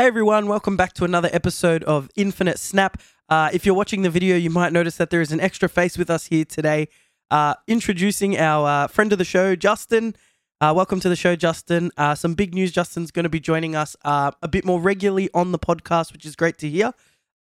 [0.00, 3.02] Hey everyone, welcome back to another episode of Infinite Snap.
[3.28, 5.98] Uh, if you're watching the video, you might notice that there is an extra face
[5.98, 6.86] with us here today.
[7.32, 10.14] Uh, introducing our uh, friend of the show, Justin.
[10.60, 11.90] Uh, welcome to the show, Justin.
[11.96, 12.70] Uh, some big news.
[12.70, 16.24] Justin's going to be joining us uh, a bit more regularly on the podcast, which
[16.24, 16.92] is great to hear.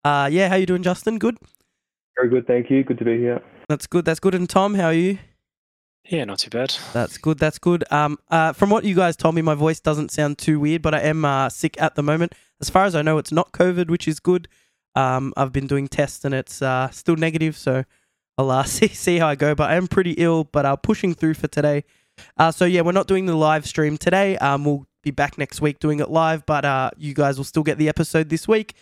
[0.04, 1.20] Uh, yeah, how you doing, Justin?
[1.20, 1.38] Good.
[2.16, 2.84] Very good, thank you.
[2.84, 3.40] Good to be here.
[3.70, 4.04] That's good.
[4.04, 4.34] That's good.
[4.34, 5.20] And Tom, how are you?
[6.10, 6.76] Yeah, not too bad.
[6.94, 7.38] That's good.
[7.38, 7.84] That's good.
[7.92, 10.94] Um, uh, from what you guys told me, my voice doesn't sound too weird, but
[10.94, 12.34] I am uh, sick at the moment.
[12.62, 14.48] As far as I know, it's not COVID, which is good.
[14.96, 17.84] Um, I've been doing tests and it's uh, still negative, so
[18.38, 19.54] I'll uh, see see how I go.
[19.54, 21.84] But I am pretty ill, but I'm pushing through for today.
[22.38, 24.38] Uh, so yeah, we're not doing the live stream today.
[24.38, 27.64] Um, we'll be back next week doing it live, but uh, you guys will still
[27.64, 28.74] get the episode this week.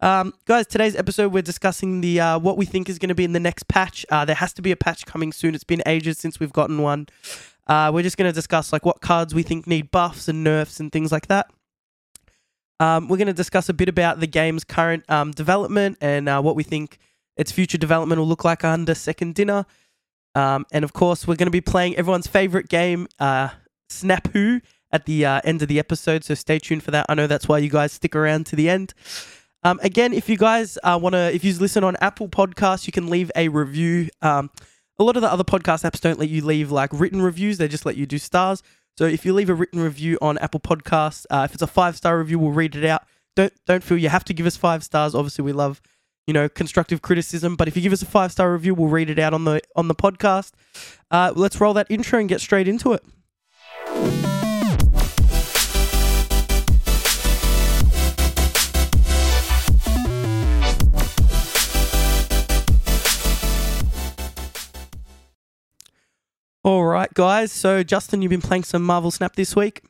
[0.00, 3.24] Um, guys, today's episode we're discussing the uh, what we think is going to be
[3.24, 4.06] in the next patch.
[4.10, 5.56] Uh, there has to be a patch coming soon.
[5.56, 7.08] It's been ages since we've gotten one.
[7.66, 10.78] Uh, we're just going to discuss like what cards we think need buffs and nerfs
[10.78, 11.50] and things like that.
[12.80, 16.40] Um, we're going to discuss a bit about the game's current um, development and uh,
[16.40, 16.98] what we think
[17.36, 19.66] its future development will look like under Second Dinner.
[20.36, 23.48] Um, and of course, we're going to be playing everyone's favorite game, uh,
[23.88, 24.60] Snap Who,
[24.92, 26.22] at the uh, end of the episode.
[26.22, 27.06] So stay tuned for that.
[27.08, 28.94] I know that's why you guys stick around to the end.
[29.64, 32.92] Um, again, if you guys uh, want to, if you listen on Apple Podcasts, you
[32.92, 34.08] can leave a review.
[34.22, 34.50] Um,
[34.98, 37.68] a lot of the other podcast apps don't let you leave like written reviews; they
[37.68, 38.62] just let you do stars.
[38.96, 41.96] So if you leave a written review on Apple Podcasts, uh, if it's a five
[41.96, 43.02] star review, we'll read it out.
[43.36, 45.14] Don't don't feel you have to give us five stars.
[45.14, 45.80] Obviously, we love
[46.26, 49.10] you know constructive criticism, but if you give us a five star review, we'll read
[49.10, 50.52] it out on the on the podcast.
[51.10, 54.27] Uh, let's roll that intro and get straight into it.
[66.68, 67.50] All right, guys.
[67.50, 69.80] So, Justin, you've been playing some Marvel Snap this week.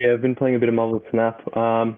[0.00, 1.40] Yeah, I've been playing a bit of Marvel Snap.
[1.56, 1.96] Um,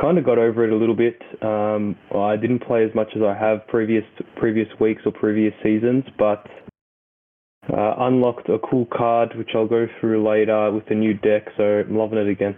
[0.00, 1.22] kind of got over it a little bit.
[1.40, 4.02] Um, well, I didn't play as much as I have previous
[4.34, 6.44] previous weeks or previous seasons, but
[7.72, 11.46] uh, unlocked a cool card which I'll go through later with the new deck.
[11.56, 12.56] So I'm loving it again.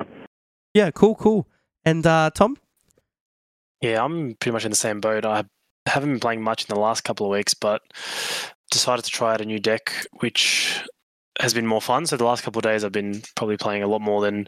[0.72, 1.46] Yeah, cool, cool.
[1.84, 2.56] And uh, Tom?
[3.82, 5.26] Yeah, I'm pretty much in the same boat.
[5.26, 5.44] I
[5.84, 7.82] haven't been playing much in the last couple of weeks, but
[8.70, 10.82] decided to try out a new deck, which
[11.40, 12.06] has been more fun.
[12.06, 14.46] So the last couple of days, I've been probably playing a lot more than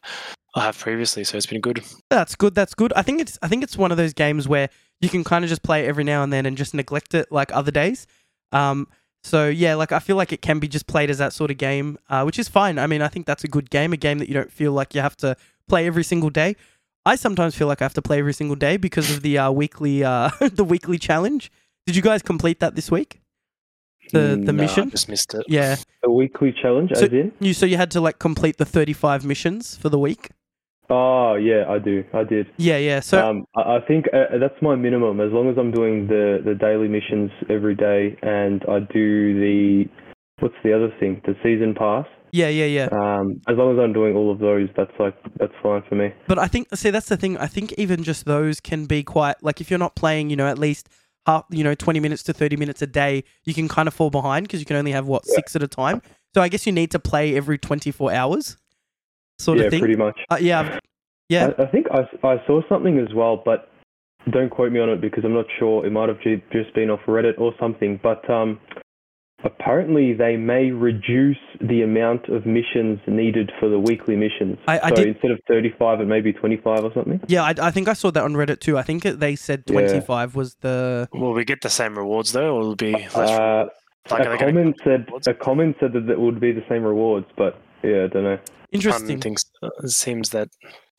[0.54, 1.25] I have previously.
[1.25, 1.82] So it's been good.
[2.10, 2.54] That's good.
[2.54, 2.93] That's good.
[2.94, 4.69] I think it's I think it's one of those games where
[5.00, 7.53] you can kind of just play every now and then and just neglect it like
[7.53, 8.06] other days.
[8.53, 8.88] Um,
[9.22, 11.59] so yeah, like I feel like it can be just played as that sort of
[11.59, 12.78] game, uh, which is fine.
[12.78, 14.94] I mean, I think that's a good game, a game that you don't feel like
[14.94, 15.37] you have to
[15.69, 16.56] play every single day.
[17.04, 19.50] I sometimes feel like I have to play every single day because of the uh,
[19.50, 21.50] weekly uh, the weekly challenge.
[21.87, 23.21] Did you guys complete that this week?
[24.12, 24.88] The the No, mission?
[24.88, 25.44] I just missed it.
[25.48, 25.76] Yeah.
[26.04, 27.32] A weekly challenge, So- as in?
[27.40, 30.30] You so you had to like complete the 35 missions for the week?
[30.88, 32.04] Oh yeah, I do.
[32.14, 32.46] I did.
[32.58, 33.00] Yeah, yeah.
[33.00, 35.20] So um, I I think uh, that's my minimum.
[35.20, 39.86] As long as I'm doing the, the daily missions every day, and I do the
[40.38, 41.20] what's the other thing?
[41.26, 42.06] The season pass.
[42.30, 42.88] yeah, yeah, yeah.
[42.92, 46.12] Um, as long as I'm doing all of those, that's like that's fine for me.
[46.28, 47.36] But I think see that's the thing.
[47.36, 50.46] I think even just those can be quite like if you're not playing, you know,
[50.46, 50.88] at least
[51.26, 54.10] half, you know, 20 minutes to 30 minutes a day, you can kind of fall
[54.10, 55.34] behind because you can only have what Yeah.
[55.37, 56.03] six at a time.
[56.34, 58.56] So I guess you need to play every 24 hours,
[59.38, 59.81] sort yeah, of thing.
[59.81, 60.19] pretty much.
[60.31, 60.78] Uh, yeah,
[61.28, 61.53] yeah.
[61.59, 63.70] I, I think I, I saw something as well, but
[64.31, 65.86] don't quote me on it because I'm not sure.
[65.86, 67.98] It might have just been off Reddit or something.
[68.03, 68.60] But um,
[69.46, 74.58] apparently they may reduce the amount of missions needed for the weekly missions.
[74.68, 77.20] I- I so did- instead of 35, it may be 25 or something.
[77.28, 78.76] Yeah, I, I think I saw that on Reddit too.
[78.76, 79.72] I think it, they said Yeah.
[79.72, 81.08] 25 was the.
[81.12, 83.14] Will we get the same rewards though, or will it be less?
[83.16, 83.66] Uh,
[84.10, 85.26] like, are a they gonna- comment said rewards?
[85.26, 88.38] a comment said that it would be the same rewards, but yeah, I don't know.
[88.72, 89.08] Interesting.
[89.16, 89.44] Fun things.
[89.84, 90.48] It seems that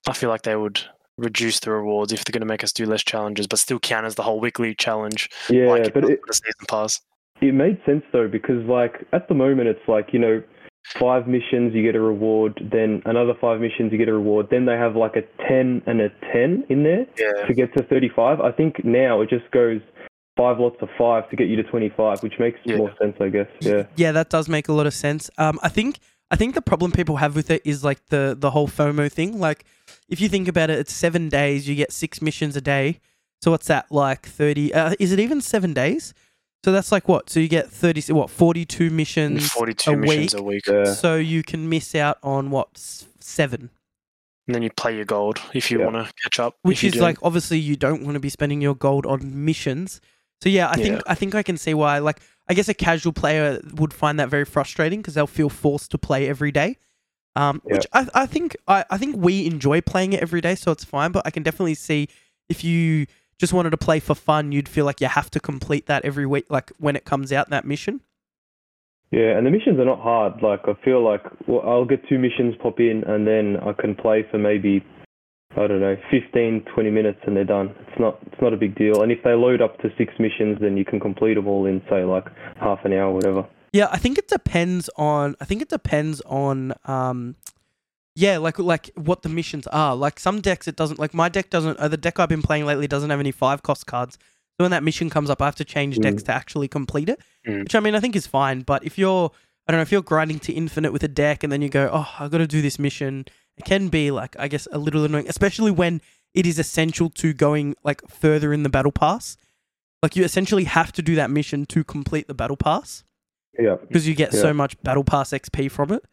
[0.08, 0.82] I feel like they would
[1.18, 4.06] reduce the rewards if they're going to make us do less challenges, but still count
[4.06, 5.30] as the whole weekly challenge.
[5.50, 7.02] Yeah, like but it, the season pass.
[7.42, 10.42] It made sense though because like at the moment it's like you know
[11.00, 14.66] five missions you get a reward, then another five missions you get a reward, then
[14.66, 17.46] they have like a ten and a ten in there Yeah.
[17.46, 18.40] to get to thirty five.
[18.42, 19.82] I think now it just goes
[20.38, 22.78] five lots of five to get you to twenty five, which makes Yeah.
[22.78, 23.48] more sense, I guess.
[23.60, 23.84] Yeah.
[23.96, 25.30] Yeah, that does make a lot of sense.
[25.38, 26.00] Um, I think
[26.32, 29.40] I think the problem people have with it is like the the whole FOMO thing.
[29.40, 29.66] Like,
[30.10, 31.68] if you think about it, it's seven days.
[31.68, 33.00] You get six missions a day.
[33.42, 34.26] So what's that like?
[34.26, 34.74] Thirty?
[34.74, 36.14] Uh, is it even seven days?
[36.68, 37.30] So that's like what?
[37.30, 38.12] So you get thirty?
[38.12, 38.30] What?
[38.30, 39.50] Forty-two missions.
[39.50, 40.42] Forty-two a missions week.
[40.42, 40.84] a week, Yeah.
[40.84, 42.78] So you can miss out on what?
[43.22, 43.70] Seven.
[44.48, 45.86] and then you play your gold if you Yeah.
[45.86, 46.58] want to catch up.
[46.64, 47.00] Which is do.
[47.00, 50.02] like obviously you don't want to be spending your gold on missions.
[50.42, 52.00] So yeah, I think I think I can see why.
[52.00, 52.20] Like,
[52.50, 55.98] I guess a casual player would find that very frustrating because they'll feel forced to
[55.98, 56.76] play every day.
[57.38, 60.74] Um, which I, I think I, I think we enjoy playing it every day, so
[60.74, 61.14] it's fine.
[61.14, 62.10] But I can definitely see
[62.50, 63.06] if you
[63.38, 66.26] just wanted to play for fun, you'd feel like you have to complete that every
[66.26, 68.02] week, like when it comes out that mission.
[69.12, 70.42] Yeah, and the missions are not hard.
[70.42, 73.96] Like I feel like well, I'll get two missions pop in, and then I can
[73.96, 74.84] play for maybe
[75.52, 77.74] I don't know 15, 20 minutes, and they're done.
[77.88, 79.02] It's not it's not a big deal.
[79.02, 81.82] And if they load up to six missions, then you can complete them all in
[81.90, 82.26] say like
[82.60, 83.48] half an hour, whatever.
[83.72, 85.36] Yeah, I think it depends on.
[85.40, 86.74] I think it depends on.
[86.86, 87.36] Um,
[88.20, 89.96] yeah, like like what the missions are.
[89.96, 90.98] Like some decks, it doesn't.
[91.00, 91.78] Like my deck doesn't.
[91.78, 94.18] Uh, the deck I've been playing lately doesn't have any five cost cards.
[94.58, 97.20] So when that mission comes up, I have to change decks to actually complete it.
[97.48, 97.60] Mm.
[97.60, 98.62] Which I mean, I think is fine.
[98.62, 99.30] But if you're,
[99.68, 101.92] I don't know, if you're grinding to infinite with a deck and then you go,
[101.94, 103.26] oh, I got to do this mission,
[103.56, 106.02] it can be like I guess a little annoying, especially when
[106.34, 109.38] it is essential to going like further in the battle pass.
[110.02, 113.04] Like you essentially have to do that mission to complete the battle pass
[113.60, 113.76] Yeah.
[113.88, 114.42] because you get Yeah.
[114.42, 116.04] so much battle pass XP from it.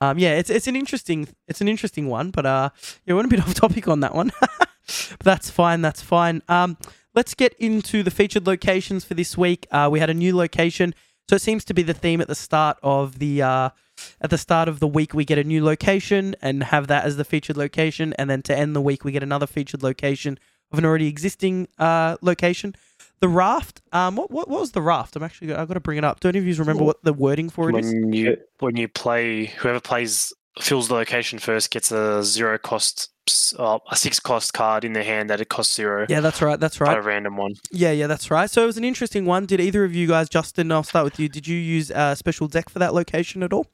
[0.00, 2.70] Um, yeah, it's it's an interesting it's an interesting one, but uh,
[3.04, 4.32] yeah, we're a bit off topic on that one.
[4.40, 4.68] but
[5.20, 5.82] that's fine.
[5.82, 6.42] That's fine.
[6.48, 6.78] Um,
[7.14, 9.66] let's get into the featured locations for this week.
[9.70, 10.94] Uh, we had a new location,
[11.28, 13.70] so it seems to be the theme at the start of the uh,
[14.20, 15.12] at the start of the week.
[15.12, 18.56] We get a new location and have that as the featured location, and then to
[18.56, 20.38] end the week, we get another featured location
[20.72, 22.74] of an already existing uh, location.
[23.20, 23.82] The raft.
[23.92, 25.14] Um, what, what what was the raft?
[25.14, 26.20] I'm actually I've got to bring it up.
[26.20, 27.92] Don't any of you remember what the wording for it is?
[27.92, 33.10] when you when you play, whoever plays fills the location first gets a zero cost,
[33.58, 36.06] uh, a six cost card in their hand that it costs zero.
[36.08, 36.58] Yeah, that's right.
[36.58, 36.96] That's right.
[36.96, 37.52] A random one.
[37.70, 38.48] Yeah, yeah, that's right.
[38.50, 39.44] So it was an interesting one.
[39.44, 40.72] Did either of you guys, Justin?
[40.72, 41.28] I'll start with you.
[41.28, 43.66] Did you use a special deck for that location at all?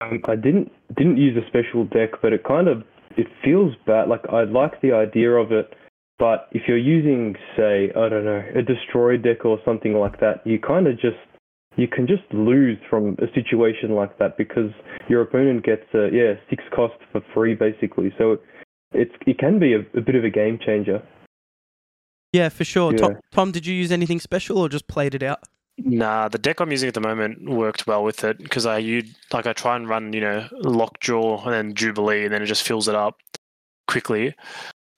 [0.00, 2.84] Um, I didn't didn't use a special deck, but it kind of
[3.16, 4.08] it feels bad.
[4.08, 5.74] Like I like the idea of it,
[6.20, 10.46] but if you're using, say, I don't know, a destroy deck or something like that,
[10.46, 11.16] you kind of just
[11.76, 14.70] you can just lose from a situation like that because
[15.08, 18.12] your opponent gets a yeah six cost for free basically.
[18.18, 18.36] So
[18.92, 21.02] it's it can be a, a bit of a game changer.
[22.34, 22.92] Yeah, for sure.
[22.92, 25.40] Tom, Tom, did you use anything special or just played it out?
[25.78, 29.04] Nah, the deck I'm using at the moment worked well with it because I you
[29.32, 32.62] like I try and run you know lockjaw and then jubilee and then it just
[32.62, 33.16] fills it up
[33.88, 34.34] quickly,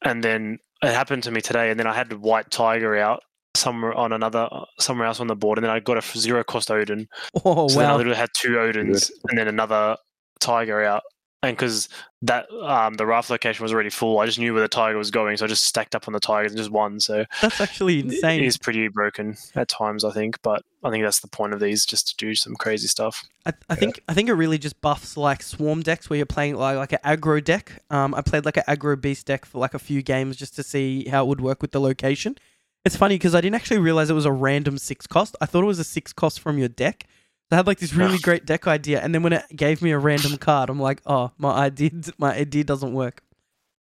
[0.05, 3.23] and then it happened to me today and then I had white tiger out
[3.55, 4.49] somewhere on another
[4.79, 7.07] somewhere else on the board and then I got a zero cost Odin.
[7.45, 9.97] Oh So then I literally had two Odins and then another
[10.41, 11.03] Tiger out.
[11.45, 11.89] And because
[12.23, 15.11] that um, the raft location was already full, I just knew where the Tiger was
[15.11, 17.01] going, so I just stacked up on the Tigers and just won.
[17.01, 18.45] So That's actually insane.
[18.45, 20.41] is pretty broken at times, I think.
[20.43, 23.25] But I think that's the point of these, just to do some crazy stuff.
[23.45, 26.55] I, I think I think it really just buffs like swarm decks where you're playing
[26.55, 27.83] like like an aggro deck.
[27.91, 30.63] Um, I played like an aggro beast deck for like a few games just to
[30.63, 32.37] see how it would work with the location.
[32.85, 35.37] It's funny because I didn't actually realize it was a random six cost.
[35.41, 37.07] I thought it was a six cost from your deck.
[37.53, 39.99] I had like this really great deck idea, and then when it gave me a
[39.99, 43.23] random card, I'm like, oh, my idea my idea doesn't work.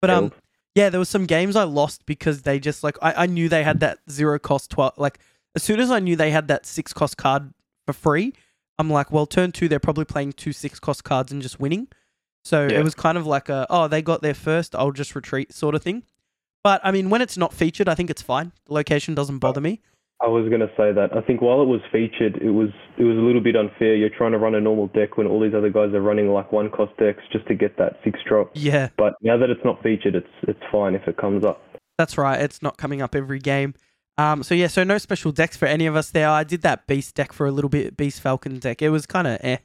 [0.02, 0.32] But um,
[0.76, 3.64] yeah, there was some games I lost because they just like I, I knew they
[3.64, 4.94] had that zero cost twelve.
[4.98, 5.20] Like
[5.56, 7.54] as soon as I knew they had that six cost card
[7.86, 8.34] for free,
[8.78, 11.88] I'm like, well, turn two, they're probably playing two six cost cards and just winning.
[12.44, 12.80] So Yeah.
[12.80, 15.76] it was kind of like a oh they got there first, I'll just retreat sort
[15.76, 16.04] of thing.
[16.64, 18.52] But I mean, when it's not featured, I think it's fine.
[18.66, 19.82] The location doesn't bother me.
[20.22, 21.16] I was gonna say that.
[21.16, 23.96] I think while it was featured, it was it was a little bit unfair.
[23.96, 26.52] You're trying to run a normal deck when all these other guys are running like
[26.52, 28.52] one cost decks just to get that six drop.
[28.54, 31.64] Yeah, But now that it's not featured, it's it's fine if it comes up.
[31.98, 32.40] That's right.
[32.42, 33.74] It's not coming up every game.
[34.18, 36.28] Um, so yeah, so no special decks for any of us there.
[36.28, 38.82] I did that beast deck for a little bit, beast falcon deck.
[38.82, 39.58] It was kind of eh.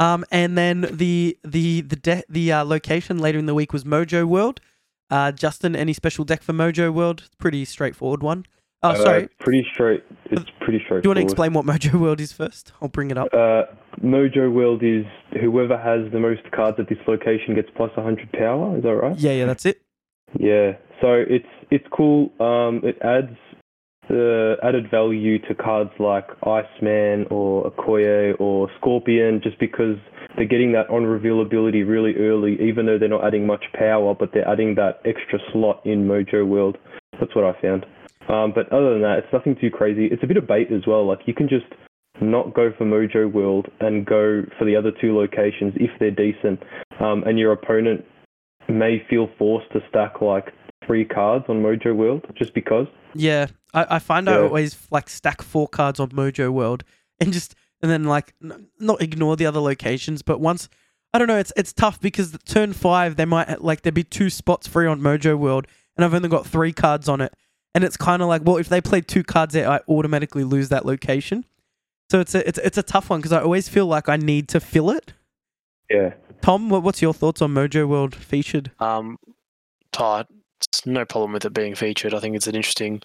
[0.00, 3.84] Um, and then the the the de- the uh, location later in the week was
[3.84, 4.60] Mojo World.
[5.10, 7.28] Uh, Justin, any special deck for Mojo World?
[7.38, 8.46] Pretty straightforward one.
[8.84, 9.28] Oh, Uh, sorry.
[9.40, 10.04] pretty straight.
[10.26, 12.72] It's pretty Do you want to explain what Mojo World is first?
[12.82, 13.28] I'll bring it up.
[13.32, 13.62] Uh,
[14.02, 15.06] Mojo World is
[15.40, 18.76] whoever has the most cards at this location gets plus 100 power.
[18.76, 19.16] Is that right?
[19.16, 19.80] Yeah, yeah, that's it.
[20.38, 20.72] Yeah.
[21.00, 22.30] So it's it's cool.
[22.40, 23.36] Um, it adds
[24.08, 29.96] the added value to cards like Iceman or Okoye or Scorpion, just because
[30.36, 34.14] they're getting that on reveal ability really early, even though they're not adding much power,
[34.14, 36.76] but they're adding that extra slot in Mojo World.
[37.18, 37.86] That's what I found.
[38.28, 40.06] Um, but other than that, it's nothing too crazy.
[40.06, 41.06] It's a bit of bait as well.
[41.06, 41.66] Like you can just
[42.20, 46.62] not go for Mojo World and go for the other two locations if they're decent,
[47.00, 48.04] um, and your opponent
[48.68, 50.52] may feel forced to stack like
[50.86, 52.86] three cards on Mojo World just because.
[53.14, 56.84] Yeah, I, I find I always like stack four cards on Mojo World
[57.20, 60.68] and just and then like n- not ignore the other locations, but once
[61.12, 64.04] I don't know, it's it's tough because the turn five they might like there'd be
[64.04, 65.66] two spots free on Mojo World
[65.96, 67.34] and I've only got three cards on it,
[67.74, 70.68] and it's kind of like well if they play two cards there, I automatically lose
[70.70, 71.44] that location.
[72.10, 74.48] So it's a it's it's a tough one because I always feel like I need
[74.50, 75.12] to fill it.
[75.90, 76.14] Yeah.
[76.40, 78.70] Tom, what, what's your thoughts on Mojo World featured?
[78.78, 79.16] Um,
[79.92, 80.26] Todd,
[80.68, 82.14] it's no problem with it being featured.
[82.14, 83.02] I think it's an interesting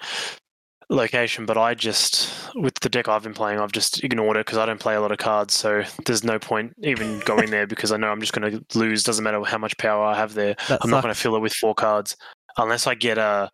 [0.89, 4.57] location, but I just, with the deck I've been playing, I've just ignored it because
[4.57, 5.53] I don't play a lot of cards.
[5.53, 9.03] So there's no point even going there because I know I'm just going to lose.
[9.03, 10.55] Doesn't matter how much power I have there.
[10.67, 12.17] That I'm not going to fill it with four cards
[12.57, 13.49] unless I get a.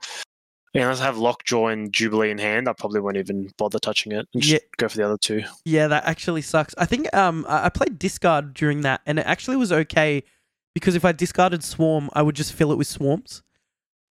[0.83, 4.27] Unless I have Lockjaw and Jubilee in hand, I probably won't even bother touching it.
[4.33, 4.59] And just Yeah.
[4.77, 5.43] go for the other two.
[5.63, 6.75] Yeah, that actually sucks.
[6.77, 10.23] I think um I I played discard during that, and it actually was okay
[10.73, 13.41] because if I discarded Swarm, I would just fill it with swarms.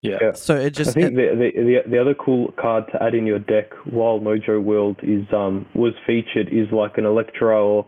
[0.03, 0.19] Yeah.
[0.21, 0.33] Yeah.
[0.33, 0.97] So it just.
[0.97, 3.71] I just think the, the the the other cool card to add in your deck
[3.85, 7.87] while Mojo World is um was featured is like an Elektra or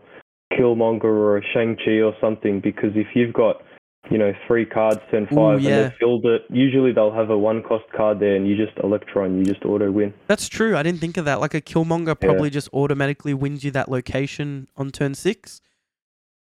[0.53, 3.61] Killmonger or a Shang Chi or something because if you've got
[4.09, 5.83] you know three cards turn five and yeah.
[5.83, 9.37] they've filled it, usually they'll have a one cost card there and you just Electron,
[9.37, 10.13] you just auto win.
[10.27, 10.75] that's true.
[10.77, 11.39] I didn't think of that.
[11.39, 15.61] Like a Killmonger probably just automatically wins you that location on turn six.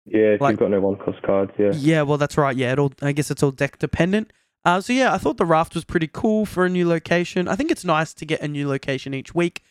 [0.04, 1.72] Yeah, if Like- you've got no one cost cards, yeah.
[1.74, 2.56] Yeah, well, that's right.
[2.56, 4.32] Yeah, it all, I guess it's all deck dependent.
[4.64, 7.48] Uh, so yeah, I thought the raft was pretty cool for a new location.
[7.48, 9.62] I think it's nice to get a new location each week.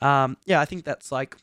[0.00, 1.36] Um, yeah, I think that's like,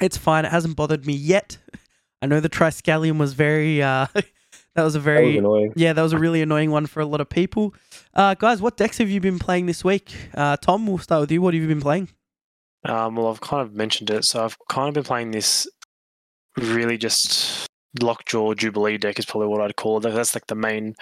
[0.00, 0.44] it's fine.
[0.44, 1.58] It hasn't bothered me yet.
[2.22, 4.06] I know the Triskelion was very, uh,
[4.76, 5.72] that was a That very, was annoying.
[5.76, 7.74] yeah, that was a really annoying one for a lot of people.
[8.14, 10.14] Uh, guys, what decks have you been playing this week?
[10.34, 11.42] Uh, Tom, we'll start with you.
[11.42, 12.08] What have you been playing?
[12.84, 15.66] Um, well, I've kind of mentioned it, so I've kind of been playing this
[16.56, 17.66] really just
[18.00, 20.02] Lockjaw Jubilee deck is probably what I'd call it.
[20.10, 20.94] That's like the main,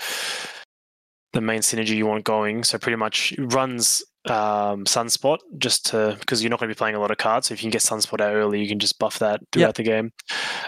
[1.32, 2.64] the main synergy you want going.
[2.64, 6.94] So pretty much runs um, Sunspot just to because you're not going to be playing
[6.96, 7.48] a lot of cards.
[7.48, 9.82] So if you can get Sunspot out early, you can just buff that throughout the
[9.82, 10.12] game.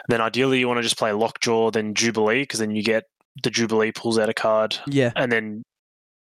[0.09, 3.05] Then ideally you want to just play Lockjaw, then Jubilee, because then you get
[3.43, 5.63] the Jubilee pulls out a card, Yeah, and then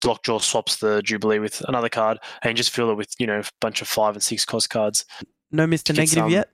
[0.05, 3.45] Lockjaw swaps the Jubilee with another card, and just fill it with you know a
[3.61, 5.05] bunch of five and six cost cards.
[5.51, 5.97] no Mr.
[5.97, 6.49] Negative some- yet.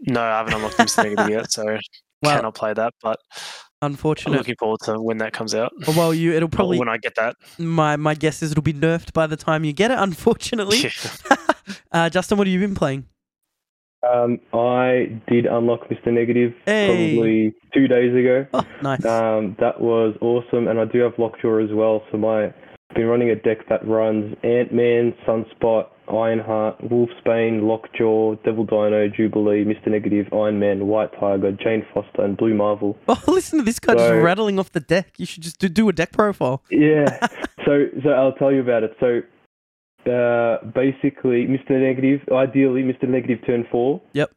[0.00, 1.02] No, I haven't unlocked Mr.
[1.02, 1.64] Negative yet, so
[2.22, 2.94] Well, cannot play that.
[3.02, 3.18] But
[3.80, 3.92] I'm
[4.26, 5.72] looking forward to when that comes out.
[5.96, 7.36] Well, you it'll Or probably when I get that.
[7.58, 9.98] my my guess is it'll be nerfed by the time you get it.
[9.98, 11.36] Unfortunately, Yeah.
[11.92, 13.06] uh, Justin, what have you been playing?
[14.08, 16.12] Um, I did unlock Mr.
[16.12, 16.86] Negative Hey.
[17.14, 18.46] probably two days ago.
[18.54, 19.04] Oh, nice.
[19.04, 22.02] Um, that was awesome, and I do have Lockjaw as well.
[22.10, 22.52] So my
[22.94, 29.64] been running a deck that runs Ant Man, Sunspot, Ironheart, Wolfsbane, Lockjaw, Devil Dino, Jubilee,
[29.64, 29.88] Mr.
[29.88, 32.96] Negative, Iron Man, White Tiger, Jane Foster, and Blue Marvel.
[33.08, 35.12] oh, listen to this guy just rattling off the deck.
[35.18, 36.62] You should just do, do a deck profile.
[36.70, 37.26] Yeah.
[37.66, 38.96] so so I'll tell you about it.
[39.00, 39.20] So
[40.10, 41.70] uh, basically, Mr.
[41.70, 43.08] Negative, ideally, Mr.
[43.08, 44.00] Negative turn four.
[44.12, 44.30] Yep.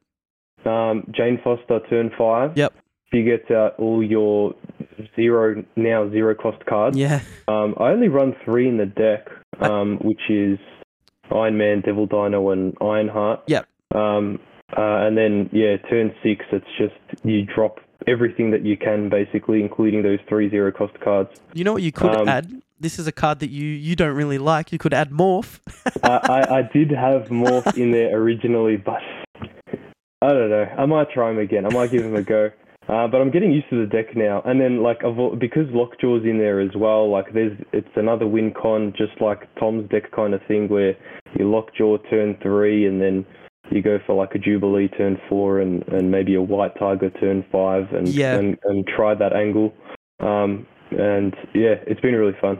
[0.65, 2.57] Um, Jane Foster turn five.
[2.57, 2.73] Yep.
[3.13, 4.55] She gets out all your
[5.17, 6.97] zero now zero cost cards.
[6.97, 9.27] Yeah, Um, I only run three in the deck,
[9.59, 10.57] um, which is
[11.29, 13.41] Iron Man, Devil Dino, and Ironheart.
[13.47, 13.67] Yep.
[13.93, 14.39] Um,
[14.77, 16.93] uh, and then yeah, turn six, it's just
[17.25, 21.29] you drop everything that you can, basically, including those three zero cost cards.
[21.53, 22.61] you know what you could Um, add.
[22.79, 24.71] This is a card that you you don't really like.
[24.71, 25.59] You could add morph.
[26.03, 29.01] I, I, I did have Morph in there originally, but
[30.21, 30.67] I don't know.
[30.77, 31.65] I might try him again.
[31.65, 32.49] I might give him a go.
[32.89, 34.41] Uh, but I'm getting used to the deck now.
[34.43, 38.53] And then like I've, because Lockjaw's in there as well, like there's it's another win
[38.59, 40.95] con, just like Tom's deck kind of thing, where
[41.37, 43.25] you Lockjaw turn three, and then
[43.69, 47.45] you go for like a Jubilee turn four, and, and maybe a White Tiger turn
[47.51, 48.35] five, and Yeah.
[48.37, 49.73] and, and try that angle.
[50.19, 52.59] Um, and yeah, it's been really fun.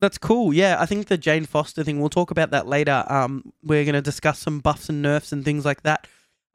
[0.00, 0.54] That's cool.
[0.54, 1.98] Yeah, I think the Jane Foster thing.
[1.98, 3.04] We'll talk about that later.
[3.08, 6.06] Um, we're gonna discuss some buffs and nerfs and things like that.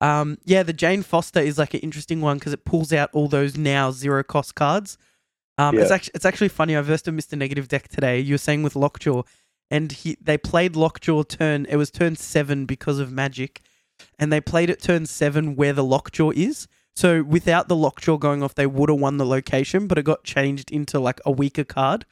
[0.03, 3.27] Um, yeah, the Jane Foster is like an interesting one because it pulls out all
[3.27, 4.97] those now zero cost cards.
[5.57, 6.75] Um, it's actually it's actually funny.
[6.75, 7.37] I versed a Mr.
[7.37, 8.19] Negative deck today.
[8.19, 9.23] You were saying with Lockjaw,
[9.71, 11.65] and he they played Lockjaw turn.
[11.69, 13.59] It was turn seven because of Magik,
[14.19, 16.67] and they played it turn seven where the Lockjaw is.
[16.95, 20.23] So without the Lockjaw going off, they would have won the location, but it got
[20.23, 22.05] changed into like a weaker card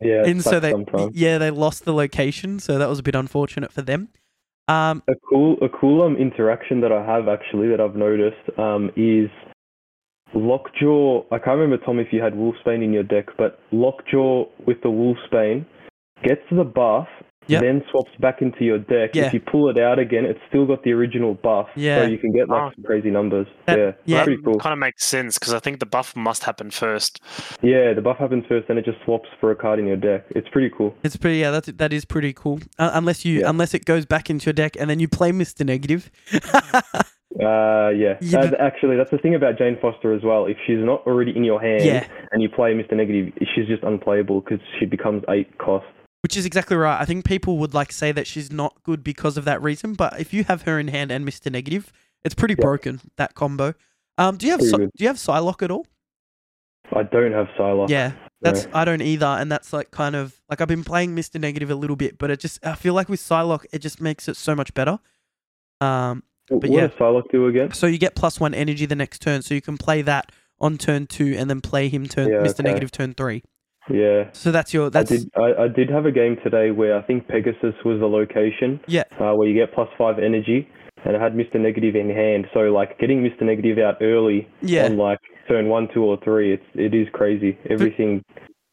[0.00, 1.16] Yeah, and so they sometimes.
[1.16, 4.10] yeah they lost the location so that was a bit unfortunate for them
[4.68, 8.90] um A cool, a cool um, interaction that I have actually that I've noticed um,
[8.96, 9.30] is
[10.34, 11.22] Lockjaw.
[11.32, 14.88] I can't remember Tom if you had Wolfsbane in your deck, but Lockjaw with the
[14.88, 15.64] Wolfsbane
[16.22, 17.08] gets the buff,
[17.46, 17.62] Yep.
[17.62, 19.14] then swaps back into your deck.
[19.14, 19.24] Yeah.
[19.26, 22.02] If you pull it out again, it's still got the original buff, Yeah.
[22.02, 22.70] so you can get like Ah.
[22.74, 23.46] some crazy numbers.
[23.66, 24.24] That- yeah, yeah.
[24.24, 24.58] pretty cool.
[24.58, 27.22] Kind of makes sense because I think the buff must happen first.
[27.62, 30.26] Yeah, the buff happens first, then it just swaps for a card in your deck.
[30.30, 30.94] It's pretty cool.
[31.02, 33.48] it's pretty yeah that's that is pretty cool uh, unless you Yeah.
[33.50, 36.10] unless it goes back into your deck and then you play mr negative
[37.40, 38.16] Uh, yeah.
[38.20, 40.46] Yeah, Uh, but- actually, that's the thing about Jane Foster as well.
[40.46, 42.04] If she's not already in your hand Yeah.
[42.32, 42.92] and you play Mr.
[42.96, 45.86] Negative, she's just unplayable because she becomes eight cost.
[46.22, 49.36] Which is exactly right i think people would like say that she's not good because
[49.36, 51.92] of that reason but if you have her in hand and mr negative
[52.24, 52.64] it's pretty Yeah.
[52.64, 53.74] broken that combo
[54.16, 55.86] um do you have Pretty do you have psylocke at all
[56.90, 57.90] I don't have Psylocke.
[57.90, 61.38] Yeah, that's I don't either, and that's like kind of like I've been playing Mister
[61.38, 64.26] Negative a little bit, but it just I feel like with Psylocke it just makes
[64.26, 64.98] it so much better.
[65.82, 66.86] Um, but what yeah.
[66.86, 67.72] does Psylocke do again?
[67.72, 70.78] so you get plus one energy the next turn, so you can play that on
[70.78, 72.70] turn two and then play him turn Yeah, Mister okay.
[72.70, 73.42] Negative turn three.
[73.90, 74.28] Yeah.
[74.32, 75.30] So that's your that's I did.
[75.36, 78.80] I, I did have a game today where I think Pegasus was the location.
[78.86, 79.04] Yeah.
[79.20, 80.68] Uh, where you get plus five energy,
[81.04, 81.60] and I had Mr.
[81.60, 82.46] Negative in hand.
[82.52, 83.42] So like getting Mr.
[83.42, 84.84] Negative out early yeah.
[84.86, 87.58] on like turn one, two, or three, it's it is crazy.
[87.70, 88.22] Everything,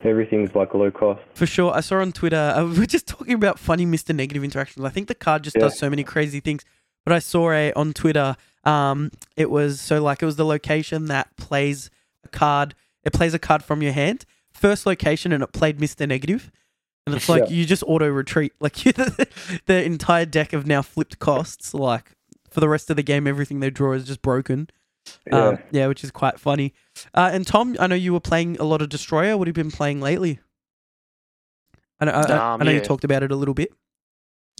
[0.03, 1.21] everything's like low cost.
[1.33, 1.73] For sure.
[1.73, 4.13] I saw on Twitter, uh, we we're just talking about funny Mr.
[4.13, 4.85] Negative interactions.
[4.85, 5.63] I think the card just Yeah.
[5.63, 6.63] does so many crazy things.
[7.05, 11.05] But I saw a on Twitter, um, it was so like it was the location
[11.05, 11.91] that plays
[12.23, 14.25] a card, it plays a card from your hand.
[14.55, 16.07] First location and it played Mr.
[16.07, 16.51] Negative.
[17.05, 17.49] And it's like Yeah.
[17.55, 18.53] you just auto retreat.
[18.59, 21.73] Like you, the entire deck have now flipped costs.
[21.73, 22.13] Like
[22.49, 24.69] for the rest of the game, everything they draw is just broken.
[25.27, 25.47] Yeah.
[25.49, 26.73] Um, yeah, which is quite funny.
[27.13, 29.37] Uh, and Tom, I know you were playing a lot of Destroyer.
[29.37, 30.39] What have you been playing lately?
[31.99, 33.71] I know, I, I- Um, I know you talked about it a little bit.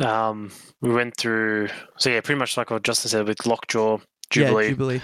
[0.03, 1.69] Um, we went through.
[1.97, 3.99] So yeah, pretty much like what Justin said with Lockjaw,
[4.29, 4.63] Jubilee.
[4.65, 5.01] Yeah, Jubilee.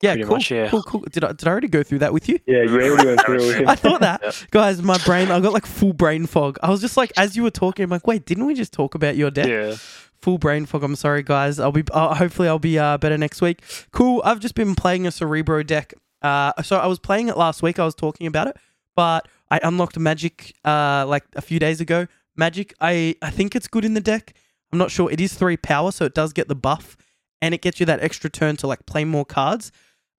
[0.00, 0.68] Yeah, Pretty cool, much, yeah.
[0.70, 1.00] cool, cool.
[1.10, 2.38] Did I, did I already go through that with you?
[2.46, 3.68] yeah, you already went through it.
[3.68, 4.34] I thought that, Yep.
[4.52, 4.80] guys.
[4.82, 6.56] My brain, I got like full brain fog.
[6.62, 8.94] I was just like, as you were talking, I'm like, wait, didn't we just talk
[8.94, 9.48] about your deck?
[9.48, 9.74] Yeah.
[10.22, 10.84] Full brain fog.
[10.84, 11.58] I'm sorry, guys.
[11.58, 11.82] I'll be.
[11.90, 13.60] Uh, hopefully, I'll be uh, better next week.
[13.92, 14.22] Cool.
[14.24, 15.94] I've just been playing a Cerebro deck.
[16.22, 17.78] Uh, so I was playing it last week.
[17.80, 18.56] I was talking about it,
[18.96, 22.06] but I unlocked Magik uh like a few days ago.
[22.38, 22.72] Magik.
[22.80, 24.34] I I think it's good in the deck.
[24.72, 25.10] I'm not sure.
[25.10, 26.96] It is three power, so it does get the buff,
[27.40, 29.70] and it gets you that extra turn to like play more cards.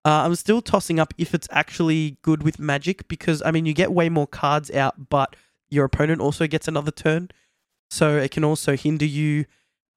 [0.04, 3.74] Uh, I'm still tossing up if it's actually good with Magik because I mean you
[3.74, 5.36] get way more cards out, but
[5.68, 7.30] your opponent also gets another turn,
[7.90, 9.44] so it can also hinder you.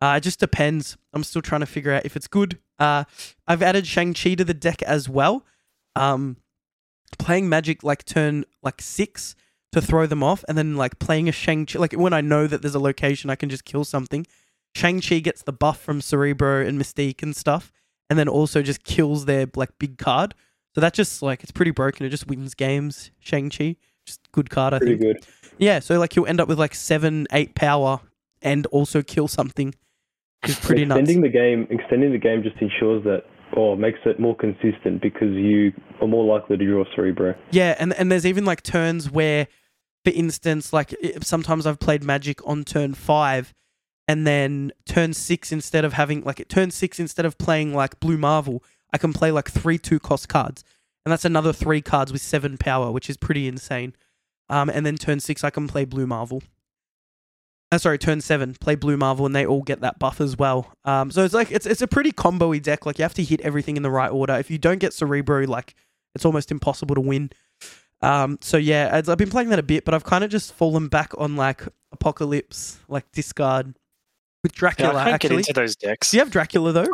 [0.01, 0.97] Uh, it just depends.
[1.13, 2.59] I'm still trying to figure out if it's good.
[2.77, 3.05] Uh,
[3.47, 5.45] I've added Shang Chi to the deck as well.
[5.95, 6.37] Um,
[7.17, 9.35] playing Magik like turn like six
[9.71, 12.45] to throw them off, and then like playing a Shang Chi like when I know
[12.45, 14.27] that there's a location I can just kill something.
[14.75, 17.71] Shang Chi gets the buff from Cerebro and Mystique and stuff,
[18.13, 20.35] and then also just kills their like big card.
[20.75, 22.05] So that just like it's pretty broken.
[22.05, 23.09] It just wins games.
[23.19, 24.75] Shang Chi, just good card.
[24.75, 24.99] I think.
[24.99, 25.25] Pretty think.
[25.25, 25.53] good.
[25.57, 28.01] Yeah, so like you'll end up with like seven, eight power,
[28.43, 29.73] and also kill something.
[30.43, 30.99] Is pretty nuts.
[30.99, 33.23] extending the game, extending the game just ensures that,
[33.57, 37.33] or makes it more consistent because you are more likely to draw Cerebro.
[37.49, 39.47] Yeah, and and there's even like turns where,
[40.05, 43.55] for instance, like sometimes I've played Magik on turn five,
[44.07, 47.99] and then turn six instead of having like it turn six instead of playing like
[47.99, 50.63] Blue Marvel, I can play like three two cost cards,
[51.05, 53.95] and that's another three cards with seven power, which is pretty insane.
[54.49, 56.43] Um, and then turn six I can play Blue Marvel.
[57.71, 60.73] Uh, sorry, turn seven, play Blue Marvel, and they all get that buff as well.
[60.85, 62.85] Um, so it's like it's it's a pretty combo-y deck.
[62.85, 64.33] Like you have to hit everything in the right order.
[64.33, 65.75] If you don't get Cerebro, like
[66.13, 67.31] it's almost impossible to win.
[68.01, 70.89] Um, so yeah, I've been playing that a bit, but I've kind of just fallen
[70.89, 71.63] back on like
[71.93, 73.73] Apocalypse, like discard
[74.43, 74.89] with Yeah, Dracula.
[74.89, 76.11] I can't get actually, into those decks.
[76.11, 76.87] do you have Dracula though?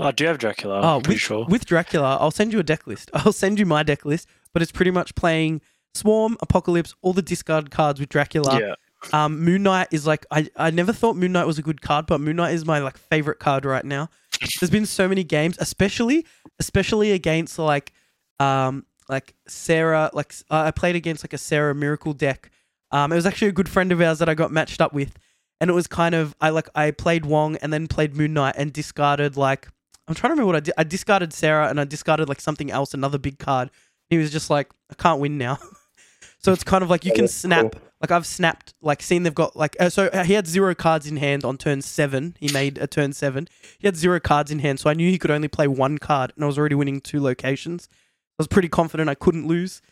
[0.00, 0.80] I do have Dracula.
[0.82, 1.46] Oh, I'm with, sure.
[1.48, 3.10] with Dracula, I'll send you a deck list.
[3.14, 5.60] I'll send you my deck list, but it's pretty much playing
[5.94, 8.60] Swarm, Apocalypse, all the discard cards with Dracula.
[8.60, 8.74] yeah.
[9.12, 12.06] Um, Moon Knight is like I, I never thought Moon Knight was a good card,
[12.06, 14.08] but Moon Knight is my like favorite card right now.
[14.60, 16.26] There's been so many games, especially
[16.58, 17.92] especially against like
[18.40, 22.50] um like Sera like uh, I played against like a Sera Miracle deck.
[22.90, 25.14] Um, it was actually a good friend of ours that I got matched up with,
[25.60, 28.54] and it was kind of I like I played Wong and then played Moon Knight
[28.56, 29.68] and discarded like
[30.06, 30.74] I'm trying to remember what I did.
[30.78, 33.70] I discarded Sera and I discarded like something else, another big card.
[34.08, 35.58] He was just like I can't win now.
[36.38, 39.56] so it's kind of like you can snap like I've snapped, like seen they've got
[39.56, 42.36] like uh, so uh, he had zero cards in hand on turn seven.
[42.38, 43.48] He made a turn seven.
[43.78, 46.32] He had zero cards in hand, so I knew he could only play one card,
[46.36, 47.88] and I was already winning two locations.
[47.92, 49.82] I was pretty confident I couldn't lose.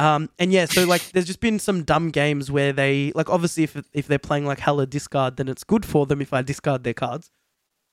[0.00, 3.64] Um, and yeah, so like there's just been some dumb games where they like obviously
[3.64, 6.84] if if they're playing like Hela discard, then it's good for them if I discard
[6.84, 7.30] their cards.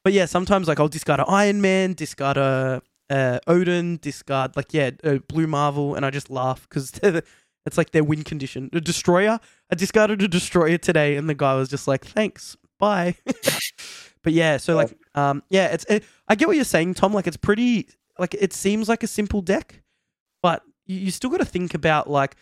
[0.03, 4.71] But yeah, sometimes like I'll discard an Iron Man, discard a uh, Odin, discard like
[4.71, 6.91] yeah, uh, Blue Marvel, and I just laugh because
[7.65, 8.69] it's like their win condition.
[8.73, 9.39] A Destroyer,
[9.71, 13.15] I discarded a Destroyer today, and the guy was just like, "Thanks, bye."
[14.23, 17.13] but yeah, so like um yeah, it's it, I get what you're saying, Tom.
[17.13, 17.89] Like it's pretty
[18.19, 19.81] like it seems like a simple deck,
[20.43, 22.35] but you, you still got to think about like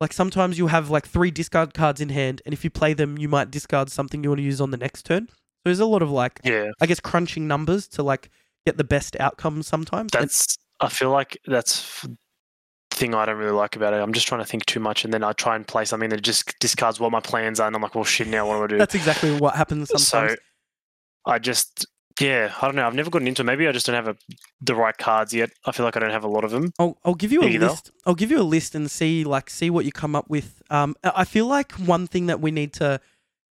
[0.00, 3.18] like sometimes you have like three discard cards in hand, and if you play them,
[3.18, 5.28] you might discard something you want to use on the next turn.
[5.28, 6.70] So there's a lot of like Yeah.
[6.80, 8.30] I guess crunching numbers to like
[8.66, 10.12] get the best outcomes sometimes.
[10.14, 10.56] And- That's.
[10.82, 12.06] I feel like that's
[12.90, 13.96] thing I don't really like about it.
[13.96, 16.22] I'm just trying to think too much, and then I try and play something that
[16.22, 18.28] just discards what my plans are, and I'm like, well, shit.
[18.28, 18.78] Now what do I do?
[18.78, 20.32] that's exactly what happens sometimes.
[20.32, 20.36] So
[21.26, 21.86] I just
[22.20, 22.86] Yeah, I don't know.
[22.86, 23.42] I've never gotten into.
[23.42, 23.46] it.
[23.46, 24.16] Maybe I just don't have a,
[24.60, 25.50] the right cards yet.
[25.64, 26.72] I feel like I don't have a lot of them.
[26.78, 27.90] I'll, I'll give you a list.
[28.06, 30.62] I'll give you a list and see like see what you come up with.
[30.70, 33.00] Um, I I feel like one thing that we need to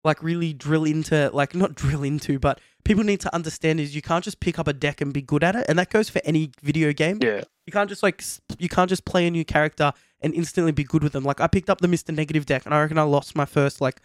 [0.03, 4.01] like really drill into, like not drill into, but people need to understand is you
[4.01, 6.21] can't just pick up a deck and be good at it, and that goes for
[6.23, 7.19] any video game.
[7.21, 8.23] Yeah, You can't just like
[8.59, 11.23] you can't just play a new character and instantly be good with them.
[11.23, 13.81] Like I picked up the Mister Negative deck, and I reckon I lost my first
[13.81, 13.99] like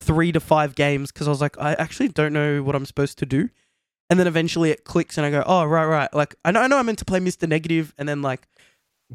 [0.00, 3.18] three to five games because I was like, I actually don't know what I'm supposed
[3.18, 3.48] to do.
[4.10, 6.12] And then eventually it clicks, and I go, oh right, right.
[6.12, 8.42] Like I know, I know I'm meant to play Mister Negative, and then like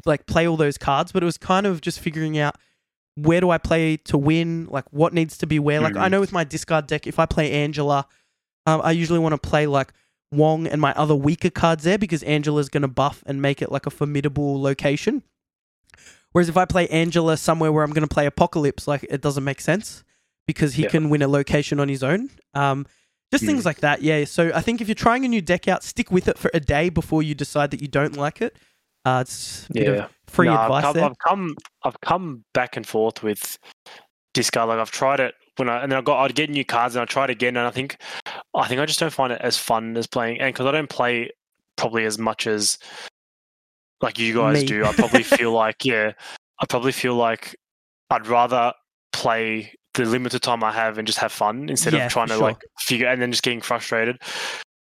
[0.04, 2.56] like play all those cards, but it was kind of just figuring out
[3.14, 5.80] where do I play to win, like what needs to be where.
[5.80, 8.06] Like I know with my discard deck, if I play Angela,
[8.66, 9.92] um, I usually want to play like
[10.32, 13.70] Wong and my other weaker cards there because Angela's going to buff and make it
[13.70, 15.22] like a formidable location.
[16.32, 19.44] Whereas if I play Angela somewhere where I'm going to play Apocalypse, like it doesn't
[19.44, 20.04] make sense
[20.46, 20.88] because he Yeah.
[20.88, 22.28] can win a location on his own.
[22.52, 22.86] Um,
[23.32, 24.24] just things like that, yeah.
[24.24, 26.60] So I think if you're trying a new deck out, stick with it for a
[26.60, 28.56] day before you decide that you don't like it.
[29.04, 30.04] Uh, it's a bit yeah.
[30.04, 31.04] of free No, advice I've come, there.
[31.04, 33.58] I've come, I've come back and forth with
[34.34, 34.68] discard.
[34.68, 37.02] Like I've tried it when I, and then I got, I'd get new cards and
[37.02, 37.98] I tried again, and I think,
[38.54, 40.90] I think I just don't find it as fun as playing, and because I don't
[40.90, 41.30] play
[41.76, 42.78] probably as much as
[44.02, 44.66] like you guys Me.
[44.66, 46.12] do, I probably feel like, yeah,
[46.60, 47.56] I probably feel like
[48.10, 48.72] I'd rather
[49.12, 52.34] play the limited time I have and just have fun instead Yeah, of trying to
[52.34, 52.42] sure.
[52.42, 54.18] like figure and then just getting frustrated.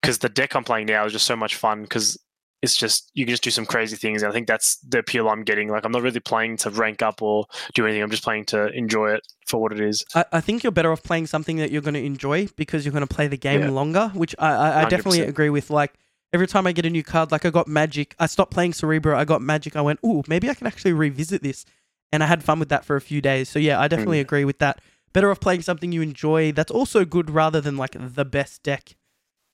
[0.01, 2.17] Because the deck I'm playing now is just so much fun because
[2.61, 4.23] it's just you can just do some crazy things.
[4.23, 5.69] And I think that's the appeal I'm getting.
[5.69, 8.01] Like I'm not really playing to rank up or do anything.
[8.01, 10.03] I'm just playing to enjoy it for what it is.
[10.15, 12.93] I, I think you're better off playing something that you're going to enjoy because you're
[12.93, 13.69] going to play the game Yeah.
[13.69, 15.69] longer, which I, I, I definitely agree with.
[15.69, 15.93] Like
[16.31, 19.17] every time I get a new card, like I got Magik, I stopped playing Cerebro,
[19.17, 21.65] I got Magik, I went, ooh, maybe I can actually revisit this.
[22.11, 23.49] And I had fun with that for a few days.
[23.49, 23.89] So yeah, I hmm.
[23.89, 24.79] definitely agree with that.
[25.13, 28.95] Better off playing something you enjoy that's also good rather than like the best deck.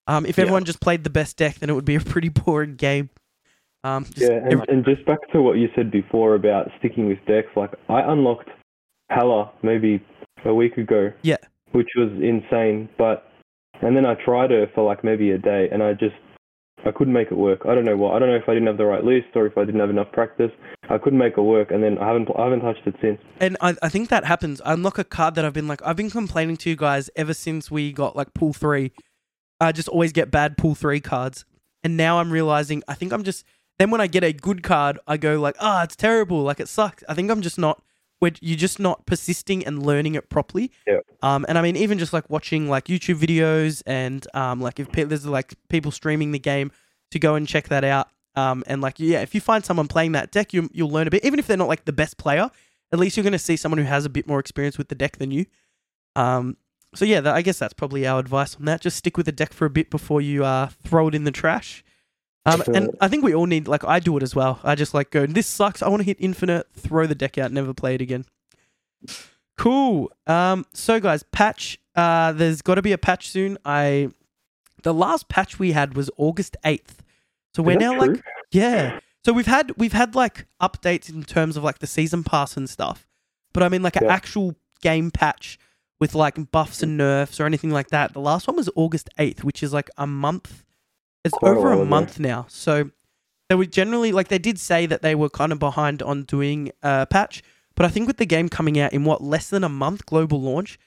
[0.07, 0.43] Um, if Yeah.
[0.43, 3.09] everyone just played the best deck, then it would be a pretty boring game.
[3.83, 7.19] Um, Yeah, and, every- and just back to what you said before about sticking with
[7.27, 8.49] decks, like I unlocked
[9.09, 10.01] Hela maybe
[10.45, 11.11] a week ago.
[11.21, 11.37] Yeah.
[11.71, 13.25] Which was insane, but
[13.81, 16.15] and then I tried her for like maybe a day, and I just
[16.85, 17.61] I couldn't make it work.
[17.65, 18.15] I don't know what.
[18.15, 19.89] I don't know if I didn't have the right list or if I didn't have
[19.89, 20.51] enough practice.
[20.89, 23.19] I couldn't make it work, and then I haven't I haven't touched it since.
[23.39, 24.61] And I, I think that happens.
[24.61, 27.33] I unlock a card that I've been like, I've been complaining to you guys ever
[27.33, 28.91] since we got like pool three.
[29.59, 31.45] I just always get bad pool three cards.
[31.83, 33.45] And now I'm realizing, I think I'm just,
[33.77, 36.43] then when I get a good card, I go like, ah, it's terrible.
[36.43, 37.03] Like it sucks.
[37.07, 37.81] I think I'm just not,
[38.19, 40.71] where you're just not persisting and learning it properly.
[40.87, 40.99] Yeah.
[41.21, 44.91] Um, and I mean, even just like watching like YouTube videos and um, like if
[44.91, 46.71] pe- there's like people streaming the game
[47.11, 48.09] to go and check that out.
[48.35, 51.09] Um, and like, yeah, if you find someone playing that deck, you, you'll learn a
[51.09, 52.51] bit, even if they're not like the best player
[52.91, 54.95] at least you're going to see someone who has a bit more experience with the
[54.95, 55.45] deck than you.
[56.15, 56.57] Um,
[56.95, 58.81] so yeah, that, I guess that's probably our advice on that.
[58.81, 61.31] Just stick with the deck for a bit before you uh, throw it in the
[61.31, 61.83] trash.
[62.45, 64.59] Um, and I think we all need, like, I do it as well.
[64.63, 65.81] I just like go, this sucks.
[65.81, 68.25] I want to hit infinite, throw the deck out, never play it again.
[69.57, 70.11] Cool.
[70.25, 71.79] Um, so guys, patch.
[71.95, 73.57] Uh, there's got to be a patch soon.
[73.65, 74.09] I,
[74.83, 77.03] the last patch we had was August eighth.
[77.53, 78.13] So we're now true?
[78.13, 78.99] like yeah.
[79.25, 82.69] So we've had we've had like updates in terms of like the season pass and
[82.69, 83.05] stuff.
[83.53, 85.59] But I mean like an actual game patch
[85.99, 88.13] with like buffs and nerfs or anything like that.
[88.13, 90.63] The last one was August 8th, which is like a month.
[91.23, 91.85] It's Quite over while a ago.
[91.85, 92.45] month now.
[92.49, 92.91] So
[93.49, 96.71] they were generally like they did say that they were kind of behind on doing
[96.81, 97.43] a patch,
[97.75, 100.41] but I think with the game coming out in what less than a month global
[100.41, 100.79] launch,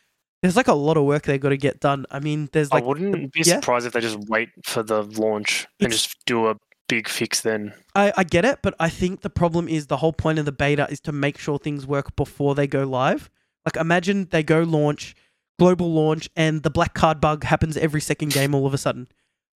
[0.42, 2.06] there's like a lot of work they got to get done.
[2.10, 3.56] I mean, there's like I wouldn't be yeah.
[3.56, 6.56] surprised if they just wait for the launch and just do a
[6.88, 7.72] big fix then.
[7.94, 10.52] I, I get it, but I think the problem is the whole point of the
[10.52, 13.30] beta is to make sure things work before they go live.
[13.64, 15.14] Like imagine they go launch,
[15.58, 19.08] global launch, and the black card bug happens every second game all of a sudden.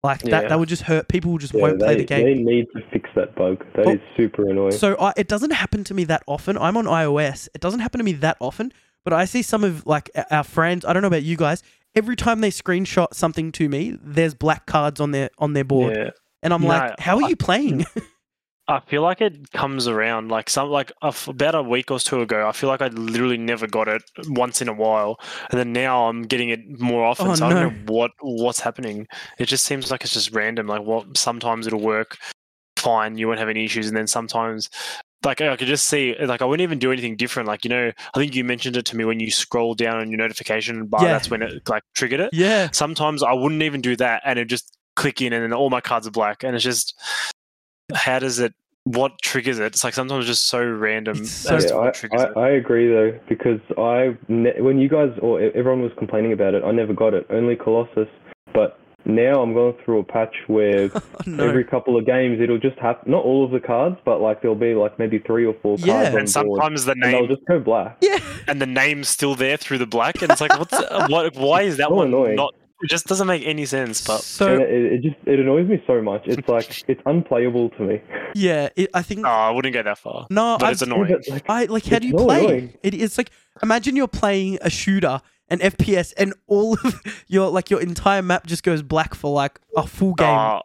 [0.05, 0.49] Like that, Yeah.
[0.49, 1.07] that would just hurt.
[1.07, 2.25] People just Yeah, won't play they, the game.
[2.25, 3.63] they need to fix that bug.
[3.75, 4.71] That is Oh, super annoying.
[4.71, 6.57] So I, it doesn't happen to me that often.
[6.57, 7.47] I'm on iOS.
[7.55, 8.71] It doesn't happen to me that often,
[9.03, 10.85] but I see some of like our friends.
[10.85, 11.63] I don't know about you guys.
[11.95, 15.95] Every time they screenshot something to me, there's black cards on their on their board,
[15.95, 16.09] Yeah.
[16.43, 17.85] and I'm No, like, "How are I- you playing?"
[18.67, 22.47] I feel like it comes around like some like about a week or two ago.
[22.47, 25.19] I feel like I literally never got it once in a while,
[25.51, 27.27] and then now I'm getting it more often.
[27.27, 27.55] Oh, so I no.
[27.55, 29.07] don't know what what's happening.
[29.37, 30.65] It just seems like it's just random.
[30.67, 32.17] Like what sometimes it'll work
[32.77, 34.69] fine, you won't have any issues, and then sometimes.
[35.23, 37.47] Like I could just see, like I wouldn't even do anything different.
[37.47, 40.11] Like you know, I think you mentioned it to me when you scroll down on
[40.11, 41.01] your notification bar.
[41.01, 41.13] Yeah.
[41.13, 42.29] That's when it like triggered it.
[42.31, 45.71] yeah, Sometimes I wouldn't even do that, and it just click in, and then all
[45.71, 46.93] my cards are black, and it's just
[47.93, 48.53] how does it?
[48.83, 49.65] What triggers it?
[49.65, 52.39] It's like sometimes just so random so- as Yeah, I, triggers I.
[52.39, 56.63] I agree though because I ne- when you guys or everyone was complaining about it,
[56.63, 57.25] I never got it.
[57.31, 58.07] Only Colossus,
[58.53, 61.47] but now I'm going through a patch where Oh, no.
[61.47, 64.55] every couple of games it'll just have not all of the cards, but like there'll
[64.55, 66.11] be like maybe three or four Yeah.
[66.11, 67.97] cards on And board, sometimes the and they'll just go black.
[68.01, 68.19] yeah.
[68.47, 70.73] and the name's still there through the black, and it's like, what's
[71.09, 71.35] what?
[71.35, 72.35] Why is that So one annoying.
[72.35, 72.53] not?
[72.81, 74.05] It just doesn't make any sense.
[74.05, 76.23] But so it, it just it annoys me so much.
[76.25, 78.01] It's like it's unplayable to me.
[78.35, 80.27] yeah, it, I think no, I wouldn't go that far.
[80.29, 80.57] no.
[80.59, 81.09] But I, it's annoying.
[81.09, 81.85] Yeah, but, like, I like.
[81.85, 82.39] How do you play?
[82.45, 82.73] annoying.
[82.83, 83.31] It, it's like
[83.63, 88.45] imagine you're playing a shooter, an FPS, and all of your like your entire map
[88.45, 90.27] just goes black for like a full game.
[90.27, 90.59] Uh,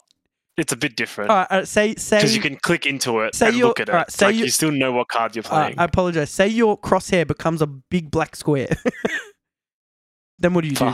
[0.57, 2.19] it's a bit different all right, all right, say say.
[2.19, 3.93] because you can click into it say and you're- look at it.
[3.93, 5.75] alright, say like you- you still know what card you're uh, playing.
[5.79, 6.29] I apologize.
[6.31, 8.69] Say your crosshair becomes a big black square.
[10.39, 10.93] then what do you do?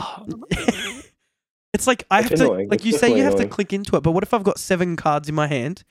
[1.77, 2.69] It's like I It's have to annoying.
[2.69, 4.59] like It's you say you have to click into it, but what if I've got
[4.59, 5.83] seven cards in my hand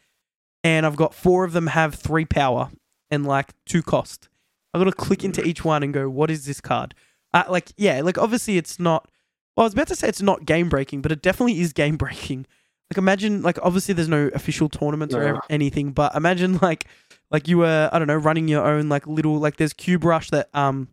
[0.64, 2.70] and I've got four of them have three power
[3.10, 4.28] and like two cost?
[4.74, 6.94] I've got to click into each one and go, what is this card?
[7.32, 9.08] Uh, like yeah, like obviously it's not.
[9.56, 11.96] Well, I was about to say it's not game breaking, but it definitely is game
[12.04, 12.46] breaking.
[12.90, 15.34] Like imagine like obviously there's no official tournaments or No.
[15.36, 16.86] ev- anything, but imagine like
[17.30, 20.30] like you were I don't know running your own like little like there's Cube Rush
[20.30, 20.88] that um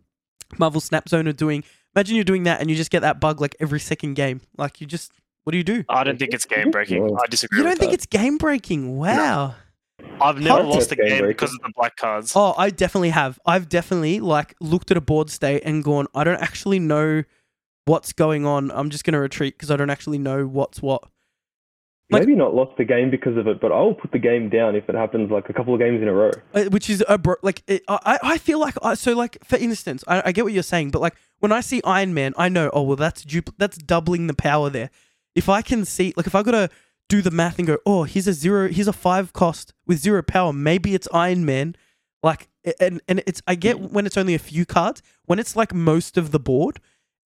[0.58, 1.62] Marvel Snap Zone are doing.
[1.94, 4.40] Imagine you're doing that and you just get that bug like every second game.
[4.56, 5.12] Like you just
[5.44, 5.84] what do you do?
[5.88, 7.16] I don't think it's game breaking.
[7.16, 7.58] I disagree.
[7.58, 7.94] You don't with think that.
[7.94, 8.96] it's game breaking?
[8.96, 9.54] Wow.
[10.20, 11.28] I've never Hard lost a game game-breaking.
[11.28, 12.32] because of the black cards.
[12.34, 13.38] Oh, I definitely have.
[13.46, 17.24] I've definitely like looked at a board state and gone, I don't actually know
[17.84, 18.70] what's going on.
[18.70, 21.04] I'm just gonna retreat because I don't actually know what's what.
[22.10, 24.76] Like- Maybe not lost the game because of it, but I'll put the game down
[24.76, 26.32] if it happens like a couple of games in a row.
[26.52, 29.56] Uh, Which is a bro- like it, I I feel like I, so like for
[29.56, 32.50] instance I, I get what you're saying but like when I see Iron Man I
[32.50, 34.90] know oh well that's dupl- that's doubling the power there
[35.34, 36.68] if I can see like if I gotta
[37.08, 40.22] do the math and go oh here's a zero here's a five cost with zero
[40.22, 41.74] power maybe it's Iron Man
[42.22, 42.48] like
[42.80, 46.18] and and it's I get when it's only a few cards when it's like most
[46.18, 46.80] of the board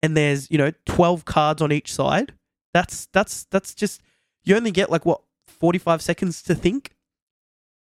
[0.03, 2.33] and there's you know 12 cards on each side
[2.73, 4.01] that's that's that's just
[4.45, 6.91] you only get like what 45 seconds to think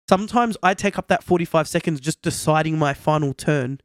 [0.08, 3.80] sometimes I take up that 45 seconds just deciding my final turn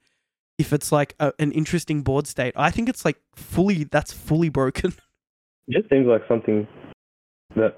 [0.57, 2.53] if it's like a, an interesting board state.
[2.55, 4.93] I think it's like fully that's fully broken.
[5.71, 6.67] It just seems like something
[7.55, 7.75] that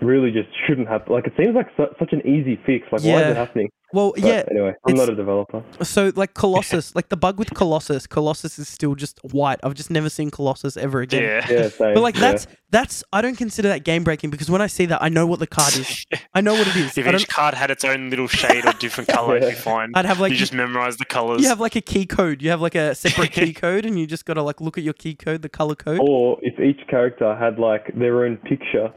[0.00, 1.12] really just shouldn't happen.
[1.12, 2.86] Like it seems like su- such an easy fix.
[2.90, 3.68] Like why is it happening?
[3.92, 4.44] Well, But yeah.
[4.50, 5.62] Anyway, I'm not a developer.
[5.82, 9.58] So like Colossus, like the bug with Colossus, Colossus is still just white.
[9.62, 11.22] I've just never seen Colossus ever again.
[11.22, 11.46] Yeah.
[11.50, 11.94] Yeah, same.
[11.94, 12.20] But like yeah.
[12.20, 15.26] that's that's I don't consider that game breaking because when I see that I know
[15.26, 16.06] what the card is.
[16.34, 16.98] I know what it is.
[16.98, 19.60] if I each card had its own little shade or different color, it'd be Yeah.
[19.60, 19.92] fine.
[19.94, 21.40] I'd have like you just memorize the colors.
[21.42, 22.42] you have like a key code.
[22.42, 24.94] You have like a separate key code, and you just gotta like look at your
[24.94, 26.00] key code, the color code.
[26.02, 28.92] Or if each character had like their own picture,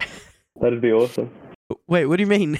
[0.61, 1.31] that'd be awesome.
[1.87, 2.57] Wait, what do you mean?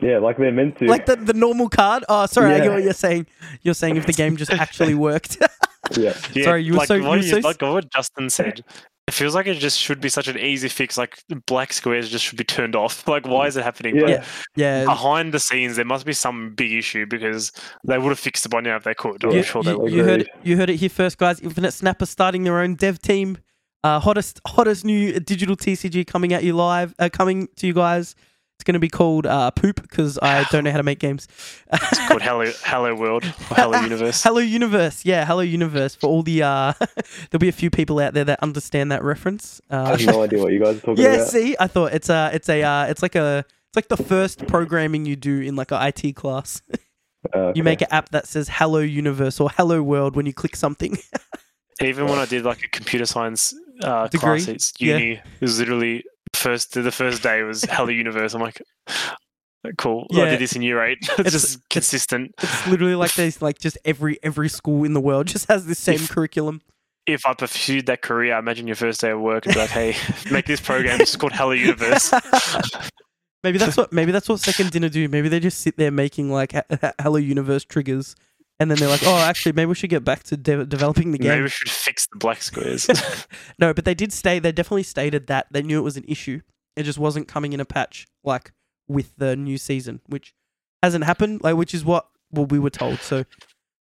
[0.00, 0.86] Yeah, like they're meant to.
[0.86, 2.04] like the, the normal card?
[2.08, 3.26] Oh, sorry, I get what you're saying.
[3.62, 5.38] You're saying if the game just actually worked.
[5.96, 6.14] yeah.
[6.34, 8.62] Yeah, Sorry, you were like so- you what, were you- so- like what Justin said.
[9.08, 10.98] It feels like it just should be such an easy fix.
[10.98, 13.08] Like black squares just should be turned off.
[13.08, 13.96] Like why is it happening?
[13.96, 14.02] Yeah.
[14.02, 14.24] But Yeah.
[14.54, 14.84] yeah.
[14.84, 17.50] behind the scenes, there must be some big issue because
[17.86, 19.24] they would have fixed it by now if they could.
[19.24, 19.90] I'm You, sure they would.
[19.90, 20.30] you heard Agreed.
[20.44, 21.40] you heard it here first, guys.
[21.40, 23.38] Infinite Snapper starting their own dev team.
[23.82, 28.14] Uh, hottest hottest new digital TCG coming at you live, uh, coming to you guys.
[28.58, 31.28] It's going to be called uh, Poop because I don't know how to make games.
[31.72, 34.20] It's called Hello Hello World or Hello Universe.
[34.20, 35.94] Hello Universe, yeah, Hello Universe.
[35.94, 36.72] For all the uh,
[37.30, 39.60] there'll be a few people out there that understand that reference.
[39.70, 41.18] I Uh, have no idea what you guys are talking yeah, about.
[41.20, 43.96] Yeah, see, I thought it's a it's a uh, it's like a it's like the
[43.96, 46.60] first programming you do in like an IT class.
[47.32, 50.56] Uh, You make an app that says Hello Universe or Hello World when you click
[50.56, 50.98] something.
[51.80, 54.42] Even when I did like a computer science uh, Degree?
[54.42, 54.96] class at Yeah.
[54.98, 58.34] uni, it was literally first the first day was Hello Universe.
[58.34, 58.62] I'm like,
[59.76, 60.06] cool.
[60.12, 60.98] I did this in year eight.
[61.18, 62.32] It's, just consistent.
[62.42, 65.74] It's literally like there's like just every every school in the world just has the
[65.74, 66.60] same If- curriculum.
[67.06, 69.70] If I pursued that career, I imagine your first day of work and be like,
[69.70, 69.96] hey,
[70.30, 71.00] make this program.
[71.00, 72.12] It's called Hello Universe.
[73.42, 75.08] maybe that's what maybe that's what second dinner do.
[75.08, 76.52] Maybe they just sit there making like
[77.00, 78.14] Hello Universe triggers,
[78.60, 81.18] and then they're like, oh, actually, maybe we should get back to de- developing the
[81.18, 81.28] game.
[81.28, 82.88] Maybe we should fix the black squares.
[83.58, 86.40] No, but they did state they definitely stated that they knew it was an issue.
[86.76, 88.52] It just wasn't coming in a patch like
[88.86, 90.34] with the new season, which
[90.82, 91.42] hasn't happened.
[91.42, 93.00] Like, which is what well, we were told.
[93.00, 93.24] So,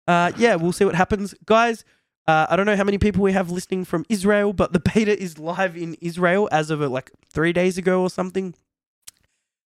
[0.08, 1.84] uh, yeah, we'll see what happens, guys.
[2.28, 5.22] Uh, I don't know how many people we have listening from Israel, but the beta
[5.22, 8.56] is live in Israel as of uh, like three days ago or something.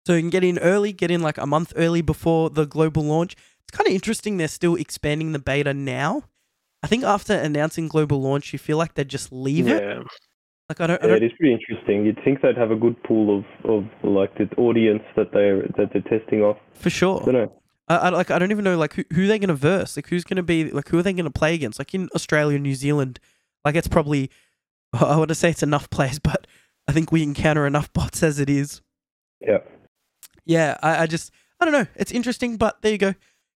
[0.05, 3.03] So you can get in early, get in like a month early before the global
[3.03, 3.35] launch.
[3.67, 4.37] It's kind of interesting.
[4.37, 6.23] They're still expanding the beta now.
[6.83, 9.81] I think after announcing global launch, you feel like they'd just leave it.
[9.83, 10.03] yeah.
[10.69, 12.05] Like I don't, I Yeah, don't it is pretty interesting.
[12.05, 15.89] You'd think they'd have a good pool of, of like the audience that they're that
[15.93, 16.57] they're testing off.
[16.73, 17.21] for sure.
[17.21, 17.61] I don't know.
[17.87, 19.95] I, I like I don't even know like who, who they're gonna verse.
[19.95, 21.77] Like who's gonna be like who are they gonna play against?
[21.79, 23.19] Like in Australia, New Zealand,
[23.63, 24.31] like it's probably
[24.93, 26.47] I want to say it's enough players, but
[26.87, 28.81] I think we encounter enough bots as it is.
[29.41, 29.59] Yeah.
[30.45, 31.85] Yeah, I, I just I don't know.
[31.95, 33.13] It's interesting, but there you go.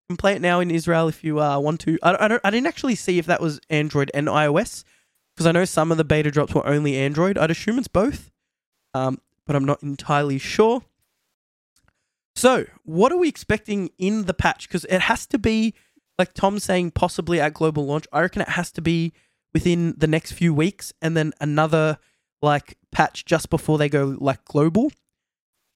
[0.09, 1.99] Can play it now in Israel if you uh, want to.
[2.01, 2.41] I, I don't.
[2.43, 4.83] I didn't actually see if that was Android and iOS
[5.35, 7.37] because I know some of the beta drops were only Android.
[7.37, 8.31] I'd assume it's both,
[8.95, 10.81] um, but I'm not entirely sure.
[12.35, 14.67] So, what are we expecting in the patch?
[14.67, 15.75] Because it has to be,
[16.17, 18.07] like Tom's saying, possibly at global launch.
[18.11, 19.13] I reckon it has to be
[19.53, 21.99] within the next few weeks, and then another
[22.41, 24.91] like patch just before they go like global.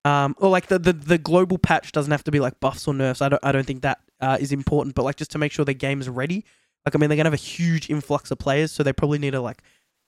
[0.04, 2.94] Um, or like the, the the global patch doesn't have to be like buffs or
[2.94, 3.22] nerfs.
[3.22, 5.64] I don't I don't think that uh, is important, but like just to make sure
[5.64, 6.44] the game's ready.
[6.84, 9.32] Like I mean, they're gonna have a huge influx of players, so they probably need
[9.32, 9.62] to like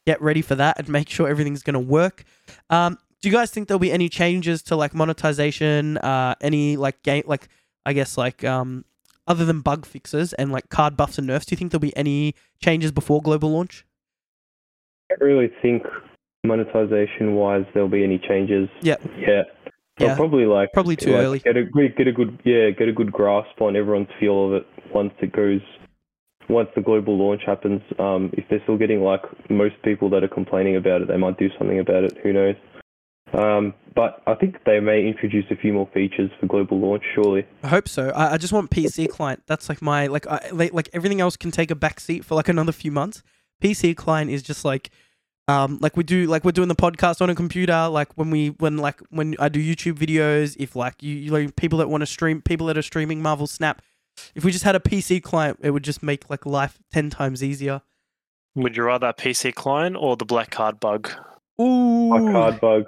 [0.07, 2.25] get ready for that and make sure everything's gonna work.
[2.71, 5.99] Um, do you guys think there'll be any changes to like monetization?
[5.99, 7.49] Uh, any like game like
[7.85, 8.85] I guess like um
[9.27, 11.47] other than bug fixes and like card buffs and nerfs?
[11.47, 13.85] Do you think there'll be any changes before global launch?
[15.11, 15.83] I don't really think
[16.45, 18.69] monetization wise there'll be any changes.
[18.83, 18.97] Yeah.
[19.19, 19.43] Yeah.
[19.99, 20.15] Yeah.
[20.15, 21.39] probably like Probably too like, early.
[21.39, 24.67] Get a get a good yeah get a good grasp on everyone's feel of it
[24.93, 25.63] once it goes
[26.49, 27.83] once the global launch happens.
[27.99, 31.39] Um, if they're still getting like most people that are complaining about it, they might
[31.39, 32.17] do something about it.
[32.23, 32.57] Who knows?
[33.33, 37.03] Um, but I think they may introduce a few more features for global launch.
[37.15, 37.47] Surely.
[37.63, 38.11] I hope so.
[38.11, 39.43] I, I just want PC client.
[39.47, 42.35] That's like my like I, like like everything else can take a back seat for
[42.35, 43.23] like another few months.
[43.63, 44.91] PC client is just like
[45.49, 48.49] um like we do like we're doing the podcast on a computer like when we
[48.59, 52.03] when like when I do YouTube videos if like you, you like people that want
[52.03, 53.81] to stream people that are streaming Marvel Snap
[54.35, 57.45] if we just had a PC client it would just make like life 10 times
[57.45, 57.83] easier.
[58.57, 61.11] Would you rather a PC client or the black card bug?
[61.61, 62.09] Ooh.
[62.09, 62.85] My card bug.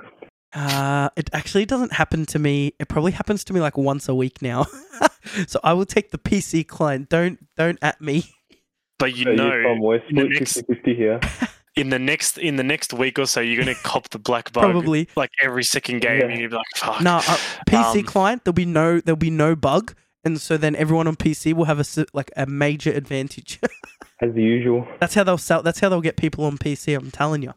[0.54, 2.72] Uh, it actually doesn't happen to me.
[2.80, 4.64] It probably happens to me like once a week now.
[5.46, 7.10] so I will take the PC client.
[7.10, 8.24] Don't don't at me.
[8.98, 11.20] But you So know, you're from West in the split next- 50-50 here.
[11.78, 14.64] in the next in the next week or so, you're gonna cop the black bug.
[14.70, 15.08] Probably.
[15.16, 16.18] like every second game.
[16.20, 16.26] Yeah.
[16.28, 17.00] You're gonna be like, fuck.
[17.00, 17.38] No, uh,
[17.68, 18.44] PC Um, client.
[18.44, 21.78] There'll be no there'll be no bug, and so then everyone on PC will have
[21.78, 23.58] a s- like a major advantage.
[24.20, 24.86] As usual.
[24.98, 25.62] that's how they'll sell.
[25.62, 26.96] That's how they'll get people on PC.
[26.96, 27.54] I'm telling you.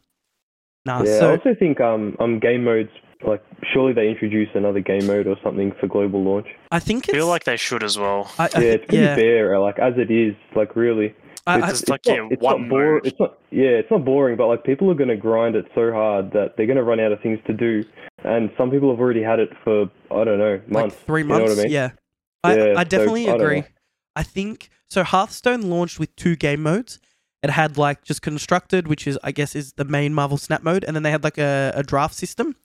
[0.85, 2.89] Nah, Yeah, I also think um um game modes
[3.25, 6.47] like surely they introduce another game mode or something for global launch.
[6.71, 8.31] I think I feel like they should as well.
[8.39, 9.15] I, I yeah, thi- it's pretty yeah.
[9.15, 9.59] bare.
[9.59, 11.15] Like as it is, like really.
[11.47, 13.37] I, I, It's like, yeah, it's one not bore- It's not.
[13.49, 16.67] Yeah, it's not boring, but like people are gonna grind it so hard that they're
[16.67, 17.83] gonna run out of things to do,
[18.23, 20.95] and some people have already had it for I don't know months.
[20.95, 21.55] like three you know months.
[21.55, 21.71] what I mean?
[21.71, 21.89] Yeah,
[22.43, 23.59] I, Yeah, I so, definitely I don't agree.
[23.61, 23.67] know.
[24.15, 25.03] I think so.
[25.03, 26.99] Hearthstone launched with two game modes.
[27.43, 30.83] It had like just constructed, which is I guess is the main Marvel Snap mode,
[30.83, 32.55] and then they had like a, a draft system,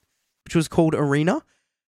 [0.45, 1.41] which was called Arena.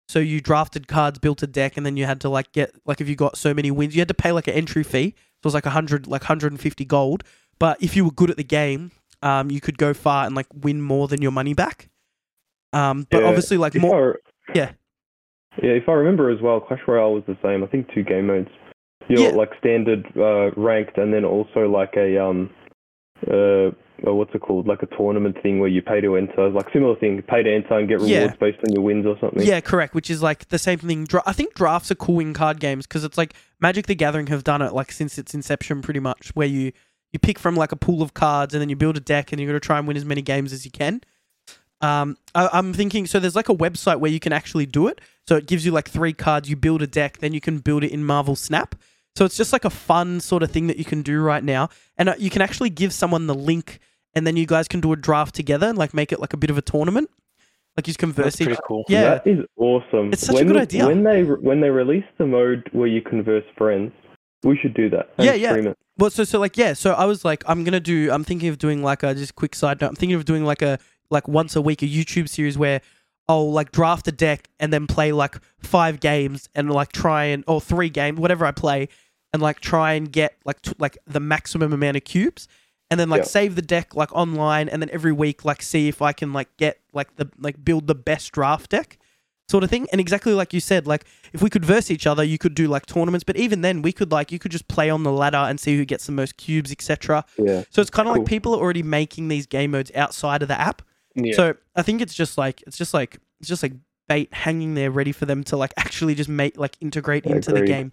[0.09, 2.99] So you drafted cards, built a deck, and then you had to like get like
[2.99, 5.13] if you got so many wins, you had to pay like an entry fee.
[5.15, 7.23] So it was like a hundred, like hundred and fifty gold.
[7.59, 8.89] But if you were good at the game,
[9.21, 11.89] um, you could go far and like win more than your money back.
[12.73, 14.17] Um, but Yeah, obviously like more.
[14.47, 14.71] I, Yeah.
[15.61, 17.63] Yeah, if I remember as well, Clash Royale was the same.
[17.63, 18.49] I think two game modes.
[19.09, 19.29] You Yeah.
[19.29, 22.49] like standard, uh, ranked, and then also like a um,
[23.27, 23.71] uh,
[24.07, 24.67] uh, what's it called?
[24.67, 27.77] Like a tournament thing where you pay to enter, like similar thing, pay to enter
[27.77, 28.19] and get Yeah.
[28.19, 29.41] rewards based on your wins or something.
[29.45, 29.93] Yeah, correct.
[29.93, 31.03] Which is like the same thing.
[31.05, 34.27] Dra- I think drafts are cool in card games because it's like Magic the Gathering
[34.27, 36.71] have done it like since its inception, pretty much, where you
[37.11, 39.41] you pick from like a pool of cards and then you build a deck and
[39.41, 41.01] you're gonna try and win as many games as you can.
[41.81, 43.19] Um, I, I'm thinking so.
[43.19, 44.99] There's like a website where you can actually do it.
[45.27, 46.49] So it gives you like three cards.
[46.49, 48.75] You build a deck, then you can build it in Marvel Snap.
[49.15, 51.69] So it's just like a fun sort of thing that you can do right now,
[51.97, 53.79] and uh, you can actually give someone the link,
[54.13, 56.37] and then you guys can do a draft together and like make it like a
[56.37, 57.09] bit of a tournament.
[57.75, 58.83] Like you converse That's pretty cool.
[58.89, 59.15] Yeah.
[59.15, 60.11] That is awesome.
[60.11, 60.87] It's such a when, good idea.
[60.87, 63.93] When they when they release the mode where you converse friends,
[64.43, 65.09] we should do that.
[65.17, 65.73] Yeah, yeah.
[65.97, 68.11] Well, so so like yeah, so I was like, I'm gonna do.
[68.11, 69.89] I'm thinking of doing like a just quick side note.
[69.89, 72.81] I'm thinking of doing like a like once a week a YouTube series where
[73.29, 77.43] I'll like draft a deck and then play like five games and like try and
[77.47, 78.89] or three games whatever I play
[79.31, 82.47] and like try and get like t- like the maximum amount of cubes
[82.89, 83.25] and then like Yeah.
[83.27, 86.49] save the deck like online and then every week like see if I can like
[86.57, 88.97] get like the like build the best draft deck
[89.47, 89.87] sort of thing.
[89.91, 92.67] And exactly like you said, like if we could verse each other, you could do
[92.67, 93.23] like tournaments.
[93.23, 95.75] But even then, we could like you could just play on the ladder and see
[95.77, 97.25] who gets the most cubes, etc.
[97.37, 97.63] Yeah.
[97.69, 98.23] So it's kind of Cool.
[98.23, 100.81] like people are already making these game modes outside of the app.
[101.15, 101.33] Yeah.
[101.35, 103.73] So I think it's just like it's just like it's just like
[104.07, 107.61] bait hanging there, ready for them to like actually just make like integrate into the
[107.61, 107.91] game.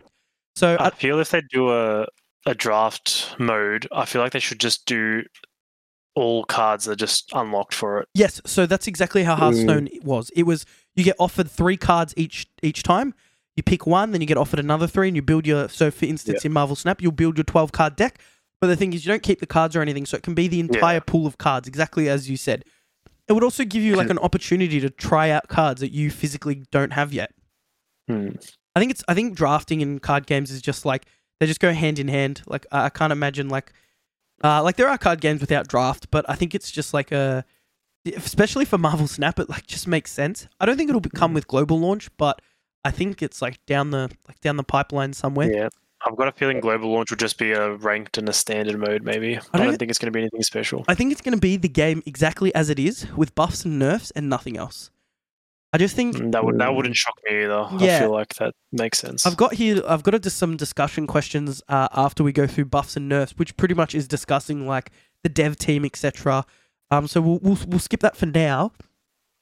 [0.55, 2.07] So I I, feel if they do a
[2.47, 5.23] a draft mode, I feel like they should just do
[6.17, 8.09] all cards are just unlocked for it.
[8.15, 10.05] Yes, so that's exactly how Hearthstone mm.
[10.05, 10.31] was.
[10.31, 13.15] It was you get offered three cards each each time.
[13.55, 15.69] You pick one, then you get offered another three, and you build your.
[15.69, 18.19] So, for instance, in Marvel Snap, you'll build your twelve card deck.
[18.61, 20.49] But the thing is, you don't keep the cards or anything, so it can be
[20.49, 22.65] the entire pool of cards, exactly as you said.
[23.29, 26.65] It would also give you like an opportunity to try out cards that you physically
[26.71, 27.33] don't have yet.
[28.09, 28.31] Hmm.
[28.75, 31.07] I think it's I think drafting in card games is just like
[31.41, 32.43] they just go hand in hand.
[32.47, 33.73] Like I can't imagine like
[34.45, 37.45] uh like there are card games without draft, but I think it's just like a
[38.15, 40.47] especially for Marvel Snap it like just makes sense.
[40.61, 42.41] I don't think it'll come with global launch, but
[42.85, 45.51] I think it's like down the like down the pipeline somewhere.
[45.51, 45.69] Yeah.
[46.05, 49.03] I've got a feeling global launch will just be a ranked and a standard mode.
[49.03, 50.85] Maybe I don't don't, think it's going to be anything special.
[50.89, 53.79] I think it's going to be the game exactly as it is with buffs and
[53.79, 54.91] nerfs and nothing else.
[55.73, 57.67] I just think Mm, That would that wouldn't shock me either.
[57.79, 57.97] Yeah.
[57.97, 59.27] I feel like that makes sense.
[59.27, 59.83] I've got here.
[59.87, 63.57] I've got a, some discussion questions uh, after we go through buffs and nerfs, which
[63.57, 64.91] pretty much is discussing like
[65.23, 66.45] the dev team, etc.
[66.91, 68.73] Um, so we'll, we'll we'll skip that for now.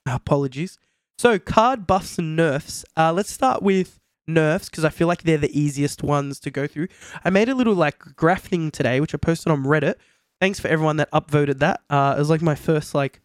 [0.06, 0.78] Apologies.
[1.18, 2.84] So card buffs and nerfs.
[2.96, 6.66] Uh, let's start with nerfs because I feel like they're the easiest ones to go
[6.66, 6.88] through.
[7.24, 9.94] I made a little like graph thing today, which I posted on Reddit.
[10.40, 11.80] Thanks for everyone that upvoted that.
[11.88, 13.20] Uh, it was like my first like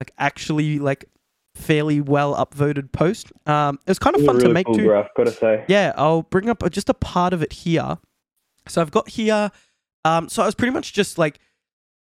[0.00, 1.06] like actually like
[1.54, 3.32] fairly well upvoted post.
[3.46, 4.84] Um, it was kind of fun a to really make cool too.
[4.84, 5.64] graph, gotta say.
[5.68, 7.98] Yeah, I'll bring up just a part of it here.
[8.68, 9.50] So I've got here.
[10.04, 11.40] Um, so I was pretty much just like,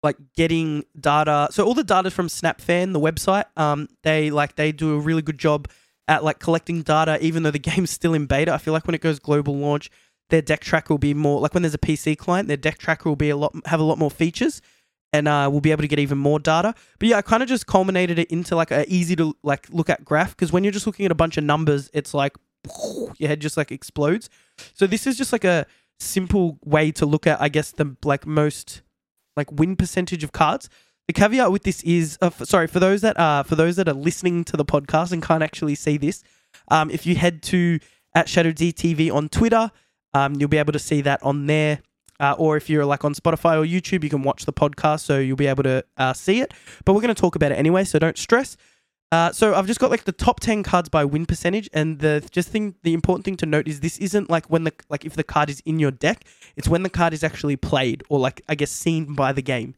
[0.02, 1.48] like getting data.
[1.52, 5.22] So all the data from SnapFan, the website, um, they like they do a really
[5.22, 5.68] good job
[6.08, 8.52] at like collecting data, even though the game's still in beta.
[8.52, 9.90] I feel like when it goes global launch,
[10.30, 13.08] their deck tracker will be more like when there's a PC client, their deck tracker
[13.08, 14.62] will be a lot have a lot more features,
[15.12, 16.74] and uh, we'll be able to get even more data.
[16.98, 19.90] But yeah, I kind of just culminated it into like an easy to like look
[19.90, 22.34] at graph because when you're just looking at a bunch of numbers, it's like
[23.18, 24.30] your head just like explodes.
[24.74, 25.66] So this is just like a
[26.00, 28.82] simple way to look at, I guess, the like most
[29.36, 30.68] like win percentage of cards.
[31.08, 33.88] The caveat with this is, uh, f- sorry, for those that are for those that
[33.88, 36.22] are listening to the podcast and can't actually see this,
[36.68, 37.80] um, if you head to
[38.14, 39.70] at Shadow DTV on Twitter,
[40.14, 41.80] um, you'll be able to see that on there.
[42.20, 45.18] Uh, or if you're like on Spotify or YouTube, you can watch the podcast, so
[45.18, 46.54] you'll be able to uh, see it.
[46.84, 48.56] But we're going to talk about it anyway, so don't stress.
[49.10, 52.26] Uh, so I've just got like the top ten cards by win percentage, and the
[52.30, 55.14] just thing, the important thing to note is this isn't like when the like if
[55.14, 56.24] the card is in your deck,
[56.56, 59.74] it's when the card is actually played or like I guess seen by the game.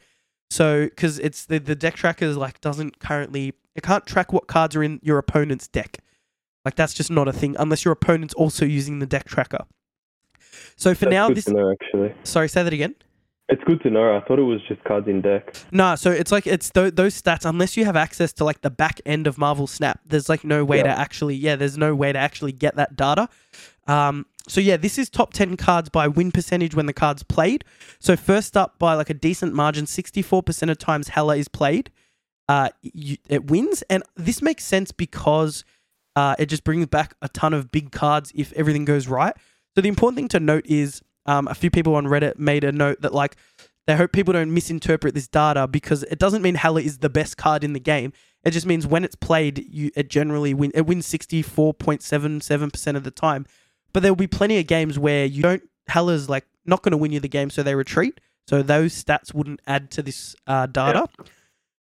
[0.55, 4.47] So because it's the the deck tracker is like doesn't currently it can't track what
[4.47, 5.99] cards are in your opponent's deck.
[6.65, 9.67] Like that's just not a thing unless your opponent's also using the deck tracker.
[10.77, 12.15] So for That's now, good this to know, actually.
[12.23, 12.95] sorry, say that again.
[13.49, 14.17] It's good to know.
[14.17, 15.55] I thought it was just cards in deck.
[15.73, 17.45] No, so it's like it's th- those stats.
[17.45, 20.65] Unless you have access to like the back end of Marvel Snap, there's like no
[20.65, 23.29] way to actually, yeah, there's no way to actually get that data.
[23.87, 27.65] Um, so yeah, this is top ten cards by win percentage when the card's played.
[27.99, 31.49] So first up by like a decent margin, sixty four percent of times Hela is
[31.49, 31.91] played,
[32.49, 35.65] uh, you, it wins, and this makes sense because
[36.17, 39.35] uh, it just brings back a ton of big cards if everything goes right.
[39.75, 42.73] So the important thing to note is um, a few people on Reddit made a
[42.73, 43.37] note that like
[43.87, 47.37] they hope people don't misinterpret this data because it doesn't mean Hela is the best
[47.37, 48.13] card in the game.
[48.45, 50.71] It just means when it's played, you it generally win.
[50.75, 53.47] It wins sixty four point seven seven percent of the time.
[53.95, 55.63] But there will be plenty of games where you don't.
[55.89, 58.21] Hela's like not going to win you the game, so they retreat.
[58.49, 61.07] So those stats wouldn't add to this uh, data.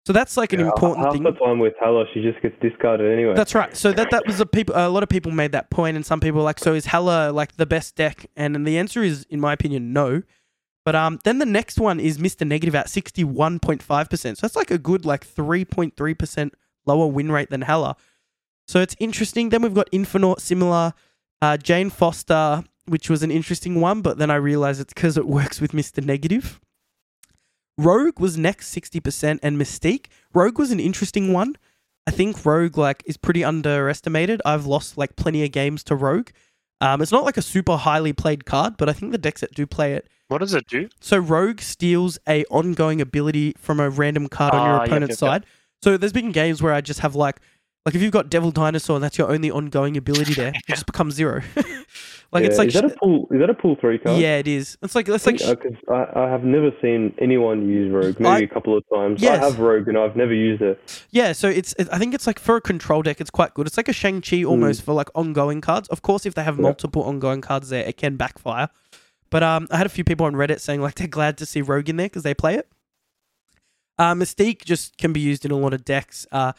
[0.05, 1.23] So that's like an Yeah, important half thing.
[1.23, 3.33] the time with Hela, she just gets discarded anyway.
[3.35, 3.75] That's right.
[3.75, 4.75] So that that was a people.
[4.77, 7.31] A lot of people made that point, and some people were like, "So is Hela
[7.31, 10.21] like the best deck?" And, and the answer is, in my opinion, no.
[10.85, 14.37] But um, then the next one is Mister Negative at sixty one point five percent.
[14.37, 16.53] So that's like a good like three point three percent
[16.85, 17.95] lower win rate than Hela.
[18.67, 19.49] So it's interesting.
[19.49, 20.93] Then we've got Infinite, similar.
[21.43, 25.27] Uh, Jane Foster, which was an interesting one, but then I realized it's because it
[25.27, 26.61] works with Mister Negative.
[27.77, 30.05] Rogue was next 60% and Mystique.
[30.33, 31.55] Rogue was an interesting one.
[32.05, 34.41] I think Rogue like is pretty underestimated.
[34.45, 36.29] I've lost like plenty of games to Rogue.
[36.81, 39.53] Um, it's not like a super highly played card, but I think the decks that
[39.55, 40.07] do play it.
[40.27, 40.87] What does it do?
[41.01, 45.27] So Rogue steals a ongoing ability from a random card on your Ah, opponent's yep,
[45.27, 45.43] yep.
[45.43, 45.45] side.
[45.81, 47.39] So there's been games where I just have like,
[47.85, 50.85] like if you've got Devil Dinosaur and that's your only ongoing ability there, it just
[50.85, 51.41] becomes zero.
[52.31, 53.27] like it's like is that a pull?
[53.31, 54.19] Is that a pull three card?
[54.21, 54.77] yeah, it is.
[54.81, 58.19] It's like it's like because I, I have never seen anyone use Rogue.
[58.19, 59.21] Maybe I- a couple of times.
[59.21, 59.41] Yes.
[59.41, 61.05] I have Rogue and I've never used it.
[61.11, 63.67] Yeah, so it's it, I think it's like for a control deck, it's quite good.
[63.67, 65.89] It's like a Shang Chi almost for like ongoing cards.
[65.89, 66.61] Of course, if they have Yeah.
[66.63, 68.69] multiple ongoing cards there, it can backfire.
[69.29, 71.61] But um, I had a few people on Reddit saying like they're glad to see
[71.61, 72.69] Rogue in there because they play it.
[73.99, 76.25] Uh, Mystique just can be used in a lot of decks.
[76.31, 76.53] Uh,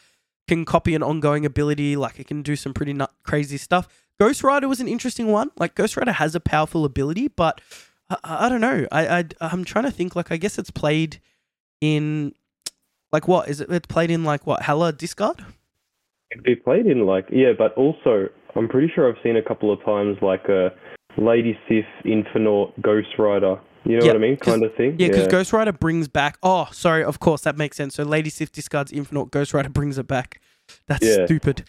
[0.49, 3.88] can copy an ongoing ability, like it can do some pretty nut crazy stuff.
[4.18, 5.51] Ghost Rider was an interesting one.
[5.57, 7.61] Like Ghost Rider has a powerful ability, but
[8.09, 8.86] I, I don't know.
[8.92, 10.14] I, I I'm trying to think.
[10.14, 11.20] Like I guess it's played
[11.80, 12.32] in
[13.12, 13.70] like what is it?
[13.70, 15.45] It's played in like what Hela discard.
[16.30, 19.72] It'd be played in like yeah, but also I'm pretty sure I've seen a couple
[19.72, 20.70] of times like a
[21.16, 24.37] Lady Sif, Infinite, Ghost Rider You know Yeah, what I mean?
[24.37, 24.97] Kind of thing.
[24.99, 26.39] Yeah, because Ghost Rider brings back.
[26.43, 27.05] Oh, sorry.
[27.05, 27.95] Of course, that makes sense.
[27.95, 29.30] So Lady Sif discards Infinite.
[29.30, 30.41] Ghost Rider brings it back.
[30.87, 31.26] That's Yeah.
[31.26, 31.64] stupid.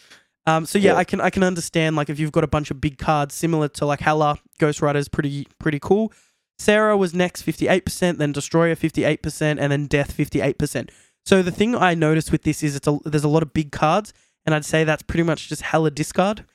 [0.48, 0.66] Um.
[0.66, 0.98] So yeah, Yeah.
[0.98, 3.68] I can I can understand like if you've got a bunch of big cards similar
[3.70, 6.14] to like Hela, Ghost Rider is pretty pretty cool.
[6.58, 8.18] Sera was next, fifty eight percent.
[8.20, 10.92] Then Destroyer, fifty eight percent, and then Death, fifty eight percent.
[11.26, 13.72] So the thing I noticed with this is it's a, there's a lot of big
[13.72, 14.14] cards,
[14.46, 16.46] and I'd say that's pretty much just Hela discard.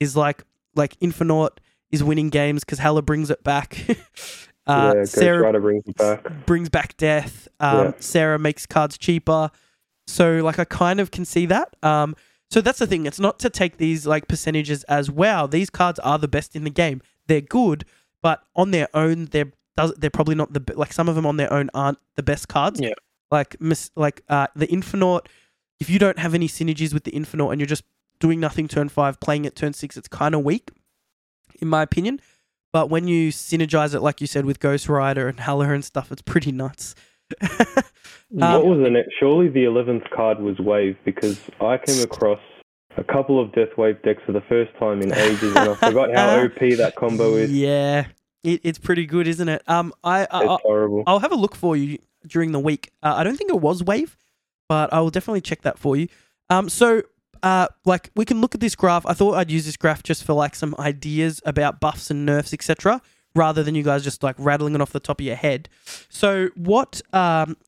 [0.00, 0.42] Is like
[0.74, 1.60] like Infinite
[1.92, 3.84] is winning games because Hela brings it back.
[4.66, 6.46] uh, yeah, Sera brings back.
[6.46, 7.48] brings back death.
[7.60, 7.92] Um, Yeah.
[8.00, 9.50] Sera makes cards cheaper.
[10.06, 11.76] So like I kind of can see that.
[11.82, 12.14] Um,
[12.50, 13.06] so that's the thing.
[13.06, 15.46] It's not to take these like percentages as wow.
[15.46, 17.02] These cards are the best in the game.
[17.26, 17.84] They're good,
[18.22, 21.36] but on their own, they're does they're probably not the like some of them on
[21.36, 22.80] their own aren't the best cards.
[22.80, 22.92] Yeah.
[23.30, 25.28] Like miss like uh the Infinite.
[25.80, 27.84] If you don't have any synergies with the Infinite and you're just
[28.20, 30.70] doing nothing turn five, playing it turn six, it's kind of weak,
[31.60, 32.20] in my opinion.
[32.74, 36.10] But when you synergize it, like you said, with Ghost Rider and Hela and stuff,
[36.10, 36.96] it's pretty nuts.
[37.40, 39.10] what Um, was the next?
[39.20, 42.40] Surely the eleventh card was Wave because I came across
[42.96, 46.12] a couple of Death Wave decks for the first time in ages, and I forgot
[46.12, 47.52] how OP that combo is.
[47.52, 48.06] Yeah,
[48.42, 49.62] it, it's pretty good, isn't it?
[49.68, 51.04] Um, I, I It's horrible.
[51.06, 52.90] I'll have a look for you during the week.
[53.04, 54.16] Uh, I don't think it was Wave,
[54.68, 56.08] but I will definitely check that for you.
[56.50, 57.02] Um, so
[57.44, 59.04] uh, like we can look at this graph.
[59.04, 62.54] I thought I'd use this graph just for like some ideas about buffs and nerfs,
[62.54, 63.02] etc.,
[63.34, 65.68] rather than you guys just like rattling it off the top of your head.
[66.08, 67.58] So what, um,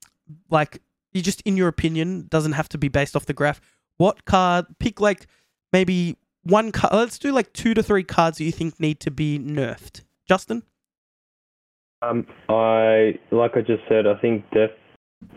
[0.49, 0.81] like
[1.13, 3.61] you just in your opinion doesn't have to be based off the graph.
[3.99, 4.65] What card?
[4.79, 5.27] Pick like
[5.75, 6.95] maybe one card.
[6.95, 10.05] Let's do like two to three cards that you think need to be nerfed.
[10.27, 10.63] Justin.
[12.01, 14.71] Um, I like I just said, I think Death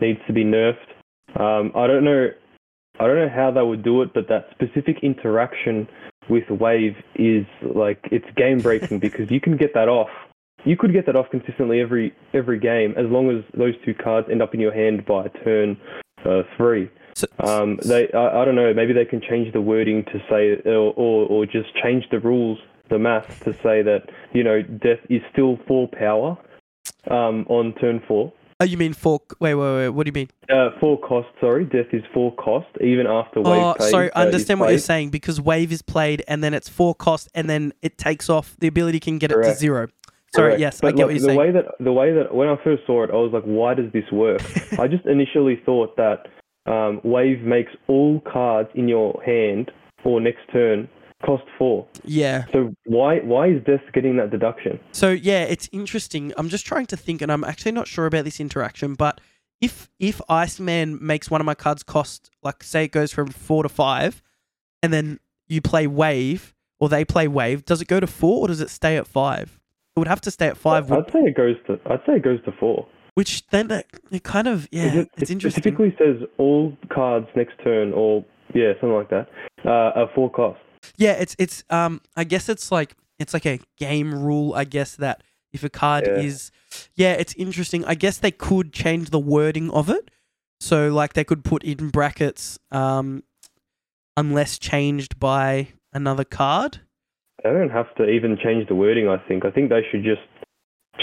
[0.00, 0.76] needs to be nerfed.
[1.38, 2.28] Um, I don't know,
[3.00, 5.88] I don't know how they would do it, but that specific interaction
[6.28, 10.10] with Wave is like it's game breaking because you can get that off.
[10.66, 14.28] You could get that off consistently every every game as long as those two cards
[14.30, 15.78] end up in your hand by turn
[16.26, 16.90] uh, three.
[17.14, 18.72] So, Um, they, I, I don't know.
[18.74, 22.58] Maybe they can change the wording to say, or, or, or just change the rules,
[22.90, 26.36] the math to say that you know death is still full power
[27.10, 28.32] um, on turn four.
[28.60, 29.22] Oh, you mean for?
[29.40, 29.88] Wait, wait, wait.
[29.88, 30.28] What do you mean?
[30.50, 31.28] Uh, cost.
[31.40, 33.62] Sorry, death is full cost even after wave.
[33.62, 34.12] Oh, phase, sorry.
[34.12, 36.94] I uh, is understand what you're saying because wave is played and then it's four
[36.94, 38.56] cost and then it takes off.
[38.58, 39.88] The ability can get it to zero.
[40.34, 40.50] Sorry.
[40.50, 40.60] Correct.
[40.60, 41.38] Yes, but I get like, what you're the saying.
[41.38, 43.90] way that the way that when I first saw it, I was like, why does
[43.92, 44.42] this work?
[44.78, 46.26] I just initially thought that
[46.70, 49.70] um, wave makes all cards in your hand
[50.02, 50.86] for next turn
[51.24, 51.86] cost four.
[52.04, 52.44] yeah.
[52.52, 54.80] So why why is this getting that deduction?
[54.92, 56.32] So yeah, it's interesting.
[56.36, 58.94] I'm just trying to think, and I'm actually not sure about this interaction.
[58.94, 59.20] But
[59.60, 63.62] if if Iceman makes one of my cards cost, like say it goes from four
[63.62, 64.22] to five,
[64.82, 68.48] and then you play wave or they play wave, does it go to four or
[68.48, 69.60] does it stay at five?
[69.96, 72.22] It would have to stay at five, I'd say it goes to I'd say it
[72.22, 72.86] goes to four.
[73.14, 75.62] which then that, it kind of yeah, It- it's it interesting.
[75.62, 79.28] Typically says all cards next turn or yeah something like that
[79.66, 80.58] uh, are four cost.
[80.96, 84.96] Yeah, it's it's um I guess it's like it's like a game rule, I guess
[84.96, 85.22] that
[85.52, 86.14] if a card Yeah.
[86.22, 86.50] is
[86.94, 87.84] yeah, it's interesting.
[87.84, 90.10] I guess they could change the wording of it.
[90.60, 93.22] So like they could put in brackets um
[94.16, 96.80] unless changed by another card.
[97.42, 99.08] They don't have to even change the wording.
[99.08, 100.20] I think I think they should just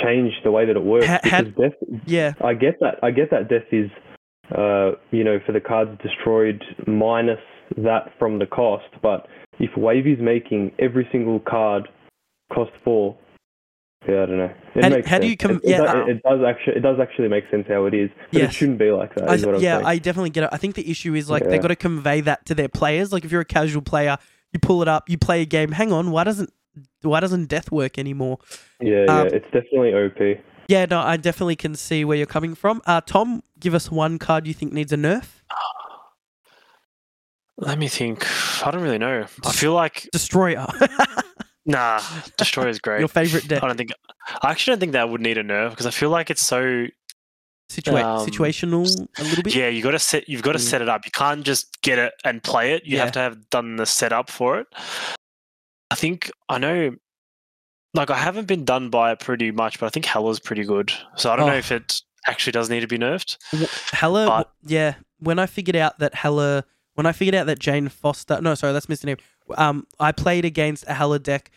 [0.04, 1.74] change the way that it works Ha- had- death.
[2.06, 2.34] Yeah.
[2.42, 3.00] I get that.
[3.02, 3.90] I get that death is,
[4.56, 7.40] uh, you know, for the cards destroyed minus
[7.78, 8.86] that from the cost.
[9.02, 9.28] But
[9.60, 11.88] if Wave is making every single card
[12.54, 13.18] cost four,
[14.08, 14.54] yeah, I don't know.
[14.76, 16.76] It How- makes how do you com- it, it yeah, does- uh, it, does actually
[16.76, 18.50] it does actually make sense how it is, but Yes.
[18.52, 19.24] it shouldn't be like that.
[19.30, 19.86] I, what yeah, saying.
[19.86, 20.50] I definitely get it.
[20.52, 23.12] I think the issue is like they've got to convey that to their players.
[23.12, 24.18] Like if you're a casual player,
[24.54, 25.72] you pull it up, you play a game.
[25.72, 26.52] Hang on, why doesn't
[27.02, 28.38] why doesn't death work anymore?
[28.80, 30.40] yeah, yeah, um, it's definitely OP.
[30.70, 32.82] Yeah, no, I definitely can see where you're coming from.
[32.86, 35.42] Uh, Tom, give us one card you think needs a nerf.
[37.58, 38.26] Let me think.
[38.66, 39.26] I don't really know.
[39.46, 40.68] I feel like Destroyer,
[41.66, 42.02] nah,
[42.38, 43.00] Destroyer is great.
[43.00, 43.64] your favorite deck.
[43.64, 43.92] I don't think.
[44.44, 46.86] I actually don't think that would need a nerf because I feel like it's so.
[47.70, 48.86] Situa- um, situational
[49.20, 49.54] a little bit.
[49.54, 50.30] Yeah, you got to set.
[50.30, 50.62] You've got to Mm.
[50.70, 51.04] set it up.
[51.04, 52.86] You can't just get it and play it.
[52.86, 53.04] You Yeah.
[53.04, 54.68] have to have done the setup for it.
[55.92, 56.96] I think I know.
[57.94, 60.94] Like I haven't been done by it pretty much, but I think Hela's pretty good.
[61.18, 61.52] So I don't Oh.
[61.52, 63.36] know if it actually does need to be nerfed.
[63.94, 64.94] Hela, But- yeah.
[65.20, 66.64] When I figured out that Hela,
[66.98, 69.06] when I figured out that Jane Foster, no, sorry, that's Mr.
[69.06, 69.18] name.
[69.56, 71.52] Um, I played against a Hela deck,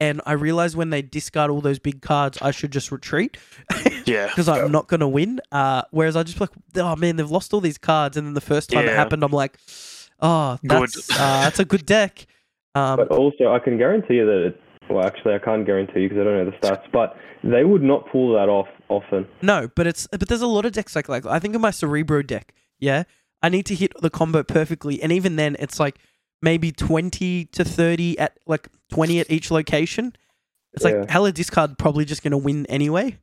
[0.00, 3.36] and I realized when they discard all those big cards, I should just retreat
[4.06, 5.42] Yeah, because I'm not gonna win.
[5.52, 8.40] Uh, whereas I just like, oh man, they've lost all these cards, and then the
[8.40, 9.58] first time it happened, I'm like,
[10.20, 12.26] oh, that's uh, that's a good deck.
[12.74, 16.08] Um, But also, I can guarantee you that it, well, actually, I can't guarantee you
[16.08, 19.26] because I don't know the stats, but they would not pull that off often.
[19.42, 21.70] No, but it's but there's a lot of decks like like I think of my
[21.70, 22.54] Cerebro deck.
[22.78, 23.02] Yeah,
[23.42, 25.98] I need to hit the combo perfectly, and even then, it's like
[26.42, 30.14] maybe twenty to thirty at like twenty at each location.
[30.72, 30.92] It's Yeah.
[31.00, 33.18] like Hela discard probably just gonna win anyway.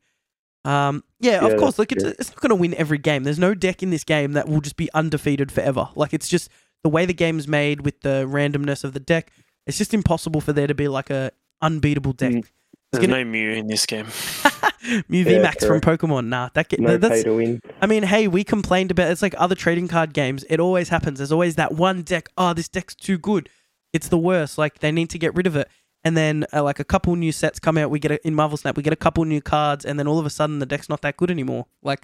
[0.65, 1.77] Um, yeah, Yeah, of course.
[1.77, 3.23] Look, it's, it's not gonna win every game.
[3.23, 5.89] There's no deck in this game that will just be undefeated forever.
[5.95, 6.49] Like it's just
[6.83, 9.31] the way the game's made with the randomness of the deck.
[9.67, 12.31] It's just impossible for there to be like a unbeatable deck.
[12.33, 12.45] Mm.
[12.93, 14.05] There's gonna- no Mew in this game.
[15.07, 15.81] Mew Yeah, VMAX from.
[15.81, 16.27] Pokemon.
[16.27, 17.61] Nah, that ga- No that's pay to win.
[17.81, 20.43] I mean, hey, we complained about it's like other trading card games.
[20.49, 21.19] It always happens.
[21.19, 22.29] There's always that one deck.
[22.37, 23.49] Oh, this deck's too good.
[23.93, 24.57] It's the worst.
[24.57, 25.69] Like they need to get rid of it.
[26.05, 27.89] And then uh, like a couple new sets come out.
[27.89, 28.75] We get a, in Marvel Snap.
[28.75, 31.01] We get a couple new cards, and then all of a sudden the deck's not
[31.01, 31.67] that good anymore.
[31.81, 32.01] Like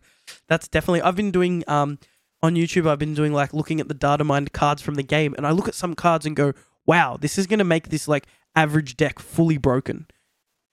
[0.48, 1.02] that's definitely.
[1.02, 2.00] I've been doing um
[2.42, 2.88] on YouTube.
[2.88, 5.52] I've been doing like looking at the data mined cards from the game, and I
[5.52, 6.54] look at some cards and go,
[6.86, 8.26] "Wow, this is gonna make this like
[8.56, 10.08] average deck fully broken."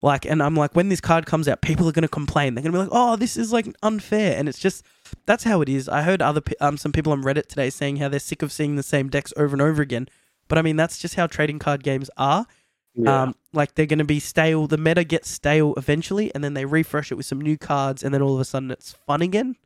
[0.02, 2.54] Like, and I'm like, when this card comes out, people are going to complain.
[2.54, 4.84] They're going to be like, "Oh, this is like unfair," and it's just
[5.24, 5.88] that's how it is.
[5.88, 8.76] I heard other um some people on Reddit today saying how they're sick of seeing
[8.76, 10.08] the same decks over and over again.
[10.48, 12.46] But I mean, that's just how trading card games are.
[12.94, 13.22] Yeah.
[13.22, 14.66] Um, like they're going to be stale.
[14.66, 18.12] The meta gets stale eventually, and then they refresh it with some new cards, and
[18.12, 19.56] then all of a sudden it's fun again.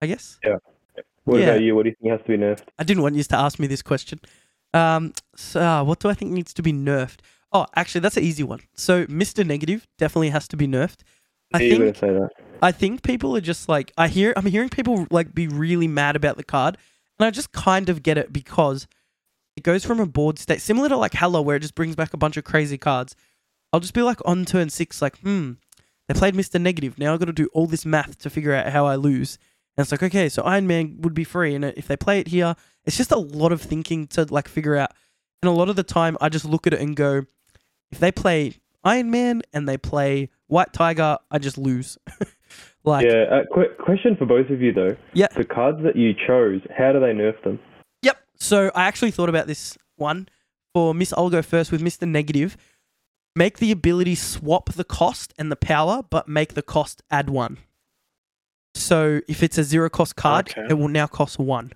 [0.00, 0.38] I guess.
[0.44, 0.58] Yeah.
[1.24, 1.46] What yeah.
[1.46, 1.74] about you?
[1.74, 2.68] What do you think has to be nerfed?
[2.78, 4.20] I didn't want you to ask me this question.
[4.72, 7.18] Um, so uh, what do I think needs to be nerfed?
[7.56, 8.60] Oh, actually, that's an easy one.
[8.74, 9.46] So Mr.
[9.46, 10.98] Negative definitely has to be nerfed.
[11.54, 12.28] I you think say that.
[12.60, 16.16] I think people are just like I hear I'm hearing people like be really mad
[16.16, 16.76] about the card,
[17.18, 18.86] and I just kind of get it because
[19.56, 22.12] it goes from a board state similar to like Hela, where it just brings back
[22.12, 23.16] a bunch of crazy cards.
[23.72, 25.52] I'll just be like on turn six, like, hmm,
[26.08, 26.60] they played Mr.
[26.60, 26.98] Negative.
[26.98, 29.38] Now I've got to do all this math to figure out how I lose.
[29.76, 32.28] And it's like, okay, so Iron Man would be free, and if they play it
[32.28, 32.54] here,
[32.84, 34.92] it's just a lot of thinking to like figure out.
[35.40, 37.24] And a lot of the time, I just look at it and go,
[37.90, 41.98] if they play Iron Man and they play White Tiger, I just lose.
[42.84, 43.24] like, yeah.
[43.30, 44.96] Uh, qu- question for both of you though.
[45.12, 45.28] Yeah.
[45.36, 47.58] The cards that you chose, how do they nerf them?
[48.02, 48.18] Yep.
[48.38, 50.28] So I actually thought about this one
[50.74, 51.12] for Miss.
[51.16, 52.06] I'll go first with Mr.
[52.08, 52.56] Negative.
[53.34, 57.58] Make the ability swap the cost and the power, but make the cost add one.
[58.74, 60.66] So if it's a zero cost card, Okay.
[60.70, 61.72] it will now cost one.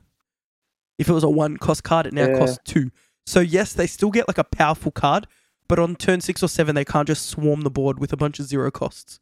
[0.99, 2.39] If it was a one cost card, it now Yeah.
[2.39, 2.91] costs two.
[3.27, 5.27] So yes, they still get like a powerful card,
[5.71, 8.41] but on turn six or seven, they can't just swarm the board with a bunch
[8.41, 9.21] of zero costs.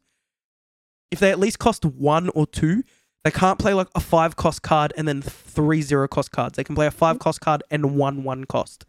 [1.11, 2.83] If they at least cost one or two,
[3.23, 6.55] they can't play like a five cost card and then three zero cost cards.
[6.57, 8.85] They can play a five cost card and one one cost.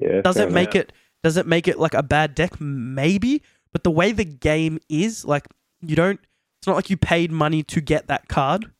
[0.00, 0.22] Yeah.
[0.22, 0.54] Does fair it enough.
[0.54, 0.92] make it
[1.22, 2.58] does it make it like a bad deck?
[2.60, 3.42] Maybe.
[3.72, 5.46] But the way the game is, like
[5.82, 6.18] you don't
[6.60, 8.70] it's not like you paid money to get that card.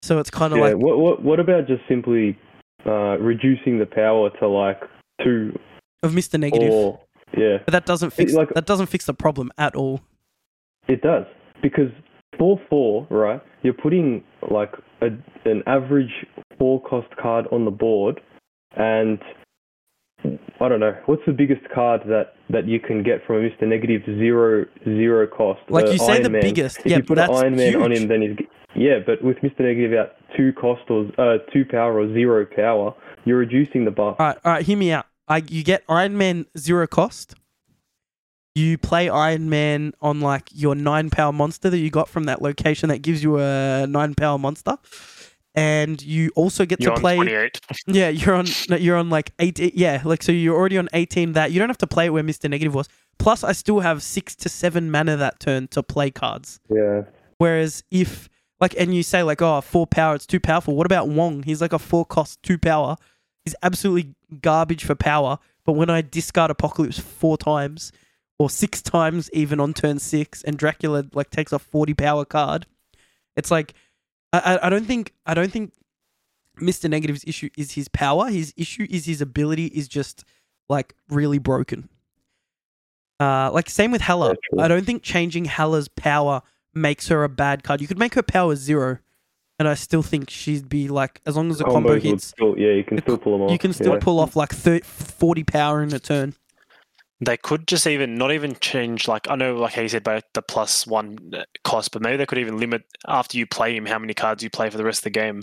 [0.00, 0.64] So it's kind of Yeah.
[0.68, 2.38] like what what what about just simply
[2.86, 4.80] uh, reducing the power to like
[5.22, 5.58] two
[6.02, 6.40] of Mr.
[6.40, 6.72] Negative.
[6.72, 7.00] or
[7.36, 7.58] yeah?
[7.64, 10.00] but that doesn't fix like- that doesn't fix the problem at all.
[10.88, 11.26] It does
[11.62, 11.90] because
[12.38, 13.40] four four right.
[13.62, 15.06] You're putting like a,
[15.48, 16.12] an average
[16.58, 18.20] four cost card on the board,
[18.76, 19.18] and
[20.60, 23.66] I don't know what's the biggest card that that you can get from a Mr.
[23.66, 25.60] Negative zero zero cost.
[25.68, 26.40] Like Uh, you say Iron the Man.
[26.42, 26.78] biggest.
[26.80, 28.98] If Yeah, you put that's Iron Man on him, then he's yeah.
[29.04, 29.60] But with Mr.
[29.60, 34.16] Negative out two cost or uh, two power or zero power, you're reducing the buff.
[34.18, 35.06] All right, all right, hear me out.
[35.28, 37.34] I you get Iron Man zero cost.
[38.54, 42.40] You play Iron Man on like your nine power monster that you got from that
[42.40, 44.78] location that gives you a nine power monster,
[45.54, 47.16] and you also get You're to on play.
[47.16, 47.60] 28.
[47.86, 48.46] Yeah, you're on.
[48.78, 49.58] You're on like eight.
[49.58, 51.32] Yeah, like so you're already on eighteen.
[51.32, 52.88] That you don't have to play it where Mister Negative was.
[53.18, 56.60] Plus, I still have six to seven mana that turn to play cards.
[56.70, 57.02] Yeah.
[57.38, 58.28] Whereas if
[58.60, 60.74] like, and you say like, oh, four power, it's too powerful.
[60.76, 61.42] What about Wong?
[61.42, 62.96] He's like a four cost, two power.
[63.44, 65.38] He's absolutely garbage for power.
[65.64, 67.92] But when I discard Apocalypse four times
[68.38, 72.66] or six times, even on turn six, and Dracula like takes a forty power card,
[73.36, 73.74] it's like
[74.32, 75.72] I, I, don't think I don't think
[76.58, 78.28] Mister Negative's issue is his power.
[78.28, 80.24] His issue is his ability is just
[80.68, 81.88] like really broken.
[83.18, 84.34] Uh, like same with Hela.
[84.58, 86.42] I don't think changing Hela's power
[86.74, 87.80] makes her a bad card.
[87.80, 88.98] You could make her power zero,
[89.58, 92.26] and I still think she'd be like as long as the combo Combos would hits,
[92.26, 93.50] Still, yeah, you can still pull them off.
[93.50, 94.00] you can still yeah.
[94.00, 96.34] pull off like 30, 40 power in a turn.
[97.18, 100.24] They could just even not even change like I know like how you said about
[100.34, 103.86] the plus one uh, cost, but maybe they could even limit after you play him
[103.86, 105.40] how many cards you play for the rest of the game.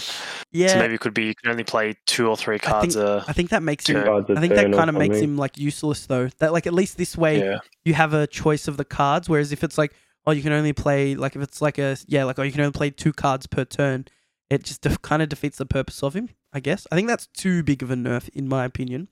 [0.51, 2.95] Yeah, So maybe it could be you can only play two or three cards.
[2.95, 4.03] uh, I think that makes Two him.
[4.03, 6.29] Cards a I think that kind of makes him like useless though.
[6.37, 9.27] That like at least this way yeah, you have a choice of the cards.
[9.27, 9.93] Whereas if it's like,
[10.25, 12.61] oh, you can only play like if it's like a yeah, like oh, you can
[12.61, 14.05] only play two cards per turn.
[14.49, 16.29] It just def- kind of defeats the purpose of him.
[16.51, 16.85] I guess.
[16.91, 19.09] I think that's too big of a nerf in my opinion.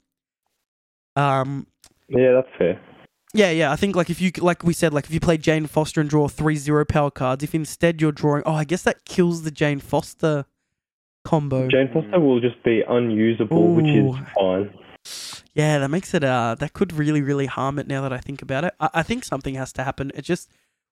[1.16, 1.68] Um,
[2.07, 2.80] Yeah, that's fair.
[3.34, 3.72] Yeah, yeah.
[3.72, 6.09] I think like if you like we said, like if you play Jane Foster and
[6.09, 9.51] draw three zero power cards, if instead you're drawing, oh, I guess that kills the
[9.51, 10.45] Jane Foster
[11.24, 11.70] combo.
[11.70, 14.74] Jane Foster will just be unusable, which is fine.
[15.53, 16.24] Yeah, that makes it.
[16.24, 17.88] Uh, that could really, really harm it.
[17.88, 20.12] Now that I think about it, I, I think something has to happen.
[20.14, 20.49] It just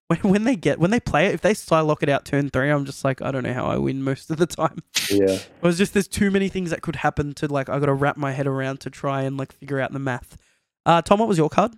[0.09, 2.69] when when they get when they play it, if they lock it out turn three,
[2.69, 4.83] I'm just like, I don't know how I win most of the time.
[5.09, 5.25] Yeah.
[5.39, 7.93] It was just there's too many things that could happen to like I got to
[7.93, 10.37] wrap my head around to try and like figure out the math.
[10.85, 11.73] Uh, Tom, what was your card?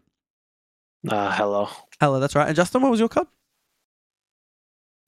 [1.07, 1.69] Uh, Hela.
[1.99, 2.47] Hela, that's right.
[2.47, 3.27] And Justin, what was your card?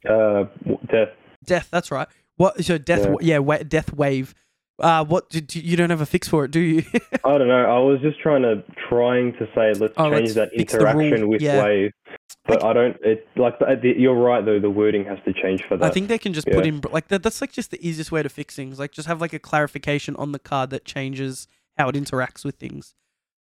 [0.08, 0.46] Uh,
[0.92, 1.10] death.
[1.46, 2.08] Death, that's right.
[2.38, 2.64] What?
[2.66, 3.16] So death, Yeah.
[3.22, 4.34] yeah, wa- death wave.
[4.80, 5.30] Uh, what?
[5.30, 6.84] Did you, you don't have a fix for it, do you?
[7.24, 7.66] I don't know.
[7.66, 10.80] I was just trying to trying to say let's Oh, change let's that fix the
[10.80, 10.88] rule.
[11.00, 11.64] interaction with Yeah.
[11.64, 11.92] wave,
[12.46, 12.98] but I don't.
[13.02, 14.60] It like the, you're right though.
[14.60, 15.86] The wording has to change for that.
[15.86, 17.24] I think they can just put in like that.
[17.24, 18.80] That's like just the easiest way to fix things.
[18.80, 22.56] Like just have like a clarification on the card that changes how it interacts with
[22.56, 22.96] things.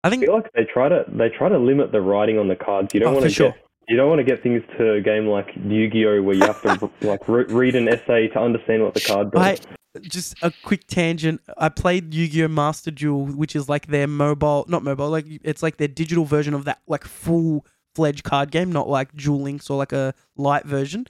[0.03, 0.23] I I think.
[0.23, 2.93] feel like they try to they try to limit the writing on the cards.
[2.93, 3.49] You don't Oh, want to sure.
[3.51, 6.61] get you don't want to get things to a game like Yu-Gi-Oh where you have
[6.63, 9.41] to like re- read an essay to understand what the card does.
[9.41, 9.57] I
[10.01, 11.41] just a quick tangent.
[11.57, 15.77] I played Yu-Gi-Oh Master Duel, which is like their mobile, not mobile, like it's like
[15.77, 17.65] their digital version of that, like full
[17.97, 21.07] fledged card game, not like Duel Links or like a light version.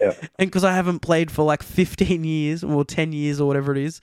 [0.00, 0.14] Yeah.
[0.38, 3.78] And because I haven't played for like 15 years or 10 years or whatever it
[3.78, 4.00] is,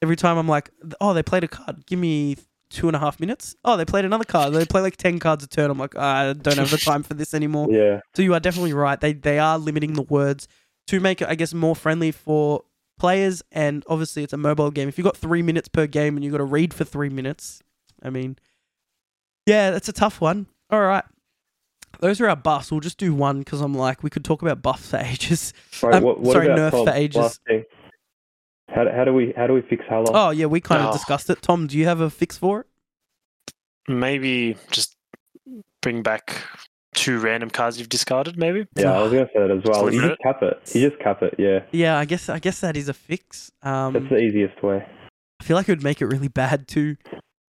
[0.00, 1.84] every time I'm like, oh, they played a card.
[1.86, 2.36] Give me
[2.70, 3.54] two and a half minutes.
[3.64, 4.54] Oh, they played another card.
[4.54, 5.70] They play like 10 cards a turn.
[5.70, 7.68] I'm like, I don't have the time for this anymore.
[7.70, 8.98] yeah, So you are definitely right.
[8.98, 10.48] They they are limiting the words
[10.88, 12.62] to make it, I guess, more friendly for
[12.98, 13.42] players.
[13.52, 14.88] And obviously, it's a mobile game.
[14.88, 17.62] If you've got three minutes per game and you've got to read for three minutes,
[18.02, 18.38] I mean,
[19.46, 20.46] yeah, that's a tough one.
[20.70, 21.04] All right.
[22.00, 22.70] Those are our buffs.
[22.70, 25.52] We'll just do one because I'm like, we could talk about buffs for ages.
[25.82, 25.94] right.
[25.94, 26.86] Um, what, what sorry, about nerf Tom?
[26.86, 27.16] for ages.
[27.16, 27.40] Last.
[28.74, 30.10] How, do- how do we how do we fix Hela?
[30.12, 30.92] Oh, yeah, we kind of Oh.
[30.92, 31.42] discussed it.
[31.42, 32.66] Tom, do you have a fix for it?
[33.88, 34.96] Maybe just
[35.82, 36.42] bring back
[36.94, 38.38] two random cards you've discarded.
[38.38, 38.66] Maybe.
[38.76, 39.92] yeah, I was gonna say that as well.
[39.92, 40.74] You Limit just cap it.
[40.74, 41.34] You just cap it.
[41.38, 43.50] Yeah, Yeah, I guess I guess that is a fix.
[43.62, 44.86] Um, that's the easiest way.
[45.40, 46.96] I feel like it would make it really bad too.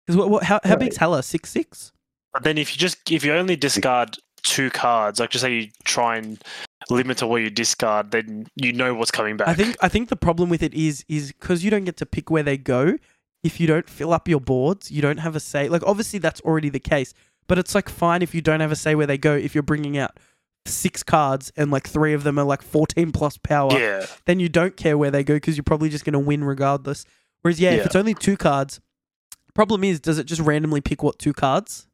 [0.07, 0.78] Because what, what, how, how Right.
[0.80, 1.22] big's Hela?
[1.22, 1.93] Six six?
[2.32, 4.16] But then if you just if you only discard
[4.51, 6.42] two cards, like just say you try and
[6.90, 9.48] limit to what you discard, then you know what's coming back.
[9.48, 12.07] I think I think the problem with it is is because you don't get to
[12.07, 12.96] pick where they go.
[13.42, 15.68] If you don't fill up your boards, you don't have a say.
[15.68, 17.14] Like obviously that's already the case,
[17.46, 19.34] but it's like fine if you don't have a say where they go.
[19.34, 20.18] If you're bringing out
[20.66, 24.05] six cards and like three of them are like 14 plus power, Yeah.
[24.26, 27.07] then you don't care where they go because you're probably just going to win regardless.
[27.40, 28.78] Whereas yeah, if it's only two cards,
[29.55, 31.86] problem is does it just randomly pick what two cards?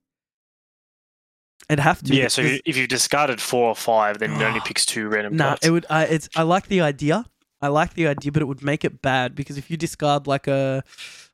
[1.68, 2.14] It'd have to.
[2.14, 5.36] Yeah, so if, if you've discarded four or five, then it only picks two random
[5.36, 5.66] Nah, cards.
[5.66, 5.86] it would.
[5.90, 6.28] I it's.
[6.36, 7.24] I like the idea.
[7.61, 10.46] I like the idea, but it would make it bad because if you discard like
[10.46, 10.84] a,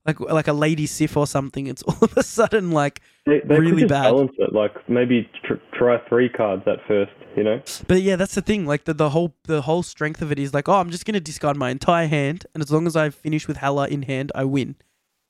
[0.06, 3.00] like like a lady sif or something, it's all of a sudden like.
[3.26, 4.02] They, they Really could just bad.
[4.10, 4.52] balance it.
[4.52, 7.12] Like maybe tr- try three cards at first.
[7.36, 7.60] You know.
[7.86, 8.66] But yeah, that's the thing.
[8.66, 11.20] Like the, the whole the whole strength of it is like, oh, I'm just gonna
[11.20, 14.44] discard my entire hand, and as long as I finish with Hela in hand, I
[14.44, 14.76] win.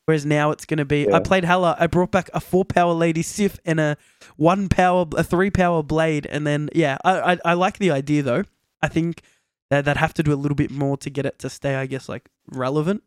[0.04, 3.22] Whereas now it's gonna be, I played Hela, I brought back a four power lady
[3.22, 3.96] sif and a
[4.36, 8.22] one power, a three power blade, and then yeah, I I, I like the idea
[8.22, 8.42] though.
[8.82, 9.22] I think
[9.70, 11.86] that they'd have to do a little bit more to get it to stay, I
[11.86, 13.02] guess, like relevant.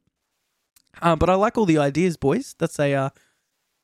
[1.02, 2.56] Um, but I like all the ideas, boys.
[2.58, 3.10] That's a uh,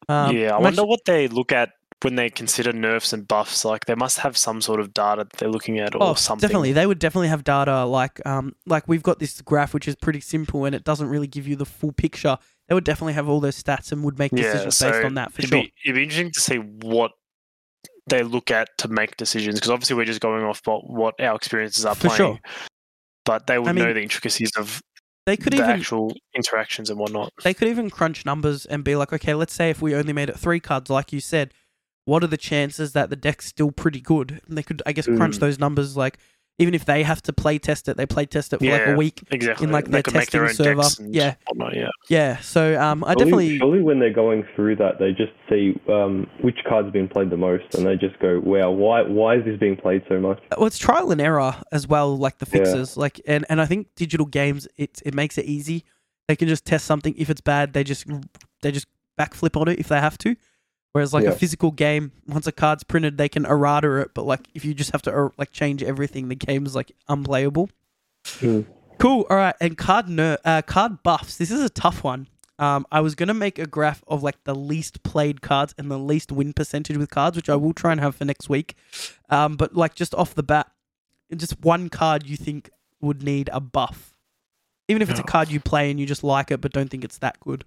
[0.08, 3.66] um, yeah, I I'm wonder what they look at when they consider nerfs and buffs.
[3.66, 6.48] Like they must have some sort of data that they're looking at or Oh, something.
[6.48, 6.72] definitely.
[6.72, 10.22] They would definitely have data like um like we've got this graph which is pretty
[10.22, 12.38] simple and it doesn't really give you the full picture.
[12.68, 15.16] They would definitely have all those stats and would make Yeah, decisions so based on
[15.16, 15.62] that for it'd sure.
[15.64, 17.12] Be, it'd be interesting to see what
[18.08, 21.36] they look at to make decisions because obviously we're just going off what, what our
[21.36, 22.18] experiences are For playing.
[22.18, 22.40] sure.
[23.26, 24.82] But they would I mean, know the intricacies of
[25.26, 27.32] They could the even actual interactions and whatnot.
[27.44, 30.30] they could even crunch numbers and be like, okay, let's say if we only made
[30.30, 31.54] it three cards, like you said,
[32.06, 34.42] what are the chances that the deck's still pretty good?
[34.48, 35.40] And they could, I guess, crunch Mm.
[35.40, 35.96] those numbers.
[35.96, 36.18] Like,
[36.62, 38.96] even if they have to play test it, they play test it for like a
[38.96, 39.22] week.
[39.32, 39.66] Exactly.
[39.66, 41.10] In like, they their could make their testing server.
[41.12, 41.36] Yeah.
[41.48, 41.76] whatnot.
[41.76, 41.90] Yeah.
[42.10, 42.38] Yeah.
[42.40, 46.28] So um, I Surely- definitely Surely, when they're going through that, they just see um,
[46.42, 49.46] which cards have been played the most, and they just go, "Wow, why why is
[49.46, 52.60] this being played so much?" well, it's trial and error as well, like the Yeah.
[52.64, 52.96] fixes.
[52.98, 55.84] Like, and, and I think digital games, it it makes it easy.
[56.28, 57.14] They can just test something.
[57.18, 58.06] If it's bad, they just
[58.62, 58.88] they just
[59.20, 60.36] backflip on it if they have to.
[60.94, 64.14] Whereas like a physical game, once a card's printed, they can errata it.
[64.14, 67.70] But like if you just have to er, like change everything, the game's like unplayable.
[68.26, 68.62] Hmm.
[69.00, 69.26] Cool.
[69.30, 69.56] All right.
[69.62, 71.38] And card ner- uh, card buffs.
[71.38, 72.28] This is a tough one.
[72.60, 75.98] Um, I was gonna make a graph of like the least played cards and the
[75.98, 78.76] least win percentage with cards, which I will try and have for next week.
[79.30, 80.70] Um, but like just off the bat,
[81.36, 82.70] just one card you think
[83.00, 84.14] would need a buff,
[84.88, 87.04] even if it's a card you play and you just like it but don't think
[87.04, 87.64] it's that good.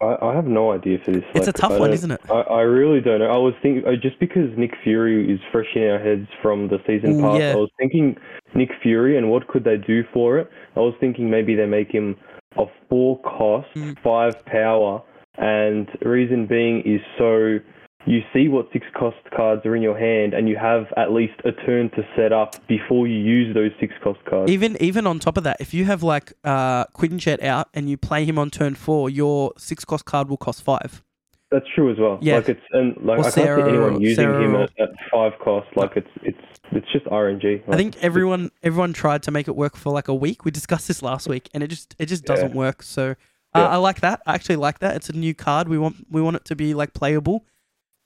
[0.00, 1.22] I, I have no idea for this.
[1.34, 2.20] It's a tough one, isn't it?
[2.30, 3.26] I, I really don't know.
[3.30, 6.78] I was thinking uh, just because Nick Fury is fresh in our heads from the
[6.86, 7.38] season past.
[7.40, 7.52] yeah.
[7.52, 8.16] I was thinking
[8.54, 10.48] Nick Fury and what could they do for it?
[10.76, 12.16] I was thinking maybe they make him
[12.56, 13.96] a four cost, Mm.
[14.02, 15.02] five power,
[15.38, 17.58] and reason being is so
[18.06, 21.34] you see what six cost cards are in your hand, and you have at least
[21.44, 24.50] a turn to set up before you use those six cost cards.
[24.50, 27.96] Even even on top of that, if you have like uh Quinjet out and you
[27.96, 31.02] play him on turn four, your six cost card will cost five.
[31.50, 32.18] That's true as well.
[32.22, 32.36] Yeah.
[32.36, 35.32] Like it's and like Or I can't see anyone using Sera him at, at five
[35.42, 35.68] cost.
[35.76, 36.38] Like it's it's
[36.72, 37.62] it's just RNG.
[37.68, 40.44] I think everyone everyone tried to make it work for like a week.
[40.44, 42.82] We discussed this last week, and it just it just doesn't work.
[42.82, 43.14] So uh,
[43.56, 43.68] Yeah.
[43.68, 44.22] I like that.
[44.26, 44.94] I actually like that.
[44.94, 45.68] It's a new card.
[45.68, 47.44] We want we want it to be like playable.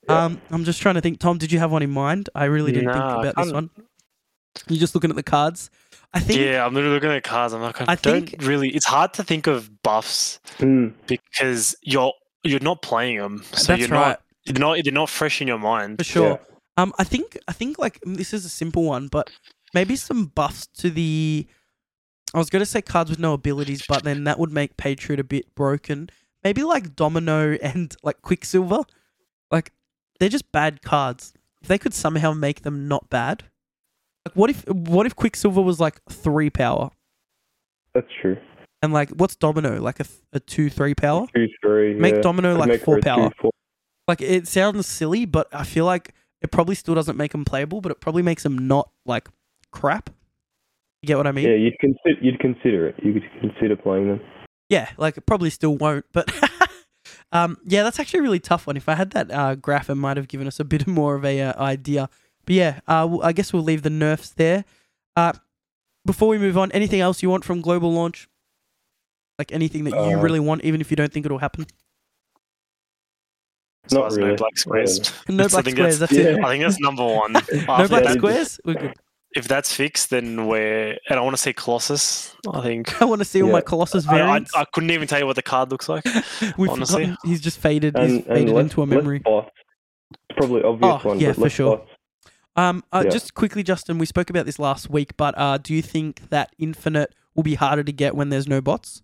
[0.09, 0.25] Yeah.
[0.25, 1.19] Um, I'm just trying to think.
[1.19, 2.29] Tom, did you have one in mind?
[2.35, 3.69] I really didn't Nah, think about this one.
[4.69, 5.69] You're just looking at the cards.
[6.13, 7.53] I think Yeah, I'm literally looking at cards.
[7.53, 8.69] I'm like, I, I don't think- really.
[8.69, 13.79] It's hard to think of buffs Mm, because you're you're not playing them, so that's
[13.81, 15.97] you're right not you're not they're not fresh in your mind.
[15.97, 16.39] for sure.
[16.77, 19.29] Um, I think I think like mm, this is a simple one, but
[19.73, 21.47] maybe some buffs to the.
[22.33, 25.19] I was going to say cards with no abilities, but then that would make Patriot
[25.19, 26.09] a bit broken.
[26.43, 28.85] Maybe like Domino and like Quicksilver, like
[30.19, 31.33] they're just bad cards.
[31.61, 33.43] If they could somehow make them not bad,
[34.25, 36.91] like what if what if Quicksilver was like three power
[37.95, 38.37] that's true.
[38.81, 41.25] and like what's Domino like a, a two three power?
[41.33, 41.93] Two, three.
[41.95, 42.21] Make yeah.
[42.21, 43.31] Domino like make four a two, power.
[43.41, 43.51] four.
[44.07, 47.81] Like it sounds silly, but I feel like it probably still doesn't make them playable,
[47.81, 49.29] but it probably makes them not like
[49.71, 50.09] crap.
[51.01, 51.47] You get what I mean?
[51.47, 52.95] Yeah, you'd consider you'd consider it.
[53.01, 54.19] You could consider playing them.
[54.69, 56.29] Yeah, like it probably still won't, but
[57.35, 58.77] um, yeah, that's actually a really tough one.
[58.77, 61.25] If I had that uh, graph, it might have given us a bit more of
[61.25, 62.09] a uh, idea.
[62.45, 64.65] But yeah, uh, w- I guess we'll leave the nerfs there.
[65.15, 65.33] Uh,
[66.05, 68.27] before we move on, anything else you want from global launch?
[69.39, 71.65] Like anything that you Uh, really want, even if you don't think it'll happen.
[73.91, 74.29] Not there's really.
[74.31, 74.99] no black squares.
[75.29, 75.99] No That's- I black think squares.
[75.99, 76.43] that's- That's it.
[76.43, 77.33] I think that's number one.
[77.33, 78.59] No black Yeah, that, they- squares.
[78.65, 78.93] We're good.
[79.35, 82.35] If that's fixed, then we're and I want to see Colossus.
[82.51, 83.61] I think I want to see all my Yeah.
[83.61, 84.45] Colossus I, I.
[84.55, 86.05] I couldn't even tell you what the card looks like.
[86.57, 87.03] We've honestly.
[87.05, 87.17] forgotten.
[87.29, 87.95] He's just faded.
[87.97, 89.19] And, he's and faded less, into a memory.
[89.19, 89.51] bots.
[90.11, 91.77] It's probably obvious Oh, one, yeah, but for sure.
[91.77, 91.89] bots.
[92.55, 93.09] Um, uh, Yeah.
[93.11, 96.53] just quickly, Justin, we spoke about this last week, but uh, do you think that
[96.57, 99.01] Infinite will be harder to get when there's no bots?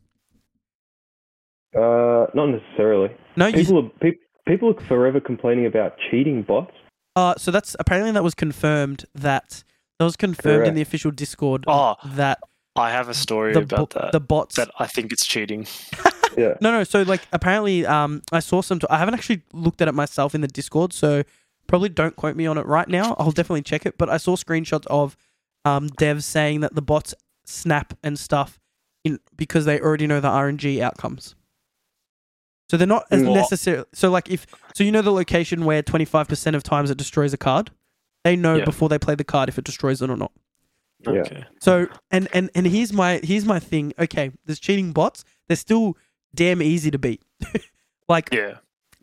[1.75, 3.09] Uh, not necessarily.
[3.35, 4.17] No, you, People are pe-
[4.47, 6.73] people are forever complaining about cheating bots.
[7.15, 9.63] uh, so that's apparently that was confirmed that
[10.01, 12.39] that was confirmed in the official Discord Oh, that
[12.75, 14.11] I have a story the about bo- that.
[14.13, 14.55] the bots.
[14.55, 15.67] that I think it's cheating.
[16.37, 16.55] Yeah.
[16.61, 16.85] no, no.
[16.85, 18.79] So like apparently, um, I saw some.
[18.89, 21.23] I haven't actually looked at it myself in the Discord, so
[21.67, 23.17] probably don't quote me on it right now.
[23.19, 23.97] I'll definitely check it.
[23.97, 25.17] But I saw screenshots of
[25.65, 27.13] um devs saying that the bots
[27.45, 28.59] snap and stuff
[29.03, 31.35] in because they already know the RNG outcomes.
[32.69, 33.33] So they're not as Mm.
[33.33, 33.83] necessary.
[33.93, 36.97] So like if so, you know the location where twenty five percent of times it
[36.97, 37.71] destroys a card.
[38.23, 38.65] They know Yeah.
[38.65, 40.31] before they play the card if it destroys it or not.
[40.99, 41.11] Yeah.
[41.11, 41.43] Okay.
[41.59, 43.93] So and and and here's my here's my thing.
[43.97, 45.23] Okay, there's cheating bots.
[45.47, 45.97] They're still
[46.35, 47.21] damn easy to beat.
[48.07, 48.57] like Yeah.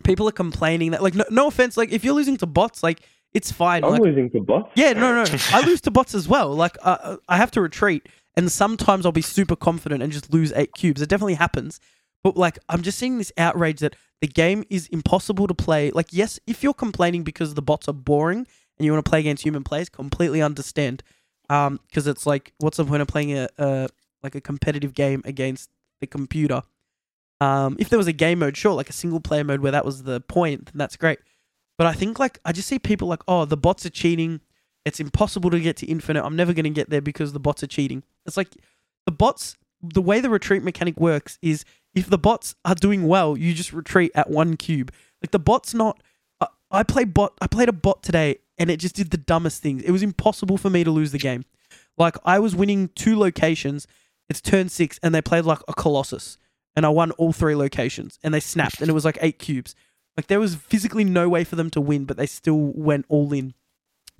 [0.05, 1.77] people are complaining that like no, no offense.
[1.77, 3.01] Like if you're losing to bots, like
[3.33, 3.85] it's fine.
[3.85, 4.71] I'm like losing to bots.
[4.77, 6.55] yeah, no, no, I lose to bots as well.
[6.55, 8.07] Like uh, I have to retreat,
[8.37, 11.03] and sometimes I'll be super confident and just lose eight cubes.
[11.03, 11.81] It definitely happens.
[12.23, 15.91] But like I'm just seeing this outrage that the game is impossible to play.
[15.91, 18.47] Like yes, if you're complaining because the bots are boring
[18.79, 21.03] and you want to play against human players, completely understand.
[21.51, 23.89] Um, because it's like, what's the point of playing a, a
[24.23, 25.71] like a competitive game against
[26.01, 26.63] the computer?
[27.41, 29.85] Um, if there was a game mode, sure, like a single player mode where that
[29.85, 31.19] was the point, then that's great.
[31.77, 34.41] But I think like I just see people like, oh, the bots are cheating.
[34.85, 36.25] It's impossible to get to infinite.
[36.25, 38.03] I'm never going to get there because the bots are cheating.
[38.27, 38.49] It's like
[39.07, 39.57] the bots.
[39.81, 41.65] The way the retreat mechanic works is
[41.95, 44.93] if the bots are doing well, you just retreat at one cube.
[45.23, 46.03] Like the bot's not.
[46.41, 47.35] I, I play bot.
[47.41, 49.83] I played a bot today, and it just did the dumbest things.
[49.83, 51.45] It was impossible for me to lose the game.
[51.97, 53.87] Like I was winning two locations.
[54.29, 56.39] It's turn six, and they played like a colossus,
[56.77, 59.75] and I won all three locations, and they snapped, and it was like eight cubes.
[60.17, 63.33] Like there was physically no way for them to win, but they still went all
[63.33, 63.55] in.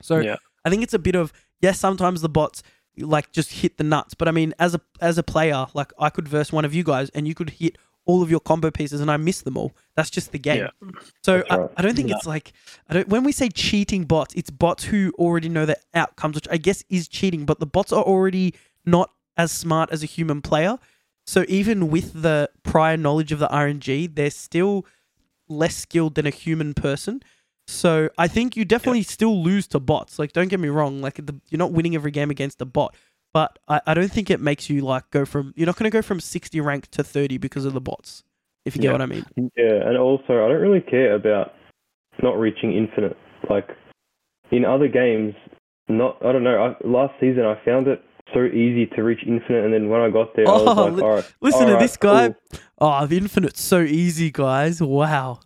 [0.01, 0.37] So Yeah.
[0.65, 2.63] I think it's a bit of yes, sometimes the bots
[2.97, 6.11] like just hit the nuts, but I mean as a as a player, like I
[6.11, 7.79] could verse one of you guys and you could hit
[8.09, 9.73] all of your combo pieces and I miss them all.
[9.95, 10.67] That's just the game.
[10.83, 10.91] Yeah.
[11.23, 11.71] So I, right.
[11.77, 12.53] I don't think it's like
[12.89, 16.49] I don't when we say cheating bots, it's bots who already know the outcomes, which
[16.51, 18.55] I guess is cheating, but the bots are already
[18.87, 20.79] not as smart as a human player.
[21.27, 24.87] So even with the prior knowledge of the RNG, they're still
[25.47, 27.23] less skilled than a human person.
[27.67, 30.19] So I think you definitely still lose to bots.
[30.19, 31.03] Like, don't get me wrong.
[31.03, 32.97] Like, the, you're not winning every game against a bot,
[33.39, 35.53] but I, I don't think it makes you like go from.
[35.57, 38.25] You're not going to go from 60 rank to 30 because of the bots.
[38.65, 38.93] if you get Yeah.
[38.93, 39.25] what I mean.
[39.57, 41.53] Yeah, and also I don't really care about
[42.23, 43.17] not reaching infinite.
[43.49, 43.69] Like
[44.51, 45.35] in other games,
[45.89, 46.59] not I don't know.
[46.83, 48.03] I, last season I found it
[48.35, 51.03] so easy to reach infinite, and then when I got there, I Oh, was like,
[51.05, 51.33] all right.
[51.41, 52.29] Listen all to right, this guy.
[52.31, 52.61] cool.
[52.81, 54.83] Oh, the infinite's so easy, guys.
[54.83, 55.39] Wow.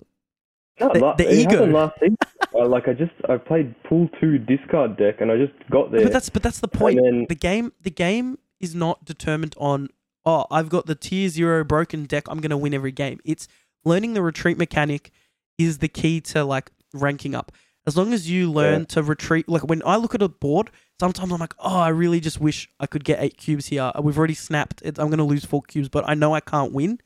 [0.80, 1.66] No, The- la- the ego.
[1.66, 2.16] last season.
[2.54, 6.02] Uh, like I just I played pool two discard deck, and I just got there.
[6.02, 7.00] But that's but that's the point.
[7.02, 9.88] Then the game the game is not determined on
[10.24, 13.18] oh I've got the tier zero broken deck I'm gonna win every game.
[13.24, 13.48] It's
[13.84, 15.10] learning the retreat mechanic
[15.58, 17.52] is the key to like ranking up.
[17.84, 18.86] As long as you learn Yeah.
[18.86, 22.20] to retreat, like when I look at a board, sometimes I'm like, oh, I really
[22.20, 23.90] just wish I could get eight cubes here.
[24.00, 24.82] We've already snapped.
[24.82, 27.00] It, I'm gonna lose four cubes, but I know I can't win.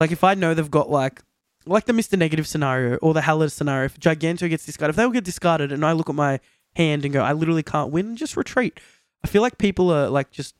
[0.00, 1.22] Like if I know they've got like
[1.66, 2.18] like the Mr.
[2.18, 5.72] Negative scenario or the Hela scenario, if Giganto gets discarded, if they all get discarded
[5.72, 6.40] and I look at my
[6.76, 8.78] hand and go, I literally can't win, just retreat.
[9.24, 10.54] I feel like people are like just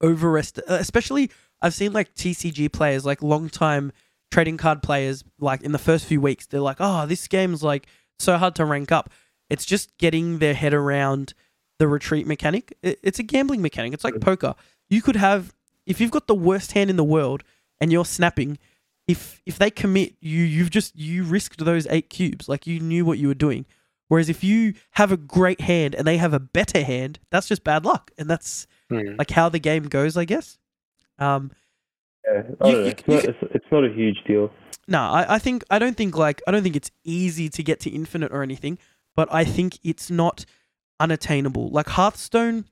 [0.00, 1.30] overest, especially
[1.60, 3.92] I've seen like TCG players, like long time
[4.30, 7.86] trading card players, like in the first few weeks, they're like, oh, this game's like
[8.18, 9.10] so hard to rank up.
[9.48, 11.34] It's just getting their head around
[11.78, 12.76] the retreat mechanic.
[12.82, 13.92] It's a gambling mechanic.
[13.92, 14.20] It's like mm.
[14.20, 14.54] poker.
[14.88, 15.54] You could have,
[15.86, 17.42] if you've got the worst hand in the world
[17.80, 18.58] and you're snapping,
[19.08, 22.48] if if they commit, you you've just you risked those eight cubes.
[22.48, 23.66] Like you knew what you were doing.
[24.08, 27.64] Whereas if you have a great hand and they have a better hand, that's just
[27.64, 29.16] bad luck, and that's Hmm.
[29.18, 30.58] like how the game goes, I guess.
[31.18, 31.50] Um,
[32.24, 32.78] yeah, I you- know.
[32.80, 34.52] you- It's not, it's, it's not a huge deal.
[34.86, 37.80] no, I, I think I don't think like I don't think it's easy to get
[37.80, 38.78] to infinite or anything,
[39.16, 40.44] but I think it's not
[41.00, 41.68] unattainable.
[41.70, 42.66] Like Hearthstone,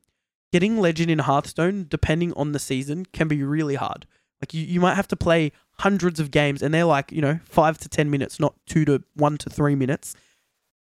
[0.53, 4.07] getting legend in Hearthstone, depending on the season, can be really hard.
[4.41, 7.39] Like you, you might have to play hundreds of games and they're like, you know,
[7.45, 10.15] five to ten minutes, not two to one to three minutes.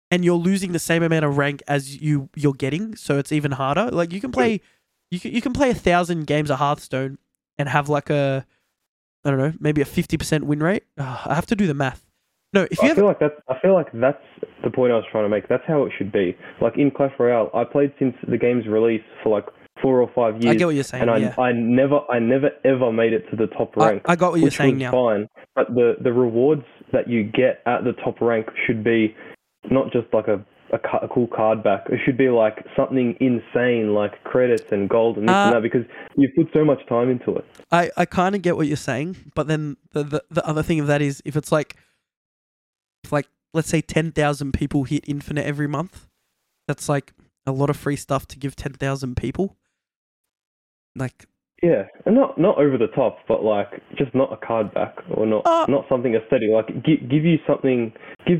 [0.10, 3.54] And you're losing the same amount of rank as you you're getting, so it's even
[3.54, 3.90] harder.
[3.92, 4.62] Like you can play
[5.10, 7.18] you can you can play a thousand games of Hearthstone
[7.58, 8.46] and have like a
[9.24, 10.84] I don't know, maybe a fifty percent win rate.
[10.98, 12.06] I have to do the math.
[12.54, 14.24] No, if you I have feel like that's I feel like that's
[14.64, 15.48] the point I was trying to make.
[15.48, 16.36] That's how it should be.
[16.60, 19.46] Like in Clash Royale, I played since the game's release for like
[19.82, 21.04] four or five years, I get what you're saying.
[21.04, 21.36] and I yeah.
[21.38, 24.04] I never I never ever made it to the top rank.
[24.06, 24.92] I got what you're saying was now.
[24.92, 25.28] fine.
[25.56, 29.16] But the the rewards that you get at the top rank should be
[29.70, 31.86] not just like a a, a cool card back.
[31.90, 35.62] It should be like something insane, like credits and gold and this Uh, and that,
[35.62, 37.46] because you've put so much time into it.
[37.72, 40.80] I, I kind of get what you're saying, but then the, the the other thing
[40.80, 41.76] of that is if it's like,
[43.04, 46.08] if like let's say ten thousand people hit infinite every month,
[46.68, 47.14] that's like
[47.46, 49.58] a lot of free stuff to give ten thousand people.
[50.96, 51.26] Like
[51.64, 55.26] Yeah, and not not over the top, but like just not a card back or
[55.26, 56.50] not Uh, not something aesthetic.
[56.52, 57.94] Like give give you something,
[58.28, 58.40] give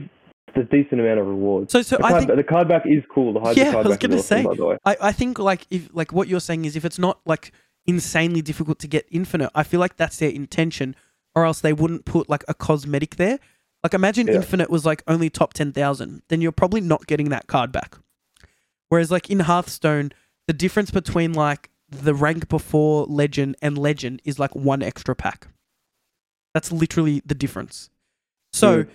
[0.54, 1.72] the decent amount of rewards.
[1.72, 3.32] so, so the, I card, think the card back is cool.
[3.34, 4.44] The hide Yeah, the I card was back is gonna awesome, say.
[4.44, 4.78] by the way.
[4.86, 7.54] I, I think like if like what you're saying is if it's not like
[7.88, 10.96] insanely difficult to get infinite, I feel like that's their intention,
[11.34, 13.40] or else they wouldn't put like a cosmetic there.
[13.84, 14.36] Like imagine Yeah.
[14.36, 17.96] infinite was like only top ten thousand, then you're probably not getting that card back.
[18.90, 20.12] Whereas like in Hearthstone,
[20.48, 25.48] the difference between like the rank before legend and legend is like one extra pack.
[26.54, 27.90] That's literally the difference.
[28.54, 28.90] So Mm.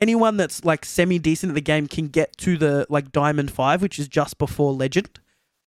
[0.00, 3.82] anyone that's like semi decent at the game can get to the like diamond five,
[3.82, 5.20] which is just before legend,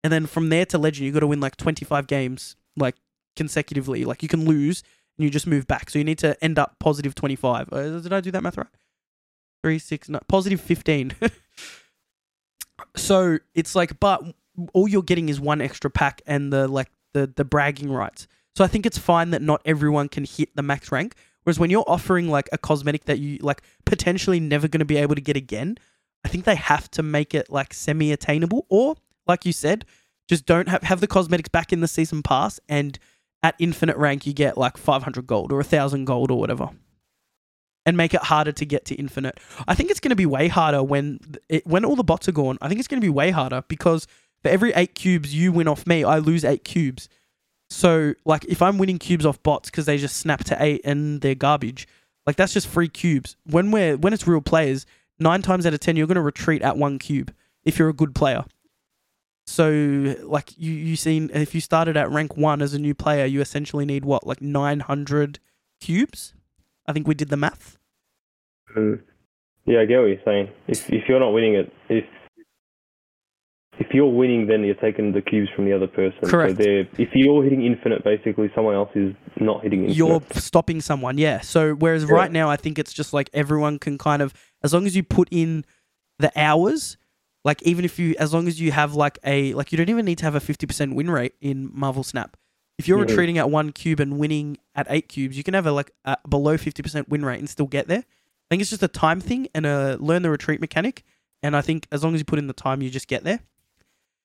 [0.03, 2.95] and then from there to legend, you got to win like twenty five games like
[3.35, 4.03] consecutively.
[4.05, 4.83] Like you can lose
[5.17, 7.71] and you just move back, so you need to end up positive twenty five.
[7.71, 8.67] Uh, did I do that math right?
[9.63, 11.13] Three six nine positive fifteen.
[12.95, 14.23] so it's like, but
[14.73, 18.27] all you're getting is one extra pack and the like the the bragging rights.
[18.55, 21.15] So I think it's fine that not everyone can hit the max rank.
[21.43, 24.97] Whereas when you're offering like a cosmetic that you like potentially never going to be
[24.97, 25.77] able to get again,
[26.23, 28.95] I think they have to make it like semi attainable or
[29.27, 29.85] like you said,
[30.27, 32.99] just don't have have the cosmetics back in the season pass and
[33.43, 36.69] at infinite rank you get like 500 gold or 1000 gold or whatever.
[37.83, 39.39] And make it harder to get to infinite.
[39.67, 42.31] I think it's going to be way harder when it, when all the bots are
[42.31, 42.59] gone.
[42.61, 44.05] I think it's going to be way harder because
[44.41, 47.09] for every 8 cubes you win off me, I lose 8 cubes.
[47.71, 51.21] So, like, if I'm winning cubes off bots because they just snap to eight and
[51.21, 51.87] they're garbage,
[52.27, 53.37] like that's just free cubes.
[53.45, 54.85] When we're when it's real players,
[55.19, 57.33] nine times out of ten, you're going to retreat at one cube
[57.63, 58.43] if you're a good player.
[59.45, 63.25] So, like, you you seen if you started at rank one as a new player,
[63.25, 65.39] you essentially need what like nine hundred
[65.79, 66.33] cubes.
[66.85, 67.77] I think we did the math.
[68.75, 69.01] Mm.
[69.65, 70.49] Yeah, I get what you're saying.
[70.67, 72.03] If if you're not winning it, if
[73.81, 76.19] if you're winning, then you're taking the cubes from the other person.
[76.23, 76.57] Correct.
[76.57, 79.97] So they're, if you're hitting infinite, basically someone else is not hitting infinite.
[79.97, 81.17] you're stopping someone.
[81.17, 81.41] Yeah.
[81.41, 82.11] So whereas Yeah.
[82.13, 85.03] right now, I think it's just like everyone can kind of, as long as you
[85.03, 85.65] put in
[86.19, 86.97] the hours,
[87.43, 90.05] like even if you, as long as you have like a, like you don't even
[90.05, 92.37] need to have a fifty percent win rate in Marvel Snap.
[92.77, 95.71] If you're retreating at one cube and winning at eight cubes, you can have a
[95.71, 97.99] like a below fifty percent win rate and still get there.
[97.99, 101.03] I think it's just a time thing and a learn the retreat mechanic.
[101.43, 103.39] And I think as long as you put in the time, you just get there.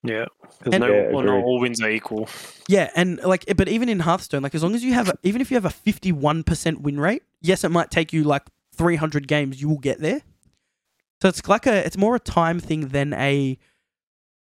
[0.03, 0.27] Yeah,
[0.59, 2.29] because no, Yeah, well, not all wins are equal.
[2.69, 5.41] Yeah, and like, but even in Hearthstone, like as long as you have, a, even
[5.41, 8.43] if you have a fifty-one percent win rate, yes, it might take you like
[8.75, 9.61] three hundred games.
[9.61, 10.23] You will get there.
[11.23, 13.59] So it's like a, it's more a time thing than a,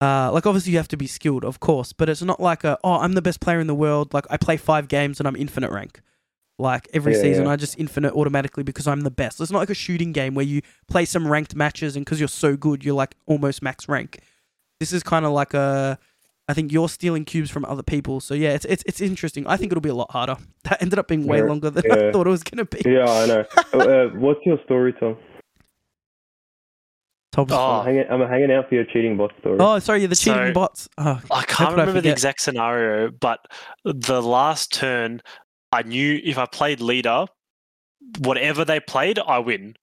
[0.00, 2.76] uh, like obviously you have to be skilled, of course, but it's not like a,
[2.82, 4.12] oh, I'm the best player in the world.
[4.12, 6.00] Like I play five games and I'm infinite rank.
[6.58, 7.52] Like every Yeah, season, yeah.
[7.52, 9.40] I just infinite automatically because I'm the best.
[9.40, 12.28] It's not like a shooting game where you play some ranked matches and because you're
[12.28, 14.18] so good, you're like almost max rank.
[14.84, 15.98] This is kind of like a,
[16.46, 18.20] I think you're stealing cubes from other people.
[18.20, 19.46] So yeah, it's it's it's interesting.
[19.46, 20.36] I think it'll be a lot harder.
[20.64, 22.82] That ended up being way Yeah, longer than I thought it was gonna be.
[22.84, 23.44] Yeah, I know.
[23.80, 25.16] uh, what's your story, Tom?
[27.32, 27.80] Tom's- Oh.
[27.80, 29.56] I'm, hanging, I'm hanging out for your cheating bot story.
[29.58, 30.88] oh, sorry, yeah, the So- cheating bots.
[30.98, 33.40] Oh, I can't could I remember the exact scenario, but
[33.84, 35.20] the last turn,
[35.72, 37.24] I knew if I played leader,
[38.20, 39.74] whatever they played, I win.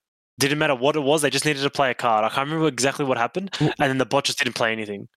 [0.42, 2.26] Didn't matter what it was; they just needed to play a card.
[2.26, 5.08] I can't remember exactly what happened, and then the bot just didn't play anything.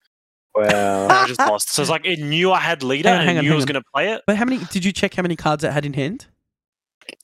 [0.55, 1.09] Wow.
[1.11, 1.71] I just lost.
[1.71, 3.53] So it's like it knew I had leader Hang on, and hang it on, knew
[3.53, 4.23] I was going to play it.
[4.27, 4.63] but how many?
[4.71, 6.27] Did you check how many cards it had in hand?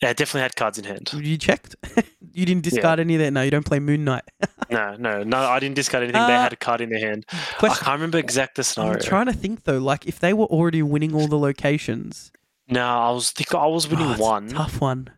[0.02, 1.10] Yeah, it definitely had cards in hand.
[1.14, 1.76] You checked.
[2.32, 3.30] you didn't discard any of that.
[3.30, 4.24] No, you don't play Moon Knight.
[4.70, 5.38] No, no, no.
[5.38, 6.24] I didn't discard anything.
[6.28, 7.26] they Uh, had a card in their hand.
[7.60, 8.92] I can't remember exact the scenario.
[8.94, 9.78] I'm trying to think though.
[9.78, 12.30] Like if they were already winning all the locations,
[12.68, 14.48] No, I was think I was winning Oh, it's a one.
[14.48, 15.10] tough one.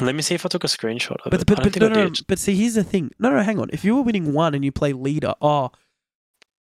[0.00, 1.46] Let me see if I took a screenshot of But it.
[1.46, 3.10] but but no, no, no, but see, here's the thing.
[3.18, 3.68] No, no, hang on.
[3.72, 5.70] If you were winning one and you play leader, oh,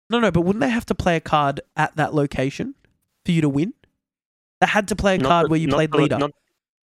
[0.10, 0.32] no, no.
[0.32, 2.76] But wouldn't they have to play a card at that location
[3.26, 3.74] for you to win?
[4.62, 6.18] They had to play a Not card the- where you played the- leader.
[6.18, 6.32] not-